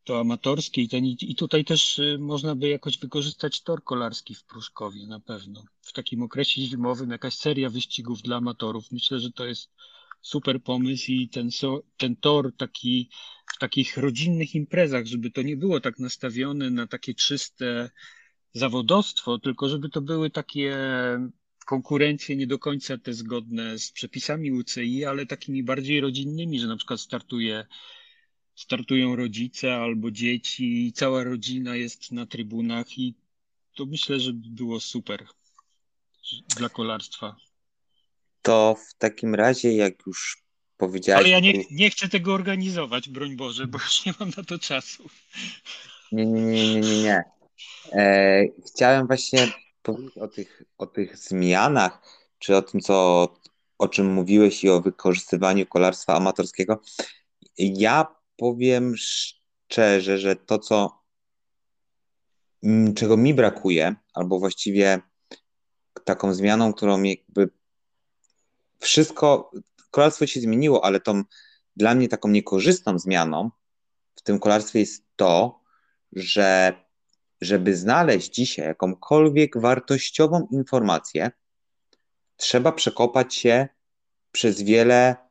to 0.06 0.20
amatorskie 0.20 0.82
i, 0.82 0.88
ten, 0.88 1.04
i 1.04 1.34
tutaj 1.34 1.64
też 1.64 1.98
y, 1.98 2.18
można 2.20 2.54
by 2.54 2.68
jakoś 2.68 2.98
wykorzystać 2.98 3.62
tor 3.62 3.84
kolarski 3.84 4.34
w 4.34 4.44
Pruszkowie 4.44 5.06
na 5.06 5.20
pewno. 5.20 5.64
W 5.80 5.92
takim 5.92 6.22
okresie 6.22 6.62
zimowym 6.62 7.10
jakaś 7.10 7.34
seria 7.34 7.70
wyścigów 7.70 8.22
dla 8.22 8.36
amatorów. 8.36 8.92
Myślę, 8.92 9.20
że 9.20 9.32
to 9.32 9.44
jest 9.44 9.70
super 10.22 10.62
pomysł 10.62 11.12
i 11.12 11.28
ten, 11.28 11.48
ten 11.96 12.16
tor 12.16 12.52
taki 12.56 13.10
w 13.54 13.58
takich 13.58 13.96
rodzinnych 13.96 14.54
imprezach, 14.54 15.06
żeby 15.06 15.30
to 15.30 15.42
nie 15.42 15.56
było 15.56 15.80
tak 15.80 15.98
nastawione 15.98 16.70
na 16.70 16.86
takie 16.86 17.14
czyste 17.14 17.90
zawodowstwo, 18.52 19.38
tylko 19.38 19.68
żeby 19.68 19.88
to 19.88 20.00
były 20.00 20.30
takie 20.30 20.76
konkurencje 21.66 22.36
nie 22.36 22.46
do 22.46 22.58
końca 22.58 22.98
te 22.98 23.12
zgodne 23.12 23.78
z 23.78 23.92
przepisami 23.92 24.52
UCI, 24.52 25.04
ale 25.04 25.26
takimi 25.26 25.62
bardziej 25.62 26.00
rodzinnymi, 26.00 26.60
że 26.60 26.66
na 26.66 26.76
przykład 26.76 27.00
startuje 27.00 27.66
startują 28.56 29.16
rodzice 29.16 29.76
albo 29.76 30.10
dzieci 30.10 30.86
i 30.86 30.92
cała 30.92 31.24
rodzina 31.24 31.76
jest 31.76 32.12
na 32.12 32.26
trybunach 32.26 32.98
i 32.98 33.14
to 33.74 33.86
myślę, 33.86 34.20
że 34.20 34.32
by 34.32 34.48
było 34.48 34.80
super 34.80 35.26
dla 36.56 36.68
kolarstwa. 36.68 37.36
To 38.42 38.76
w 38.90 38.94
takim 38.94 39.34
razie, 39.34 39.72
jak 39.72 40.06
już 40.06 40.42
powiedziałeś... 40.76 41.20
Ale 41.20 41.28
ja 41.28 41.40
nie, 41.40 41.64
nie 41.70 41.90
chcę 41.90 42.08
tego 42.08 42.34
organizować, 42.34 43.08
broń 43.08 43.36
Boże, 43.36 43.66
bo 43.66 43.78
już 43.78 44.06
nie 44.06 44.14
mam 44.20 44.30
na 44.36 44.44
to 44.44 44.58
czasu. 44.58 45.04
Nie, 46.12 46.26
nie, 46.26 46.42
nie, 46.42 46.74
nie, 46.74 46.80
nie. 46.80 47.02
nie. 47.02 47.24
E, 47.92 48.44
chciałem 48.66 49.06
właśnie 49.06 49.52
powiedzieć 49.82 50.18
o 50.18 50.28
tych, 50.28 50.62
o 50.78 50.86
tych 50.86 51.16
zmianach, 51.16 52.02
czy 52.38 52.56
o 52.56 52.62
tym, 52.62 52.80
co, 52.80 53.28
o 53.78 53.88
czym 53.88 54.12
mówiłeś 54.12 54.64
i 54.64 54.68
o 54.68 54.80
wykorzystywaniu 54.80 55.66
kolarstwa 55.66 56.16
amatorskiego. 56.16 56.80
Ja 57.58 58.16
powiem 58.36 58.94
szczerze, 58.96 60.18
że 60.18 60.36
to, 60.36 60.58
co 60.58 61.02
czego 62.96 63.16
mi 63.16 63.34
brakuje, 63.34 63.94
albo 64.14 64.38
właściwie 64.38 65.00
taką 66.04 66.34
zmianą, 66.34 66.72
którą 66.72 67.02
jakby 67.02 67.50
wszystko, 68.80 69.50
kolarstwo 69.90 70.26
się 70.26 70.40
zmieniło, 70.40 70.84
ale 70.84 71.00
tą 71.00 71.22
dla 71.76 71.94
mnie 71.94 72.08
taką 72.08 72.28
niekorzystną 72.28 72.98
zmianą 72.98 73.50
w 74.16 74.22
tym 74.22 74.38
kolarstwie 74.38 74.80
jest 74.80 75.04
to, 75.16 75.60
że 76.12 76.74
żeby 77.40 77.76
znaleźć 77.76 78.34
dzisiaj 78.34 78.66
jakąkolwiek 78.66 79.60
wartościową 79.60 80.48
informację, 80.50 81.30
trzeba 82.36 82.72
przekopać 82.72 83.34
się 83.34 83.68
przez 84.32 84.62
wiele 84.62 85.25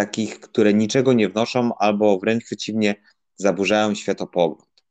takich, 0.00 0.40
które 0.40 0.74
niczego 0.74 1.12
nie 1.12 1.28
wnoszą 1.28 1.74
albo 1.78 2.18
wręcz 2.18 2.44
przeciwnie, 2.44 2.94
zaburzają 3.36 3.94
światopogląd. 3.94 4.82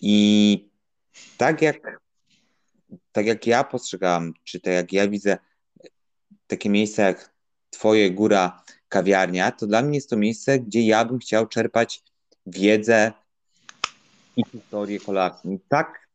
I 0.00 0.70
tak 1.38 1.62
jak, 1.62 2.00
tak 3.12 3.26
jak 3.26 3.46
ja 3.46 3.64
postrzegam, 3.64 4.34
czy 4.44 4.60
tak 4.60 4.74
jak 4.74 4.92
ja 4.92 5.08
widzę 5.08 5.38
takie 6.46 6.70
miejsca 6.70 7.02
jak 7.02 7.32
Twoje 7.70 8.10
góra 8.10 8.64
kawiarnia, 8.88 9.50
to 9.50 9.66
dla 9.66 9.82
mnie 9.82 9.94
jest 9.94 10.10
to 10.10 10.16
miejsce, 10.16 10.58
gdzie 10.58 10.82
ja 10.82 11.04
bym 11.04 11.18
chciał 11.18 11.46
czerpać 11.46 12.02
wiedzę 12.46 13.12
i 14.36 14.44
historię 14.52 15.00
kolarstwa. 15.00 15.48
Tak, 15.68 16.08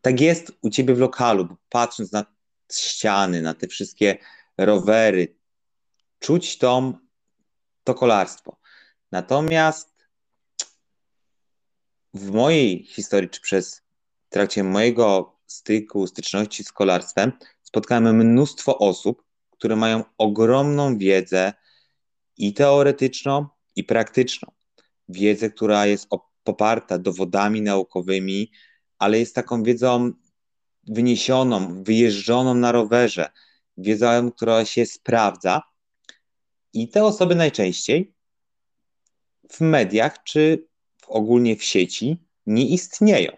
tak 0.00 0.20
jest 0.20 0.52
u 0.62 0.70
Ciebie 0.70 0.94
w 0.94 0.98
lokalu, 0.98 1.44
bo 1.44 1.56
patrząc 1.68 2.12
na 2.12 2.24
ściany, 2.72 3.42
na 3.42 3.54
te 3.54 3.66
wszystkie 3.66 4.18
rowery, 4.58 5.35
czuć 6.18 6.58
tą, 6.58 6.92
to 7.84 7.94
kolarstwo. 7.94 8.56
Natomiast 9.12 9.96
w 12.14 12.30
mojej 12.30 12.84
historii, 12.84 13.30
czy 13.30 13.40
przez 13.40 13.82
w 14.26 14.28
trakcie 14.28 14.64
mojego 14.64 15.36
styku, 15.46 16.06
styczności 16.06 16.64
z 16.64 16.72
kolarstwem, 16.72 17.32
spotkałem 17.62 18.16
mnóstwo 18.16 18.78
osób, 18.78 19.22
które 19.50 19.76
mają 19.76 20.04
ogromną 20.18 20.98
wiedzę 20.98 21.52
i 22.36 22.54
teoretyczną, 22.54 23.46
i 23.76 23.84
praktyczną. 23.84 24.52
Wiedzę, 25.08 25.50
która 25.50 25.86
jest 25.86 26.08
poparta 26.44 26.98
dowodami 26.98 27.62
naukowymi, 27.62 28.52
ale 28.98 29.18
jest 29.18 29.34
taką 29.34 29.62
wiedzą 29.62 30.12
wyniesioną, 30.88 31.82
wyjeżdżoną 31.82 32.54
na 32.54 32.72
rowerze, 32.72 33.30
wiedzą, 33.76 34.32
która 34.32 34.64
się 34.64 34.86
sprawdza 34.86 35.62
i 36.76 36.88
te 36.88 37.04
osoby 37.04 37.34
najczęściej 37.34 38.14
w 39.50 39.60
mediach 39.60 40.22
czy 40.22 40.66
ogólnie 41.06 41.56
w 41.56 41.64
sieci 41.64 42.24
nie 42.46 42.68
istnieją. 42.68 43.36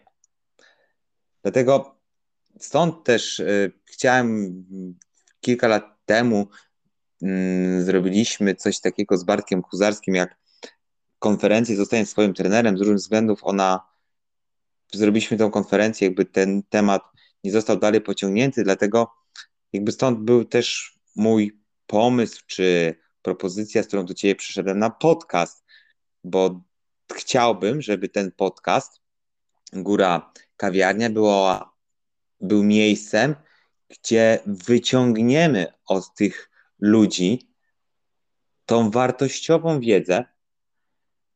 Dlatego 1.43 2.01
stąd 2.61 3.05
też 3.05 3.41
y, 3.41 3.73
chciałem 3.85 4.65
kilka 5.41 5.69
lat 5.69 5.85
temu 6.07 6.49
y, 7.23 7.83
zrobiliśmy 7.83 8.55
coś 8.55 8.81
takiego 8.81 9.17
z 9.17 9.25
Bartkiem 9.25 9.63
Kuzarskim, 9.63 10.15
jak 10.15 10.37
konferencję 11.19 11.77
Zostań 11.77 12.07
swoim 12.07 12.35
trenerem. 12.35 12.79
Z 12.79 12.81
różnych 12.81 12.99
względów 12.99 13.41
ona, 13.43 13.89
zrobiliśmy 14.93 15.37
tą 15.37 15.51
konferencję, 15.51 16.09
jakby 16.09 16.25
ten 16.25 16.63
temat 16.63 17.03
nie 17.45 17.53
został 17.53 17.77
dalej 17.77 18.01
pociągnięty, 18.01 18.65
dlatego 18.65 19.11
jakby 19.73 19.93
stąd 19.93 20.19
był 20.19 20.45
też 20.45 20.99
mój 21.17 21.61
pomysł, 21.87 22.43
czy 22.47 22.99
propozycja, 23.29 23.83
z 23.83 23.87
którą 23.87 24.07
do 24.07 24.15
Ciebie 24.15 24.35
przyszedłem 24.35 24.79
na 24.79 24.91
podcast, 24.91 25.65
bo 26.25 26.61
chciałbym, 27.15 27.83
żeby 27.83 28.09
ten 28.09 28.33
podcast 28.33 29.01
Góra 29.73 30.33
Kawiarnia 30.57 31.11
było, 31.11 31.75
był 32.41 32.65
miejscem, 32.65 33.35
gdzie 33.89 34.39
wyciągniemy 34.47 35.67
od 35.87 36.15
tych 36.15 36.51
ludzi 36.81 37.53
tą 38.67 38.91
wartościową 38.91 39.81
wiedzę, 39.81 40.25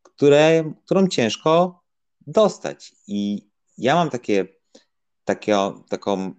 które, 0.03 0.72
którą 0.84 1.07
ciężko 1.07 1.82
dostać. 2.26 2.93
I 3.07 3.49
ja 3.78 3.95
mam 3.95 4.11
takie, 4.11 4.47
takie, 5.24 5.57
taką, 5.88 6.34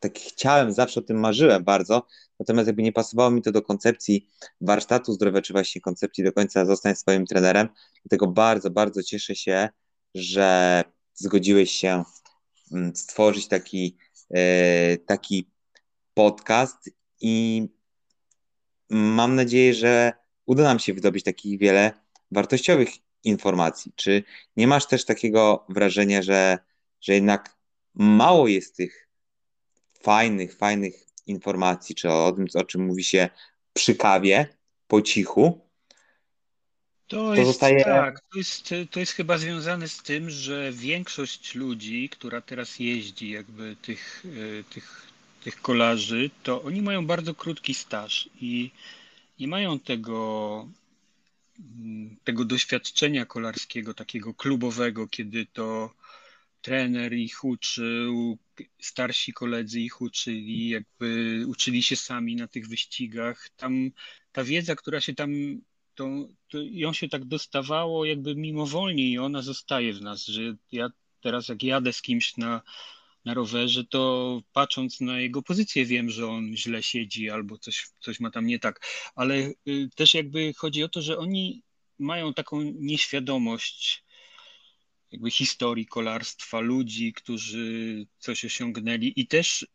tak 0.00 0.18
chciałem, 0.18 0.72
zawsze 0.72 1.00
o 1.00 1.02
tym 1.02 1.20
marzyłem 1.20 1.64
bardzo, 1.64 2.06
Natomiast 2.42 2.66
jakby 2.66 2.82
nie 2.82 2.92
pasowało 2.92 3.30
mi 3.30 3.42
to 3.42 3.52
do 3.52 3.62
koncepcji 3.62 4.28
warsztatu 4.60 5.12
zdrowia, 5.12 5.42
czy 5.42 5.52
właśnie 5.52 5.80
koncepcji 5.80 6.24
do 6.24 6.32
końca 6.32 6.64
zostań 6.64 6.96
swoim 6.96 7.26
trenerem. 7.26 7.68
Dlatego 8.04 8.26
bardzo, 8.26 8.70
bardzo 8.70 9.02
cieszę 9.02 9.34
się, 9.34 9.68
że 10.14 10.82
zgodziłeś 11.14 11.70
się 11.70 12.02
mm, 12.72 12.96
stworzyć 12.96 13.48
taki, 13.48 13.96
e, 14.34 14.96
taki 14.96 15.50
podcast 16.14 16.90
i 17.20 17.68
mam 18.90 19.34
nadzieję, 19.34 19.74
że 19.74 20.12
uda 20.46 20.62
nam 20.62 20.78
się 20.78 20.94
wydobyć 20.94 21.24
takich 21.24 21.58
wiele 21.58 21.92
wartościowych 22.30 22.88
informacji. 23.24 23.92
Czy 23.96 24.22
nie 24.56 24.66
masz 24.66 24.86
też 24.86 25.04
takiego 25.04 25.66
wrażenia, 25.68 26.22
że, 26.22 26.58
że 27.00 27.14
jednak 27.14 27.56
mało 27.94 28.48
jest 28.48 28.76
tych 28.76 29.08
fajnych, 30.00 30.56
fajnych 30.56 31.11
informacji, 31.26 31.94
czy 31.94 32.10
o 32.10 32.32
tym, 32.32 32.46
o 32.54 32.64
czym 32.64 32.86
mówi 32.86 33.04
się 33.04 33.28
przy 33.72 33.94
kawie, 33.94 34.46
po 34.86 35.02
cichu. 35.02 35.60
To, 37.08 37.34
jest 37.34 37.46
zostaje... 37.46 37.84
tak, 37.84 38.20
to 38.20 38.38
jest, 38.38 38.74
to 38.90 39.00
jest 39.00 39.12
chyba 39.12 39.38
związane 39.38 39.88
z 39.88 40.02
tym, 40.02 40.30
że 40.30 40.72
większość 40.72 41.54
ludzi, 41.54 42.08
która 42.08 42.40
teraz 42.40 42.78
jeździ, 42.78 43.30
jakby 43.30 43.76
tych, 43.82 44.24
e, 44.60 44.64
tych, 44.64 45.06
tych 45.44 45.62
kolarzy, 45.62 46.30
to 46.42 46.62
oni 46.62 46.82
mają 46.82 47.06
bardzo 47.06 47.34
krótki 47.34 47.74
staż 47.74 48.28
i 48.40 48.70
nie 49.40 49.48
mają 49.48 49.78
tego, 49.78 50.68
mm, 51.58 52.16
tego 52.24 52.44
doświadczenia 52.44 53.26
kolarskiego, 53.26 53.94
takiego 53.94 54.34
klubowego, 54.34 55.08
kiedy 55.08 55.46
to 55.52 55.90
trener 56.62 57.12
ich 57.12 57.44
uczył, 57.44 58.38
starsi 58.80 59.32
koledzy 59.32 59.80
ich 59.80 60.00
uczyli, 60.00 60.68
jakby 60.68 61.44
uczyli 61.46 61.82
się 61.82 61.96
sami 61.96 62.36
na 62.36 62.48
tych 62.48 62.68
wyścigach. 62.68 63.48
Tam 63.56 63.90
ta 64.32 64.44
wiedza, 64.44 64.76
która 64.76 65.00
się 65.00 65.14
tam, 65.14 65.30
to, 65.94 66.28
to 66.48 66.58
ją 66.60 66.92
się 66.92 67.08
tak 67.08 67.24
dostawało 67.24 68.04
jakby 68.04 68.34
mimowolnie 68.36 69.10
i 69.10 69.18
ona 69.18 69.42
zostaje 69.42 69.92
w 69.92 70.02
nas, 70.02 70.26
że 70.26 70.56
ja 70.72 70.88
teraz 71.20 71.48
jak 71.48 71.62
jadę 71.62 71.92
z 71.92 72.02
kimś 72.02 72.36
na, 72.36 72.62
na 73.24 73.34
rowerze, 73.34 73.84
to 73.84 74.42
patrząc 74.52 75.00
na 75.00 75.20
jego 75.20 75.42
pozycję 75.42 75.86
wiem, 75.86 76.10
że 76.10 76.28
on 76.28 76.56
źle 76.56 76.82
siedzi 76.82 77.30
albo 77.30 77.58
coś, 77.58 77.86
coś 78.00 78.20
ma 78.20 78.30
tam 78.30 78.46
nie 78.46 78.58
tak, 78.58 78.86
ale 79.14 79.52
y, 79.68 79.88
też 79.94 80.14
jakby 80.14 80.52
chodzi 80.56 80.82
o 80.84 80.88
to, 80.88 81.02
że 81.02 81.18
oni 81.18 81.62
mają 81.98 82.34
taką 82.34 82.60
nieświadomość 82.60 84.04
jakby 85.12 85.30
historii 85.30 85.86
kolarstwa, 85.86 86.60
ludzi, 86.60 87.12
którzy 87.12 88.06
coś 88.18 88.44
osiągnęli 88.44 89.12
i 89.16 89.26
też, 89.26 89.66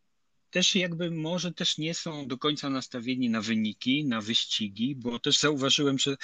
też 0.50 0.76
jakby 0.76 1.12
może 1.12 1.54
też 1.54 1.78
nie 1.78 1.94
są 1.94 2.28
do 2.28 2.38
końca 2.38 2.70
nastawieni 2.70 3.30
na 3.30 3.42
wyniki, 3.42 4.06
na 4.06 4.22
wyścigi, 4.22 4.96
bo 4.96 5.20
też 5.20 5.40
zauważyłem, 5.40 6.00
że 6.00 6.18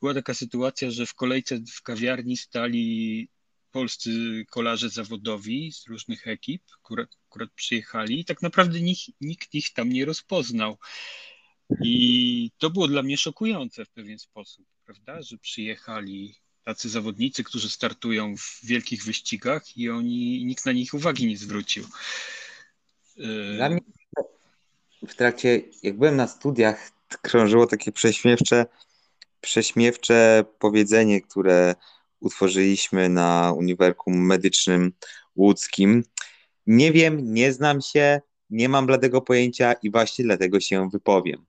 była 0.00 0.14
taka 0.14 0.34
sytuacja, 0.34 0.90
że 0.90 1.06
w 1.06 1.14
kolejce 1.14 1.58
w 1.58 1.82
kawiarni 1.82 2.36
stali 2.36 3.28
polscy 3.70 4.44
kolarze 4.50 4.90
zawodowi 4.90 5.72
z 5.72 5.86
różnych 5.86 6.28
ekip, 6.28 6.62
akurat, 6.78 7.08
akurat 7.28 7.50
przyjechali 7.54 8.20
i 8.20 8.24
tak 8.24 8.42
naprawdę 8.42 8.78
nikt 9.20 9.54
ich 9.54 9.72
tam 9.72 9.88
nie 9.88 10.04
rozpoznał. 10.04 10.78
I 11.82 12.50
to 12.58 12.70
było 12.70 12.88
dla 12.88 13.02
mnie 13.02 13.16
szokujące 13.16 13.84
w 13.84 13.90
pewien 13.90 14.18
sposób, 14.18 14.66
prawda, 14.84 15.22
że 15.22 15.38
przyjechali 15.38 16.34
tacy 16.70 16.88
zawodnicy, 16.88 17.44
którzy 17.44 17.70
startują 17.70 18.36
w 18.36 18.60
wielkich 18.62 19.04
wyścigach 19.04 19.76
i 19.76 19.90
oni 19.90 20.44
nikt 20.44 20.66
na 20.66 20.72
nich 20.72 20.94
uwagi 20.94 21.26
nie 21.26 21.36
zwrócił. 21.36 21.84
Dla 23.56 23.68
mnie 23.70 23.80
w 25.08 25.14
trakcie, 25.14 25.62
jak 25.82 25.96
byłem 25.96 26.16
na 26.16 26.26
studiach, 26.26 26.90
krążyło 27.22 27.66
takie 27.66 27.92
prześmiewcze, 27.92 28.66
prześmiewcze 29.40 30.44
powiedzenie, 30.58 31.20
które 31.20 31.74
utworzyliśmy 32.20 33.08
na 33.08 33.52
Uniwerkum 33.56 34.26
Medycznym 34.26 34.92
Łódzkim. 35.36 36.04
Nie 36.66 36.92
wiem, 36.92 37.34
nie 37.34 37.52
znam 37.52 37.80
się, 37.80 38.20
nie 38.50 38.68
mam 38.68 38.86
bladego 38.86 39.20
pojęcia 39.20 39.72
i 39.72 39.90
właśnie 39.90 40.24
dlatego 40.24 40.60
się 40.60 40.90
wypowiem. 40.90 41.46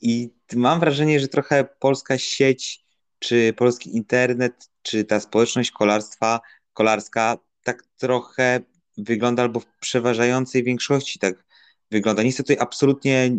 I 0.00 0.30
mam 0.54 0.80
wrażenie, 0.80 1.20
że 1.20 1.28
trochę 1.28 1.64
polska 1.78 2.18
sieć, 2.18 2.84
czy 3.20 3.52
polski 3.56 3.96
internet, 3.96 4.70
czy 4.82 5.04
ta 5.04 5.20
społeczność 5.20 5.70
kolarstwa, 5.70 6.40
kolarska 6.72 7.38
tak 7.64 7.82
trochę 7.96 8.60
wygląda, 8.98 9.42
albo 9.42 9.60
w 9.60 9.66
przeważającej 9.80 10.64
większości 10.64 11.18
tak 11.18 11.44
wygląda. 11.90 12.22
Nie 12.22 12.30
chcę 12.30 12.42
tutaj 12.42 12.56
absolutnie 12.60 13.30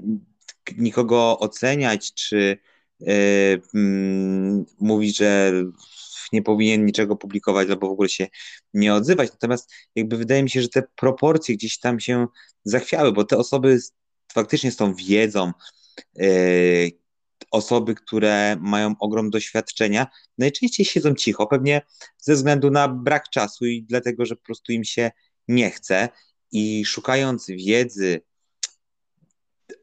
nikogo 0.78 1.40
oceniać, 1.40 2.14
czy 2.14 2.58
yy, 3.00 3.16
yy, 3.74 4.66
mówić, 4.80 5.18
że 5.18 5.54
nie 6.34 6.42
powinien 6.42 6.86
niczego 6.86 7.16
publikować 7.16 7.70
albo 7.70 7.88
w 7.88 7.92
ogóle 7.92 8.10
się 8.10 8.28
nie 8.74 8.94
odzywać. 8.94 9.32
Natomiast 9.32 9.74
jakby 9.96 10.18
wydaje 10.18 10.44
mi 10.44 10.50
się, 10.50 10.62
że 10.62 10.70
te 10.70 10.84
proporcje 10.96 11.56
gdzieś 11.56 11.80
tam 11.80 12.00
się 12.00 12.28
zachwiały, 12.64 13.12
bo 13.12 13.24
te 13.24 13.38
osoby 13.38 13.80
faktycznie 14.34 14.72
z 14.72 14.76
tą 14.76 14.96
wiedzą, 14.96 15.52
yy, 16.16 17.01
osoby, 17.52 17.96
które 17.96 18.58
mają 18.60 18.96
ogrom 19.00 19.30
doświadczenia, 19.30 20.08
najczęściej 20.38 20.86
siedzą 20.86 21.14
cicho, 21.14 21.48
pewnie 21.48 21.82
ze 22.18 22.34
względu 22.34 22.72
na 22.72 22.88
brak 22.88 23.30
czasu 23.30 23.66
i 23.66 23.84
dlatego, 23.84 24.26
że 24.26 24.36
po 24.36 24.44
prostu 24.44 24.72
im 24.72 24.84
się 24.84 25.12
nie 25.48 25.70
chce 25.70 26.10
i 26.52 26.86
szukając 26.86 27.48
wiedzy 27.48 28.22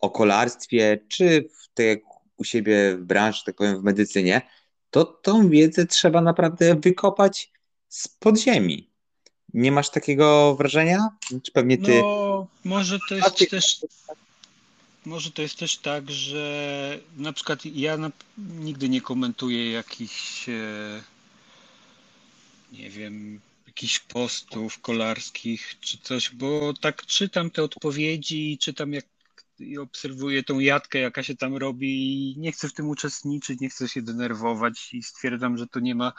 o 0.00 0.10
kolarstwie, 0.10 0.98
czy 1.08 1.48
w, 1.52 1.74
tak 1.74 1.86
jak 1.86 2.00
u 2.36 2.44
siebie 2.44 2.96
w 2.96 3.04
branży, 3.04 3.40
tak 3.46 3.54
powiem, 3.54 3.80
w 3.80 3.84
medycynie, 3.84 4.42
to 4.90 5.04
tą 5.04 5.48
wiedzę 5.48 5.86
trzeba 5.86 6.20
naprawdę 6.20 6.74
wykopać 6.74 7.52
z 7.88 8.08
podziemi. 8.08 8.90
Nie 9.54 9.72
masz 9.72 9.90
takiego 9.90 10.56
wrażenia? 10.56 11.08
Czy 11.42 11.52
pewnie 11.52 11.78
ty. 11.78 12.02
No, 12.02 12.46
może 12.64 12.98
to 13.08 13.14
jest 13.14 13.36
ty... 13.36 13.46
też. 13.46 13.80
Może 15.05 15.30
to 15.30 15.42
jest 15.42 15.59
też 15.59 15.76
tak, 15.76 16.11
że 16.11 16.99
na 17.16 17.32
przykład 17.32 17.66
ja 17.66 17.96
na, 17.96 18.11
nigdy 18.38 18.88
nie 18.88 19.01
komentuję 19.01 19.72
jakichś, 19.72 20.49
e, 20.49 21.03
nie 22.72 22.90
wiem, 22.90 23.40
jakichś 23.66 23.99
postów 23.99 24.80
kolarskich 24.80 25.76
czy 25.80 25.99
coś, 25.99 26.30
bo 26.30 26.74
tak 26.80 27.07
czytam 27.07 27.51
te 27.51 27.62
odpowiedzi 27.62 28.53
i 28.53 28.59
czytam 28.59 28.92
jak 28.92 29.05
i 29.61 29.78
obserwuję 29.78 30.42
tą 30.42 30.59
jadkę, 30.59 30.98
jaka 30.98 31.22
się 31.22 31.36
tam 31.36 31.56
robi 31.56 32.32
i 32.32 32.38
nie 32.38 32.52
chcę 32.52 32.68
w 32.68 32.72
tym 32.72 32.88
uczestniczyć, 32.88 33.61
nie 33.61 33.68
chcę 33.68 33.88
się 33.88 34.02
denerwować 34.02 34.94
i 34.94 35.02
stwierdzam, 35.02 35.59
że 35.59 35.66
to 35.66 35.80
nie 35.80 35.94
ma 35.94 36.12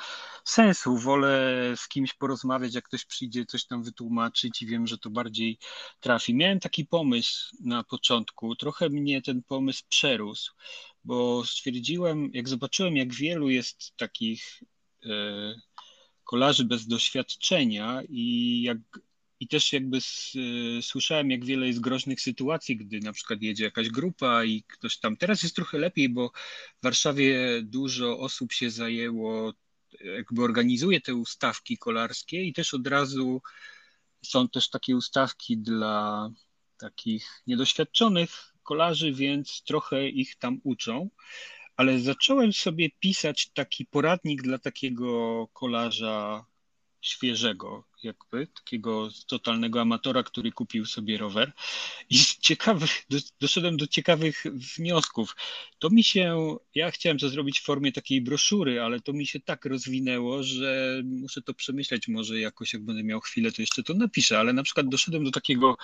sensu. 0.44 0.98
Wolę 0.98 1.54
z 1.76 1.88
kimś 1.88 2.14
porozmawiać, 2.14 2.76
jak 2.76 2.84
ktoś 2.84 3.06
przyjdzie 3.06 3.46
coś 3.46 3.66
tam 3.66 3.84
wytłumaczyć 3.84 4.62
i 4.62 4.66
wiem, 4.66 4.88
że 4.88 4.98
to 4.98 5.10
bardziej 5.10 5.58
trafi. 6.00 6.36
Miałem 6.36 6.60
taki 6.60 6.86
pomysł 6.86 7.56
na 7.60 7.84
początku, 7.84 8.56
trochę 8.56 8.90
mnie 8.90 9.22
ten 9.22 9.44
pomysł 9.44 9.84
przerósł, 9.90 10.54
bo 11.04 11.46
stwierdziłem, 11.46 12.30
jak 12.34 12.50
zobaczyłem, 12.50 12.98
jak 12.98 13.14
wielu 13.14 13.50
jest 13.50 13.98
takich 13.98 14.64
e, 15.06 15.10
kolarzy 16.24 16.66
bez 16.66 16.88
doświadczenia 16.88 18.02
i 18.10 18.62
jak 18.62 18.78
i 19.40 19.48
też 19.48 19.74
jakby 19.74 19.98
y, 19.98 20.82
słyszałem, 20.82 21.32
jak 21.32 21.46
wiele 21.46 21.68
jest 21.68 21.80
groźnych 21.80 22.22
sytuacji, 22.22 22.78
gdy 22.78 23.00
na 23.00 23.14
przykład 23.14 23.42
jedzie 23.42 23.64
jakaś 23.64 23.90
grupa 23.90 24.44
i 24.44 24.64
ktoś 24.64 24.98
tam. 24.98 25.18
Teraz 25.18 25.44
jest 25.44 25.56
trochę 25.56 25.78
lepiej, 25.78 26.10
bo 26.10 26.32
w 26.80 26.84
Warszawie 26.84 27.62
dużo 27.64 28.20
osób 28.20 28.52
się 28.52 28.70
zajęło, 28.70 29.54
jakby 30.16 30.44
organizuje 30.44 31.02
te 31.02 31.16
ustawki 31.16 31.78
kolarskie 31.78 32.44
i 32.44 32.54
też 32.54 32.74
od 32.74 32.88
razu 32.88 33.42
są 34.22 34.50
też 34.50 34.70
takie 34.70 34.96
ustawki 34.96 35.58
dla 35.58 36.30
takich 36.78 37.42
niedoświadczonych 37.48 38.54
kolarzy, 38.64 39.14
więc 39.14 39.64
trochę 39.64 40.10
ich 40.10 40.36
tam 40.36 40.62
uczą. 40.64 41.10
Ale 41.76 42.00
zacząłem 42.00 42.54
sobie 42.54 42.90
pisać 43.00 43.50
taki 43.50 43.86
poradnik 43.86 44.42
dla 44.42 44.58
takiego 44.58 45.48
kolarza 45.54 46.46
świeżego, 47.02 47.88
jakby 48.04 48.48
takiego 48.48 49.10
totalnego 49.28 49.82
amatora, 49.82 50.24
który 50.24 50.52
kupił 50.52 50.86
sobie 50.86 51.18
rower. 51.18 51.52
I 52.10 52.18
ciekawy, 52.42 52.86
doszedłem 53.42 53.78
do 53.78 53.88
ciekawych 53.88 54.44
wniosków. 54.78 55.36
To 55.80 55.90
mi 55.90 56.04
się, 56.04 56.56
ja 56.76 56.92
chciałem 56.92 57.18
to 57.18 57.30
zrobić 57.30 57.60
w 57.60 57.64
formie 57.64 57.92
takiej 57.92 58.22
broszury, 58.22 58.82
ale 58.82 59.00
to 59.00 59.14
mi 59.14 59.28
się 59.28 59.40
tak 59.40 59.66
rozwinęło, 59.66 60.44
że 60.44 61.02
muszę 61.06 61.42
to 61.42 61.54
przemyśleć. 61.54 62.08
Może 62.08 62.40
jakoś, 62.40 62.74
jak 62.74 62.86
będę 62.86 63.04
miał 63.04 63.20
chwilę, 63.20 63.52
to 63.52 63.62
jeszcze 63.62 63.84
to 63.84 63.94
napiszę, 63.94 64.40
ale 64.40 64.54
na 64.54 64.64
przykład 64.64 64.90
doszedłem 64.90 65.24
do 65.24 65.32
takiego 65.32 65.78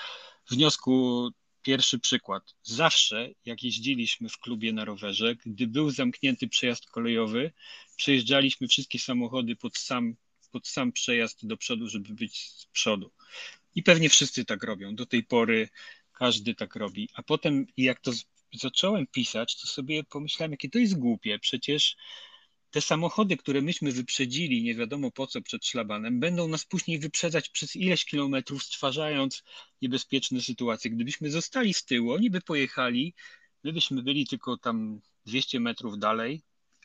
wniosku. 0.50 1.30
Pierwszy 1.62 2.00
przykład. 2.00 2.56
Zawsze, 2.64 3.30
jak 3.46 3.64
jeździliśmy 3.64 4.30
w 4.30 4.38
klubie 4.38 4.74
na 4.74 4.86
rowerze, 4.86 5.36
gdy 5.36 5.68
był 5.68 5.90
zamknięty 5.90 6.48
przejazd 6.48 6.90
kolejowy, 6.90 7.52
przejeżdżaliśmy 7.96 8.68
wszystkie 8.68 9.00
samochody 9.00 9.56
pod 9.56 9.78
sam 9.78 10.16
pod 10.56 10.68
sam 10.68 10.92
przejazd 10.92 11.48
do 11.48 11.58
przodu, 11.58 11.90
żeby 11.90 12.14
być 12.14 12.52
z 12.52 12.66
przodu. 12.66 13.12
I 13.76 13.84
pewnie 13.84 14.10
wszyscy 14.10 14.46
tak 14.46 14.64
robią. 14.64 14.96
Do 14.96 15.06
tej 15.06 15.24
pory 15.24 15.70
każdy 16.14 16.56
tak 16.56 16.76
robi. 16.76 17.10
A 17.14 17.24
potem, 17.24 17.68
jak 17.78 18.00
to 18.00 18.12
zacząłem 18.54 19.08
pisać, 19.08 19.62
to 19.62 19.68
sobie 19.68 20.04
pomyślałem, 20.04 20.52
jakie 20.52 20.70
to 20.70 20.80
jest 20.80 21.00
głupie. 21.00 21.40
Przecież 21.40 21.96
te 22.72 22.82
samochody, 22.82 23.38
które 23.38 23.62
myśmy 23.62 23.92
wyprzedzili, 23.92 24.64
nie 24.64 24.76
wiadomo 24.76 25.12
po 25.12 25.28
co 25.28 25.42
przed 25.42 25.66
szlabanem, 25.66 26.20
będą 26.20 26.48
nas 26.48 26.66
później 26.66 27.00
wyprzedzać 27.00 27.50
przez 27.50 27.76
ileś 27.76 28.06
kilometrów, 28.06 28.64
stwarzając 28.64 29.44
niebezpieczne 29.82 30.42
sytuacje. 30.42 30.92
Gdybyśmy 30.92 31.32
zostali 31.32 31.74
z 31.74 31.86
tyłu, 31.86 32.14
oni 32.14 32.30
by 32.30 32.42
pojechali, 32.42 33.14
my 33.64 33.74
byśmy 33.74 34.04
byli 34.04 34.28
tylko 34.28 34.58
tam 34.58 35.02
200 35.26 35.60
metrów 35.60 36.00
dalej, 36.00 36.42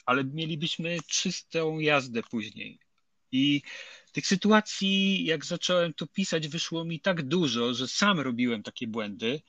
ale 0.07 0.25
mielibyśmy 0.25 0.99
czystą 1.07 1.79
jazdę 1.79 2.23
później. 2.23 2.89
I 3.33 3.62
tych 4.12 4.26
sytuacji, 4.26 5.24
jak 5.24 5.45
zacząłem 5.45 5.95
to 5.95 6.07
pisać, 6.07 6.49
wyszło 6.49 6.85
mi 6.85 7.01
tak 7.01 7.22
dużo, 7.22 7.74
że 7.74 7.89
sam 7.89 8.20
robiłem 8.20 8.62
takie 8.62 8.87
błędy. 8.87 9.41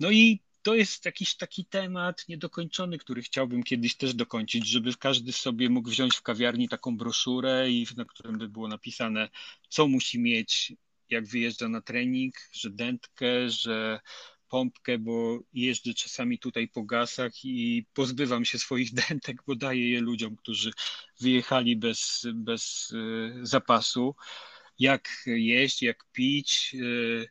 No 0.00 0.10
i 0.10 0.40
to 0.62 0.74
jest 0.74 1.04
jakiś 1.04 1.36
taki 1.36 1.64
temat 1.64 2.28
niedokończony, 2.28 2.98
który 2.98 3.22
chciałbym 3.22 3.62
kiedyś 3.62 3.96
też 3.96 4.14
dokończyć, 4.14 4.66
żeby 4.66 4.94
każdy 4.94 5.32
sobie 5.32 5.70
mógł 5.70 5.90
wziąć 5.90 6.16
w 6.16 6.22
kawiarni 6.22 6.68
taką 6.68 6.96
broszurę, 6.96 7.70
i 7.70 7.86
na 7.96 8.04
którym 8.04 8.38
by 8.38 8.48
było 8.48 8.68
napisane, 8.68 9.28
co 9.68 9.88
musi 9.88 10.18
mieć, 10.18 10.72
jak 11.08 11.26
wyjeżdża 11.26 11.68
na 11.68 11.80
trening, 11.80 12.34
że 12.52 12.70
dętkę, 12.70 13.50
że 13.50 14.00
pompkę, 14.50 14.98
bo 14.98 15.38
jeżdżę 15.52 15.94
czasami 15.94 16.38
tutaj 16.38 16.68
po 16.68 16.82
gasach 16.82 17.44
i 17.44 17.86
pozbywam 17.94 18.44
się 18.44 18.58
swoich 18.58 18.94
dętek, 19.08 19.42
bo 19.46 19.56
daję 19.56 19.90
je 19.90 20.00
ludziom, 20.00 20.36
którzy 20.36 20.70
wyjechali 21.20 21.76
bez, 21.76 22.26
bez 22.34 22.90
y, 22.90 23.40
zapasu. 23.42 24.14
jak 24.78 25.08
jeść, 25.26 25.82
jak 25.82 26.04
pić, 26.12 26.72
y, 26.74 27.28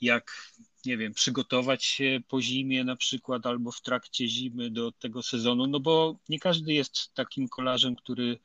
jak 0.00 0.52
nie 0.86 0.96
wiem, 0.96 1.14
przygotować 1.14 1.84
się 1.84 2.20
po 2.28 2.42
zimie 2.42 2.84
na 2.84 2.96
przykład 2.96 3.46
albo 3.46 3.72
w 3.72 3.80
trakcie 3.80 4.28
zimy 4.28 4.70
do 4.70 4.92
tego 4.92 5.22
sezonu, 5.22 5.66
no 5.66 5.80
bo 5.80 6.18
nie 6.28 6.38
każdy 6.38 6.72
jest 6.72 7.14
takim 7.14 7.48
kolarzem, 7.48 7.96
który 7.96 8.38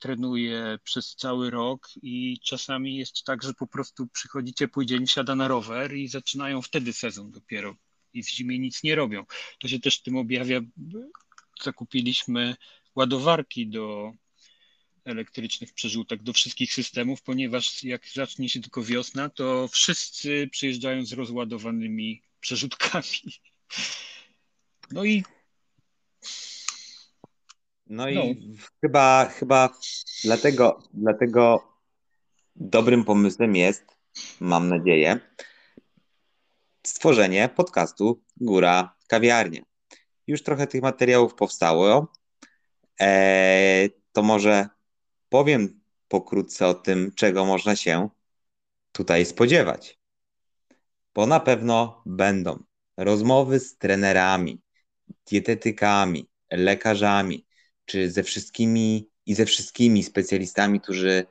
trenuje 0.00 0.78
przez 0.84 1.16
cały 1.16 1.50
rok 1.50 1.88
i 2.02 2.38
czasami 2.44 2.96
jest 2.96 3.24
tak, 3.24 3.42
że 3.42 3.54
po 3.54 3.66
prostu 3.66 4.06
przychodzi 4.06 4.54
ciepły 4.54 4.86
dzień, 4.86 5.06
siada 5.06 5.34
na 5.34 5.48
rower 5.48 5.96
i 5.96 6.08
zaczynają 6.08 6.62
wtedy 6.62 6.92
sezon 6.92 7.30
dopiero 7.30 7.76
i 8.12 8.22
w 8.22 8.30
zimie 8.30 8.58
nic 8.58 8.82
nie 8.82 8.94
robią. 8.94 9.24
To 9.58 9.68
się 9.68 9.80
też 9.80 10.02
tym 10.02 10.16
objawia. 10.16 10.60
Zakupiliśmy 11.62 12.56
ładowarki 12.94 13.66
do 13.66 14.12
elektrycznych 15.04 15.72
przerzutek 15.72 16.22
do 16.22 16.32
wszystkich 16.32 16.74
systemów, 16.74 17.22
ponieważ 17.22 17.82
jak 17.82 18.08
zacznie 18.08 18.48
się 18.48 18.60
tylko 18.60 18.82
wiosna, 18.82 19.28
to 19.28 19.68
wszyscy 19.68 20.48
przyjeżdżają 20.52 21.06
z 21.06 21.12
rozładowanymi 21.12 22.22
przerzutkami. 22.40 23.40
No 24.90 25.04
i 25.04 25.24
no 27.90 28.08
i 28.08 28.14
no. 28.14 28.22
chyba, 28.80 29.24
chyba 29.24 29.68
dlatego, 30.24 30.82
dlatego 30.94 31.62
dobrym 32.56 33.04
pomysłem 33.04 33.56
jest, 33.56 33.84
mam 34.40 34.68
nadzieję, 34.68 35.20
stworzenie 36.86 37.48
podcastu 37.56 38.22
Góra 38.36 38.96
Kawiarnia. 39.06 39.62
Już 40.26 40.42
trochę 40.42 40.66
tych 40.66 40.82
materiałów 40.82 41.34
powstało. 41.34 42.12
Eee, 42.98 43.90
to 44.12 44.22
może 44.22 44.68
powiem 45.28 45.80
pokrótce 46.08 46.66
o 46.66 46.74
tym, 46.74 47.12
czego 47.14 47.44
można 47.44 47.76
się 47.76 48.08
tutaj 48.92 49.26
spodziewać. 49.26 49.98
Bo 51.14 51.26
na 51.26 51.40
pewno 51.40 52.02
będą 52.06 52.62
rozmowy 52.96 53.60
z 53.60 53.78
trenerami, 53.78 54.60
dietetykami, 55.26 56.28
lekarzami, 56.50 57.46
czy 57.90 58.10
ze 58.10 58.22
wszystkimi 58.22 59.10
i 59.26 59.34
ze 59.34 59.46
wszystkimi 59.46 60.02
specjalistami, 60.02 60.80
którzy 60.80 61.26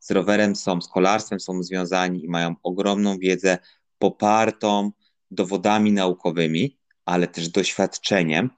z 0.00 0.10
rowerem 0.10 0.56
są, 0.56 0.80
z 0.80 0.88
kolarstwem 0.88 1.40
są 1.40 1.62
związani 1.62 2.24
i 2.24 2.28
mają 2.28 2.54
ogromną 2.62 3.18
wiedzę 3.18 3.58
popartą 3.98 4.92
dowodami 5.30 5.92
naukowymi, 5.92 6.78
ale 7.04 7.26
też 7.26 7.48
doświadczeniem, 7.48 8.50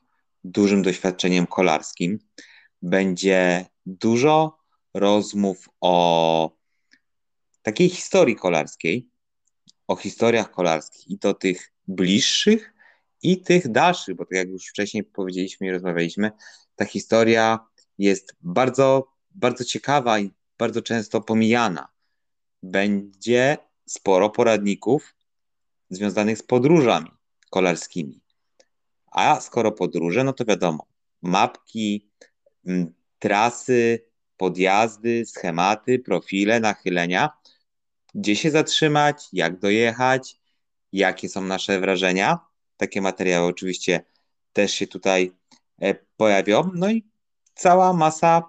dużym 0.44 0.82
doświadczeniem 0.82 1.46
kolarskim. 1.46 2.18
Będzie 2.82 3.66
dużo 3.86 4.59
rozmów 4.94 5.68
o 5.80 6.57
takiej 7.62 7.88
historii 7.88 8.36
kolarskiej, 8.36 9.09
o 9.88 9.96
historiach 9.96 10.50
kolarskich 10.50 11.11
i 11.11 11.18
to 11.18 11.34
tych 11.34 11.72
bliższych 11.88 12.74
i 13.22 13.40
tych 13.40 13.68
dalszych, 13.68 14.16
bo 14.16 14.24
tak 14.24 14.38
jak 14.38 14.48
już 14.48 14.66
wcześniej 14.66 15.05
powiedzieliśmy 15.05 15.66
i 15.66 15.70
rozmawialiśmy, 15.70 16.30
ta 16.76 16.84
historia 16.84 17.58
jest 17.98 18.36
bardzo, 18.40 19.08
bardzo 19.30 19.64
ciekawa 19.64 20.18
i 20.18 20.30
bardzo 20.58 20.82
często 20.82 21.20
pomijana. 21.20 21.88
Będzie 22.62 23.56
sporo 23.86 24.30
poradników 24.30 25.14
związanych 25.90 26.38
z 26.38 26.42
podróżami 26.42 27.10
kolarskimi. 27.50 28.20
A 29.06 29.40
skoro 29.40 29.72
podróże, 29.72 30.24
no 30.24 30.32
to 30.32 30.44
wiadomo, 30.44 30.86
mapki, 31.22 32.10
trasy, 33.18 34.04
podjazdy, 34.36 35.26
schematy, 35.26 35.98
profile, 35.98 36.60
nachylenia, 36.60 37.30
gdzie 38.14 38.36
się 38.36 38.50
zatrzymać, 38.50 39.28
jak 39.32 39.58
dojechać, 39.58 40.40
jakie 40.92 41.28
są 41.28 41.40
nasze 41.40 41.80
wrażenia. 41.80 42.38
Takie 42.76 43.00
materiały 43.00 43.46
oczywiście 43.46 44.04
też 44.52 44.72
się 44.72 44.86
tutaj 44.86 45.32
pojawią. 46.16 46.70
No 46.74 46.90
i 46.90 47.04
cała 47.54 47.92
masa 47.92 48.42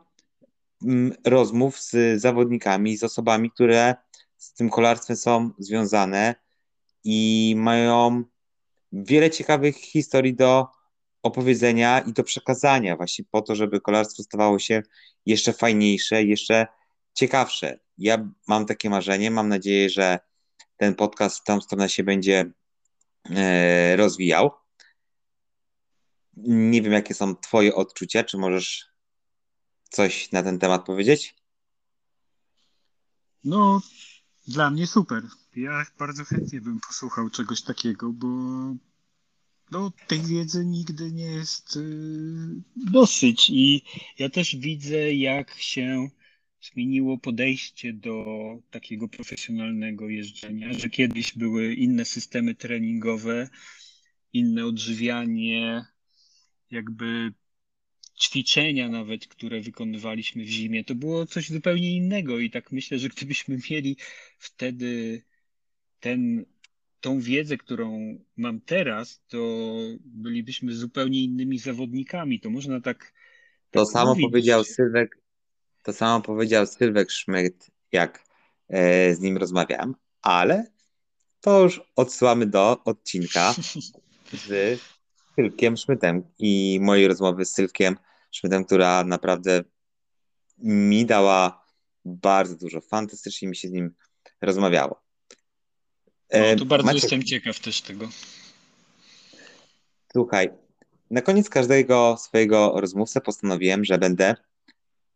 mm, 0.84 1.14
rozmów 1.26 1.80
z 1.80 2.22
zawodnikami, 2.22 2.98
z 2.98 3.04
osobami, 3.04 3.52
które 3.52 3.96
z 4.38 4.54
tym 4.54 4.70
kolarstwem 4.70 5.18
są 5.18 5.50
związane 5.60 6.36
i 7.04 7.54
mają 7.58 8.24
wiele 8.92 9.30
ciekawych 9.30 9.76
historii 9.76 10.36
do 10.36 10.68
opowiedzenia 11.24 12.00
i 12.00 12.14
do 12.14 12.24
przekazania, 12.24 12.96
właśnie 12.96 13.26
po 13.32 13.42
to, 13.42 13.56
żeby 13.56 13.82
kolarstwo 13.82 14.24
stawało 14.24 14.60
się 14.60 14.84
jeszcze 15.26 15.54
fajniejsze, 15.54 16.24
jeszcze 16.24 16.68
ciekawsze. 17.14 17.80
Ja 17.98 18.30
mam 18.48 18.66
takie 18.66 18.90
marzenie, 18.90 19.32
mam 19.32 19.50
nadzieję, 19.50 19.90
że 19.90 20.20
ten 20.78 20.96
podcast 20.96 21.40
w 21.40 21.44
tą 21.44 21.62
stronę 21.62 21.90
się 21.90 22.04
będzie 22.04 22.46
e, 23.36 23.96
rozwijał. 23.96 24.52
Nie 26.38 26.82
wiem, 26.82 26.94
jakie 26.94 27.14
są 27.14 27.36
Twoje 27.36 27.76
odczucia, 27.76 28.24
czy 28.24 28.38
możesz 28.38 28.86
coś 29.90 30.32
na 30.32 30.44
ten 30.44 30.60
temat 30.60 30.86
powiedzieć? 30.86 31.36
No, 33.44 33.82
dla 34.48 34.70
mnie 34.70 34.88
super. 34.88 35.24
Ja 35.56 35.86
bardzo 36.00 36.24
chętnie 36.26 36.62
bym 36.62 36.80
posłuchał 36.88 37.30
czegoś 37.30 37.62
takiego, 37.62 38.14
bo 38.14 38.28
no, 39.72 39.92
tej 40.08 40.22
wiedzy 40.22 40.66
nigdy 40.66 41.12
nie 41.12 41.26
jest 41.26 41.76
y, 41.76 41.82
dosyć. 42.76 43.50
I 43.50 43.84
ja 44.20 44.30
też 44.30 44.56
widzę, 44.56 45.14
jak 45.14 45.52
się 45.58 46.10
zmieniło 46.62 47.18
podejście 47.18 47.94
do 47.94 48.26
takiego 48.72 49.08
profesjonalnego 49.08 50.10
jeżdżenia, 50.10 50.74
że 50.74 50.90
kiedyś 50.90 51.38
były 51.38 51.74
inne 51.74 52.06
systemy 52.06 52.56
treningowe, 52.56 53.50
inne 54.34 54.66
odżywianie, 54.66 55.86
jakby 56.72 57.34
ćwiczenia 58.20 58.90
nawet, 58.90 59.28
które 59.28 59.62
wykonywaliśmy 59.62 60.44
w 60.44 60.48
zimie, 60.48 60.84
to 60.84 60.96
było 60.96 61.26
coś 61.26 61.50
zupełnie 61.50 61.96
innego 61.96 62.40
i 62.40 62.50
tak 62.50 62.72
myślę, 62.72 63.00
że 63.00 63.10
gdybyśmy 63.10 63.58
mieli 63.72 63.98
wtedy 64.38 65.22
ten 66.00 66.46
tą 67.02 67.20
wiedzę, 67.20 67.58
którą 67.58 68.18
mam 68.38 68.62
teraz, 68.62 69.22
to 69.28 69.38
bylibyśmy 70.00 70.74
zupełnie 70.74 71.24
innymi 71.24 71.60
zawodnikami. 71.60 72.40
To 72.40 72.50
można 72.50 72.82
tak. 72.82 73.14
To 73.72 73.86
tak 73.86 73.94
samo 73.94 74.10
mówić. 74.10 74.26
powiedział 74.26 74.64
Sylwek, 74.64 75.18
to 75.84 75.94
samo 75.94 76.22
powiedział 76.22 76.68
Sylwek 76.68 77.12
Szmyt, 77.12 77.72
jak 77.92 78.24
e, 78.68 79.16
z 79.16 79.20
nim 79.20 79.38
rozmawiałem, 79.38 79.96
ale 80.22 80.72
to 81.42 81.64
już 81.64 81.82
odsyłamy 81.96 82.46
do 82.46 82.84
odcinka 82.84 83.56
z 84.48 84.80
Sylwkiem 85.36 85.78
Szmytem 85.78 86.24
i 86.40 86.80
mojej 86.82 87.08
rozmowy 87.08 87.46
z 87.46 87.54
Sylwkiem 87.54 87.98
Szmytem, 88.32 88.66
która 88.66 89.04
naprawdę 89.04 89.64
mi 90.58 91.06
dała 91.06 91.66
bardzo 92.06 92.56
dużo. 92.56 92.82
Fantastycznie 92.82 93.48
mi 93.48 93.56
się 93.56 93.68
z 93.68 93.72
nim 93.72 93.96
rozmawiało. 94.42 95.02
No, 96.34 96.40
e, 96.40 96.56
to 96.56 96.66
bardzo 96.66 96.86
Maciek, 96.86 97.04
jestem 97.04 97.24
ciekaw 97.24 97.60
też 97.60 97.82
tego. 97.82 98.10
Słuchaj, 100.14 100.50
na 101.12 101.22
koniec 101.22 101.50
każdego 101.50 102.18
swojego 102.20 102.74
rozmówcę 102.76 103.22
postanowiłem, 103.22 103.86
że 103.86 103.98
będę 103.98 104.36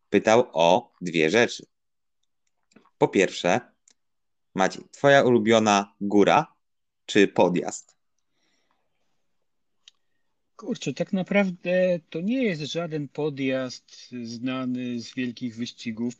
pytał 0.10 0.50
o 0.54 0.94
dwie 1.02 1.30
rzeczy. 1.30 1.66
Po 2.98 3.08
pierwsze, 3.08 3.62
Maciej, 4.56 4.84
twoja 4.92 5.24
ulubiona 5.24 5.94
góra 6.02 6.54
czy 7.06 7.28
podjazd? 7.28 7.99
Kurczę, 10.60 10.94
tak 10.94 11.14
naprawdę 11.14 12.00
to 12.10 12.22
nie 12.22 12.44
jest 12.44 12.62
żaden 12.62 13.08
podjazd 13.08 14.10
znany 14.24 15.02
z 15.02 15.16
wielkich 15.16 15.56
wyścigów, 15.56 16.14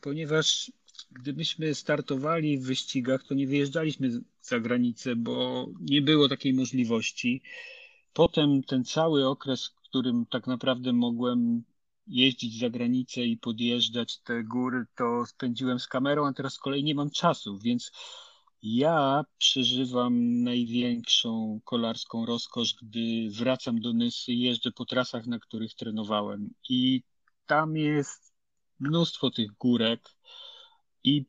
ponieważ 0.00 0.72
gdybyśmy 1.10 1.74
startowali 1.74 2.58
w 2.58 2.62
wyścigach, 2.62 3.22
to 3.22 3.34
nie 3.34 3.46
wyjeżdżaliśmy 3.46 4.10
za 4.40 4.60
granicę, 4.60 5.16
bo 5.16 5.66
nie 5.80 6.02
było 6.02 6.28
takiej 6.28 6.54
możliwości. 6.54 7.42
Potem 8.12 8.62
ten 8.62 8.84
cały 8.84 9.28
okres, 9.28 9.66
w 9.66 9.88
którym 9.88 10.26
tak 10.26 10.46
naprawdę 10.46 10.92
mogłem 10.92 11.62
jeździć 12.06 12.58
za 12.58 12.70
granicę 12.70 13.20
i 13.20 13.36
podjeżdżać 13.36 14.18
te 14.18 14.44
góry, 14.44 14.86
to 14.96 15.26
spędziłem 15.26 15.78
z 15.80 15.88
kamerą, 15.88 16.26
a 16.26 16.32
teraz 16.32 16.54
z 16.54 16.58
kolei 16.58 16.84
nie 16.84 16.94
mam 16.94 17.10
czasu, 17.10 17.58
więc 17.58 17.92
ja 18.62 19.24
przeżywam 19.38 20.42
największą 20.42 21.60
kolarską 21.64 22.26
rozkosz, 22.26 22.74
gdy 22.82 23.30
wracam 23.30 23.80
do 23.80 23.92
Nysy, 23.92 24.32
jeżdżę 24.32 24.72
po 24.72 24.84
trasach, 24.84 25.26
na 25.26 25.38
których 25.38 25.74
trenowałem. 25.74 26.50
I 26.68 27.02
tam 27.46 27.76
jest 27.76 28.34
mnóstwo 28.80 29.30
tych 29.30 29.52
górek, 29.52 30.08
i 31.04 31.24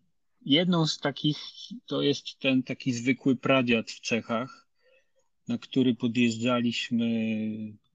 jedną 0.45 0.87
z 0.87 0.99
takich 0.99 1.37
to 1.85 2.01
jest 2.01 2.39
ten 2.39 2.63
taki 2.63 2.93
zwykły 2.93 3.35
pradziad 3.35 3.91
w 3.91 4.01
Czechach, 4.01 4.67
na 5.47 5.57
który 5.57 5.95
podjeżdżaliśmy 5.95 7.05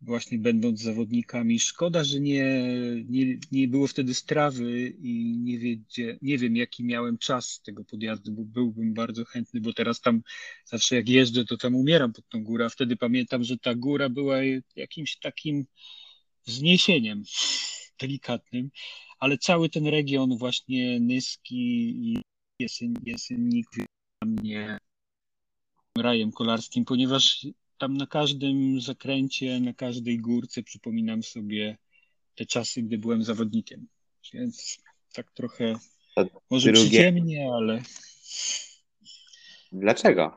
właśnie 0.01 0.39
będąc 0.39 0.81
zawodnikami. 0.81 1.61
Szkoda, 1.61 2.05
że 2.05 2.21
nie, 2.21 2.45
nie, 3.09 3.39
nie 3.53 3.69
było 3.69 3.87
wtedy 3.87 4.15
strawy 4.15 4.89
i 4.89 5.39
nie, 5.39 5.59
wiedzie, 5.59 6.19
nie 6.23 6.39
wiem, 6.39 6.57
jaki 6.57 6.85
miałem 6.85 7.19
czas 7.19 7.61
tego 7.65 7.85
podjazdu, 7.85 8.33
bo 8.33 8.45
byłbym 8.45 8.95
bardzo 8.95 9.25
chętny, 9.25 9.61
bo 9.61 9.73
teraz 9.73 10.01
tam 10.01 10.23
zawsze 10.65 10.97
jak 10.97 11.09
jeżdżę, 11.09 11.45
to 11.45 11.57
tam 11.57 11.75
umieram 11.75 12.13
pod 12.13 12.29
tą 12.29 12.45
górę, 12.45 12.65
a 12.65 12.69
wtedy 12.69 12.97
pamiętam, 12.97 13.45
że 13.45 13.59
ta 13.59 13.75
góra 13.75 14.09
była 14.09 14.37
jakimś 14.77 15.17
takim 15.17 15.67
wzniesieniem 16.47 17.23
delikatnym, 18.01 18.71
ale 19.19 19.39
cały 19.39 19.69
ten 19.69 19.87
region 19.87 20.37
właśnie 20.39 21.01
Nyski 21.01 21.89
i 22.13 22.23
Jesyn, 22.59 22.95
Jesennik 23.03 23.67
dla 23.75 24.31
mnie 24.31 24.79
rajem 25.99 26.33
kolarskim, 26.33 26.85
ponieważ 26.85 27.47
tam 27.79 27.97
na 27.97 28.07
każdym 28.07 28.81
zakręcie, 28.81 29.61
na 29.61 29.73
każdej 29.73 30.19
górce 30.19 30.63
przypominam 30.63 31.23
sobie 31.23 31.79
te 32.35 32.47
czasy, 32.47 32.83
gdy 32.83 32.99
byłem 32.99 33.25
zawodnikiem. 33.25 33.89
Więc 34.35 34.79
tak 35.13 35.33
trochę 35.33 35.75
może 36.51 36.73
drugie... 36.73 36.89
przyziemnie, 36.89 37.51
ale. 37.55 37.83
Dlaczego? 39.73 40.35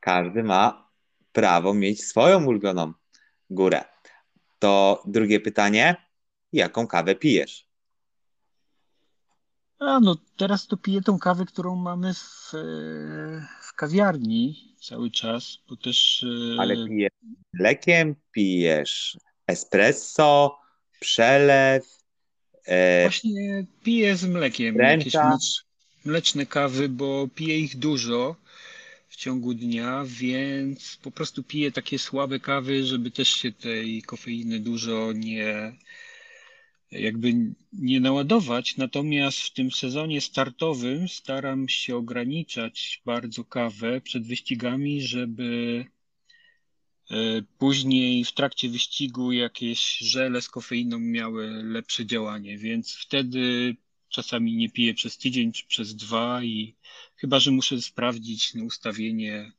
Każdy 0.00 0.42
ma 0.42 0.90
prawo 1.32 1.74
mieć 1.74 2.04
swoją 2.04 2.44
ulubioną 2.46 2.92
górę. 3.50 3.84
To 4.58 5.02
drugie 5.06 5.40
pytanie. 5.40 5.96
Jaką 6.52 6.86
kawę 6.86 7.14
pijesz? 7.14 7.66
A 9.78 10.00
no, 10.00 10.16
teraz 10.36 10.66
to 10.66 10.76
piję 10.76 11.02
tą 11.02 11.18
kawę, 11.18 11.44
którą 11.44 11.76
mamy 11.76 12.14
w, 12.14 12.52
w 13.74 13.76
kawiarni 13.76 14.74
cały 14.80 15.10
czas, 15.10 15.58
bo 15.68 15.76
też... 15.76 16.26
E, 16.56 16.60
Ale 16.60 16.88
pijesz 16.88 17.12
mlekiem, 17.52 18.14
pijesz 18.32 19.18
espresso, 19.46 20.58
przelew... 21.00 21.84
E... 22.66 23.02
Właśnie 23.02 23.66
piję 23.82 24.16
z 24.16 24.24
mlekiem 24.24 24.76
jakieś 24.76 25.14
mlecz, 25.14 25.64
mleczne 26.04 26.46
kawy, 26.46 26.88
bo 26.88 27.28
piję 27.34 27.58
ich 27.58 27.76
dużo 27.76 28.36
w 29.08 29.16
ciągu 29.16 29.54
dnia, 29.54 30.04
więc 30.06 30.98
po 31.02 31.10
prostu 31.10 31.42
piję 31.42 31.72
takie 31.72 31.98
słabe 31.98 32.40
kawy, 32.40 32.84
żeby 32.84 33.10
też 33.10 33.28
się 33.28 33.52
tej 33.52 34.02
kofeiny 34.02 34.60
dużo 34.60 35.12
nie 35.12 35.72
jakby 36.94 37.34
nie 37.72 38.00
naładować, 38.00 38.76
natomiast 38.76 39.38
w 39.38 39.52
tym 39.52 39.72
sezonie 39.72 40.20
startowym 40.20 41.08
staram 41.08 41.68
się 41.68 41.96
ograniczać 41.96 43.02
bardzo 43.04 43.44
kawę 43.44 44.00
przed 44.00 44.26
wyścigami, 44.26 45.02
żeby 45.02 45.84
e, 47.10 47.14
później 47.58 48.24
w 48.24 48.32
trakcie 48.32 48.68
wyścigu 48.68 49.32
jakieś 49.32 49.98
żele 49.98 50.42
z 50.42 50.48
kofeiną 50.48 50.98
miały 50.98 51.64
lepsze 51.64 52.06
działanie, 52.06 52.58
więc 52.58 52.94
wtedy 52.94 53.76
czasami 54.08 54.56
nie 54.56 54.70
piję 54.70 54.94
przez 54.94 55.18
tydzień 55.18 55.52
czy 55.52 55.66
przez 55.66 55.96
dwa 55.96 56.44
i 56.44 56.74
chyba, 57.16 57.40
że 57.40 57.50
muszę 57.50 57.82
sprawdzić 57.82 58.54
ustawienie 58.54 59.52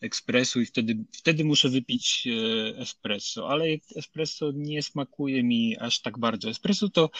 ekspresu 0.00 0.60
i 0.60 0.66
wtedy, 0.66 1.04
wtedy 1.12 1.44
muszę 1.44 1.68
wypić 1.68 2.26
e, 2.26 2.78
espresso, 2.78 3.48
ale 3.50 3.64
espresso 3.96 4.52
nie 4.54 4.82
smakuje 4.82 5.42
mi 5.42 5.76
aż 5.78 6.00
tak 6.00 6.18
bardzo. 6.18 6.50
Espresso 6.50 6.88
to 6.88 7.10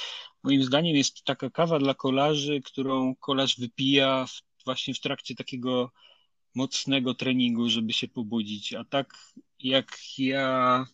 moim 0.42 0.62
zdaniem 0.62 0.96
jest 0.96 1.24
taka 1.24 1.50
kawa 1.50 1.78
dla 1.78 1.94
kolarzy, 1.94 2.60
którą 2.64 3.14
kolarz 3.14 3.58
wypija 3.58 4.26
w, 4.26 4.64
właśnie 4.64 4.94
w 4.94 5.00
trakcie 5.00 5.34
takiego 5.34 5.92
mocnego 6.54 7.14
treningu, 7.14 7.68
żeby 7.68 7.92
się 7.92 8.08
pobudzić. 8.08 8.74
A 8.74 8.84
tak 8.84 9.14
jak 9.58 10.18
ja 10.18 10.86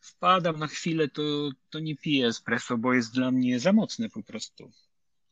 wpadam 0.00 0.58
na 0.58 0.66
chwilę, 0.66 1.08
to, 1.08 1.22
to 1.70 1.78
nie 1.78 1.96
piję 1.96 2.26
espresso, 2.26 2.78
bo 2.78 2.94
jest 2.94 3.14
dla 3.14 3.30
mnie 3.30 3.60
za 3.60 3.72
mocne 3.72 4.10
po 4.10 4.22
prostu. 4.22 4.72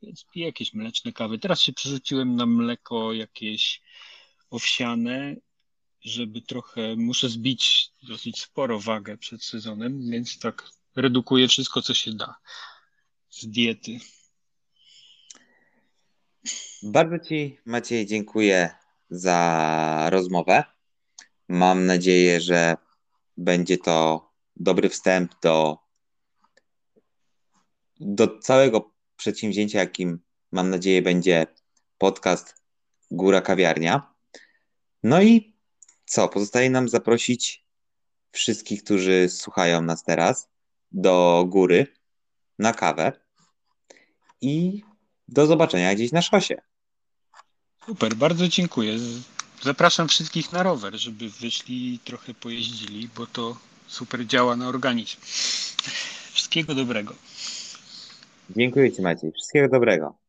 Więc 0.02 0.24
piję 0.24 0.46
jakieś 0.46 0.74
mleczne 0.74 1.12
kawy. 1.12 1.38
Teraz 1.38 1.60
się 1.60 1.72
przerzuciłem 1.72 2.36
na 2.36 2.46
mleko 2.46 3.12
jakieś 3.12 3.82
owsiane 4.50 5.36
żeby 6.02 6.42
trochę, 6.42 6.96
muszę 6.96 7.28
zbić 7.28 7.92
dosyć 8.02 8.40
sporo 8.40 8.80
wagę 8.80 9.18
przed 9.18 9.44
sezonem, 9.44 10.10
więc 10.10 10.38
tak 10.38 10.70
redukuję 10.96 11.48
wszystko, 11.48 11.82
co 11.82 11.94
się 11.94 12.12
da 12.12 12.34
z 13.30 13.46
diety. 13.46 13.98
Bardzo 16.82 17.18
Ci, 17.18 17.58
Maciej, 17.64 18.06
dziękuję 18.06 18.70
za 19.10 20.06
rozmowę. 20.10 20.64
Mam 21.48 21.86
nadzieję, 21.86 22.40
że 22.40 22.76
będzie 23.36 23.78
to 23.78 24.28
dobry 24.56 24.88
wstęp 24.88 25.32
do, 25.42 25.78
do 28.00 28.38
całego 28.38 28.92
przedsięwzięcia, 29.16 29.78
jakim 29.78 30.18
mam 30.52 30.70
nadzieję 30.70 31.02
będzie 31.02 31.46
podcast 31.98 32.54
Góra 33.10 33.40
Kawiarnia. 33.40 34.14
No 35.02 35.22
i 35.22 35.59
co? 36.10 36.28
Pozostaje 36.28 36.70
nam 36.70 36.88
zaprosić 36.88 37.64
wszystkich, 38.32 38.84
którzy 38.84 39.28
słuchają 39.28 39.82
nas 39.82 40.04
teraz, 40.04 40.48
do 40.92 41.44
góry 41.48 41.86
na 42.58 42.72
kawę 42.72 43.12
i 44.40 44.82
do 45.28 45.46
zobaczenia 45.46 45.94
gdzieś 45.94 46.12
na 46.12 46.22
szosie. 46.22 46.62
Super, 47.86 48.14
bardzo 48.14 48.48
dziękuję. 48.48 48.98
Zapraszam 49.62 50.08
wszystkich 50.08 50.52
na 50.52 50.62
rower, 50.62 50.94
żeby 50.94 51.30
wyszli 51.30 51.94
i 51.94 51.98
trochę 51.98 52.34
pojeździli, 52.34 53.08
bo 53.16 53.26
to 53.26 53.56
super 53.86 54.26
działa 54.26 54.56
na 54.56 54.68
organizm. 54.68 55.16
Wszystkiego 56.32 56.74
dobrego. 56.74 57.14
Dziękuję 58.50 58.92
Ci 58.92 59.02
Maciej. 59.02 59.32
Wszystkiego 59.32 59.68
dobrego. 59.68 60.19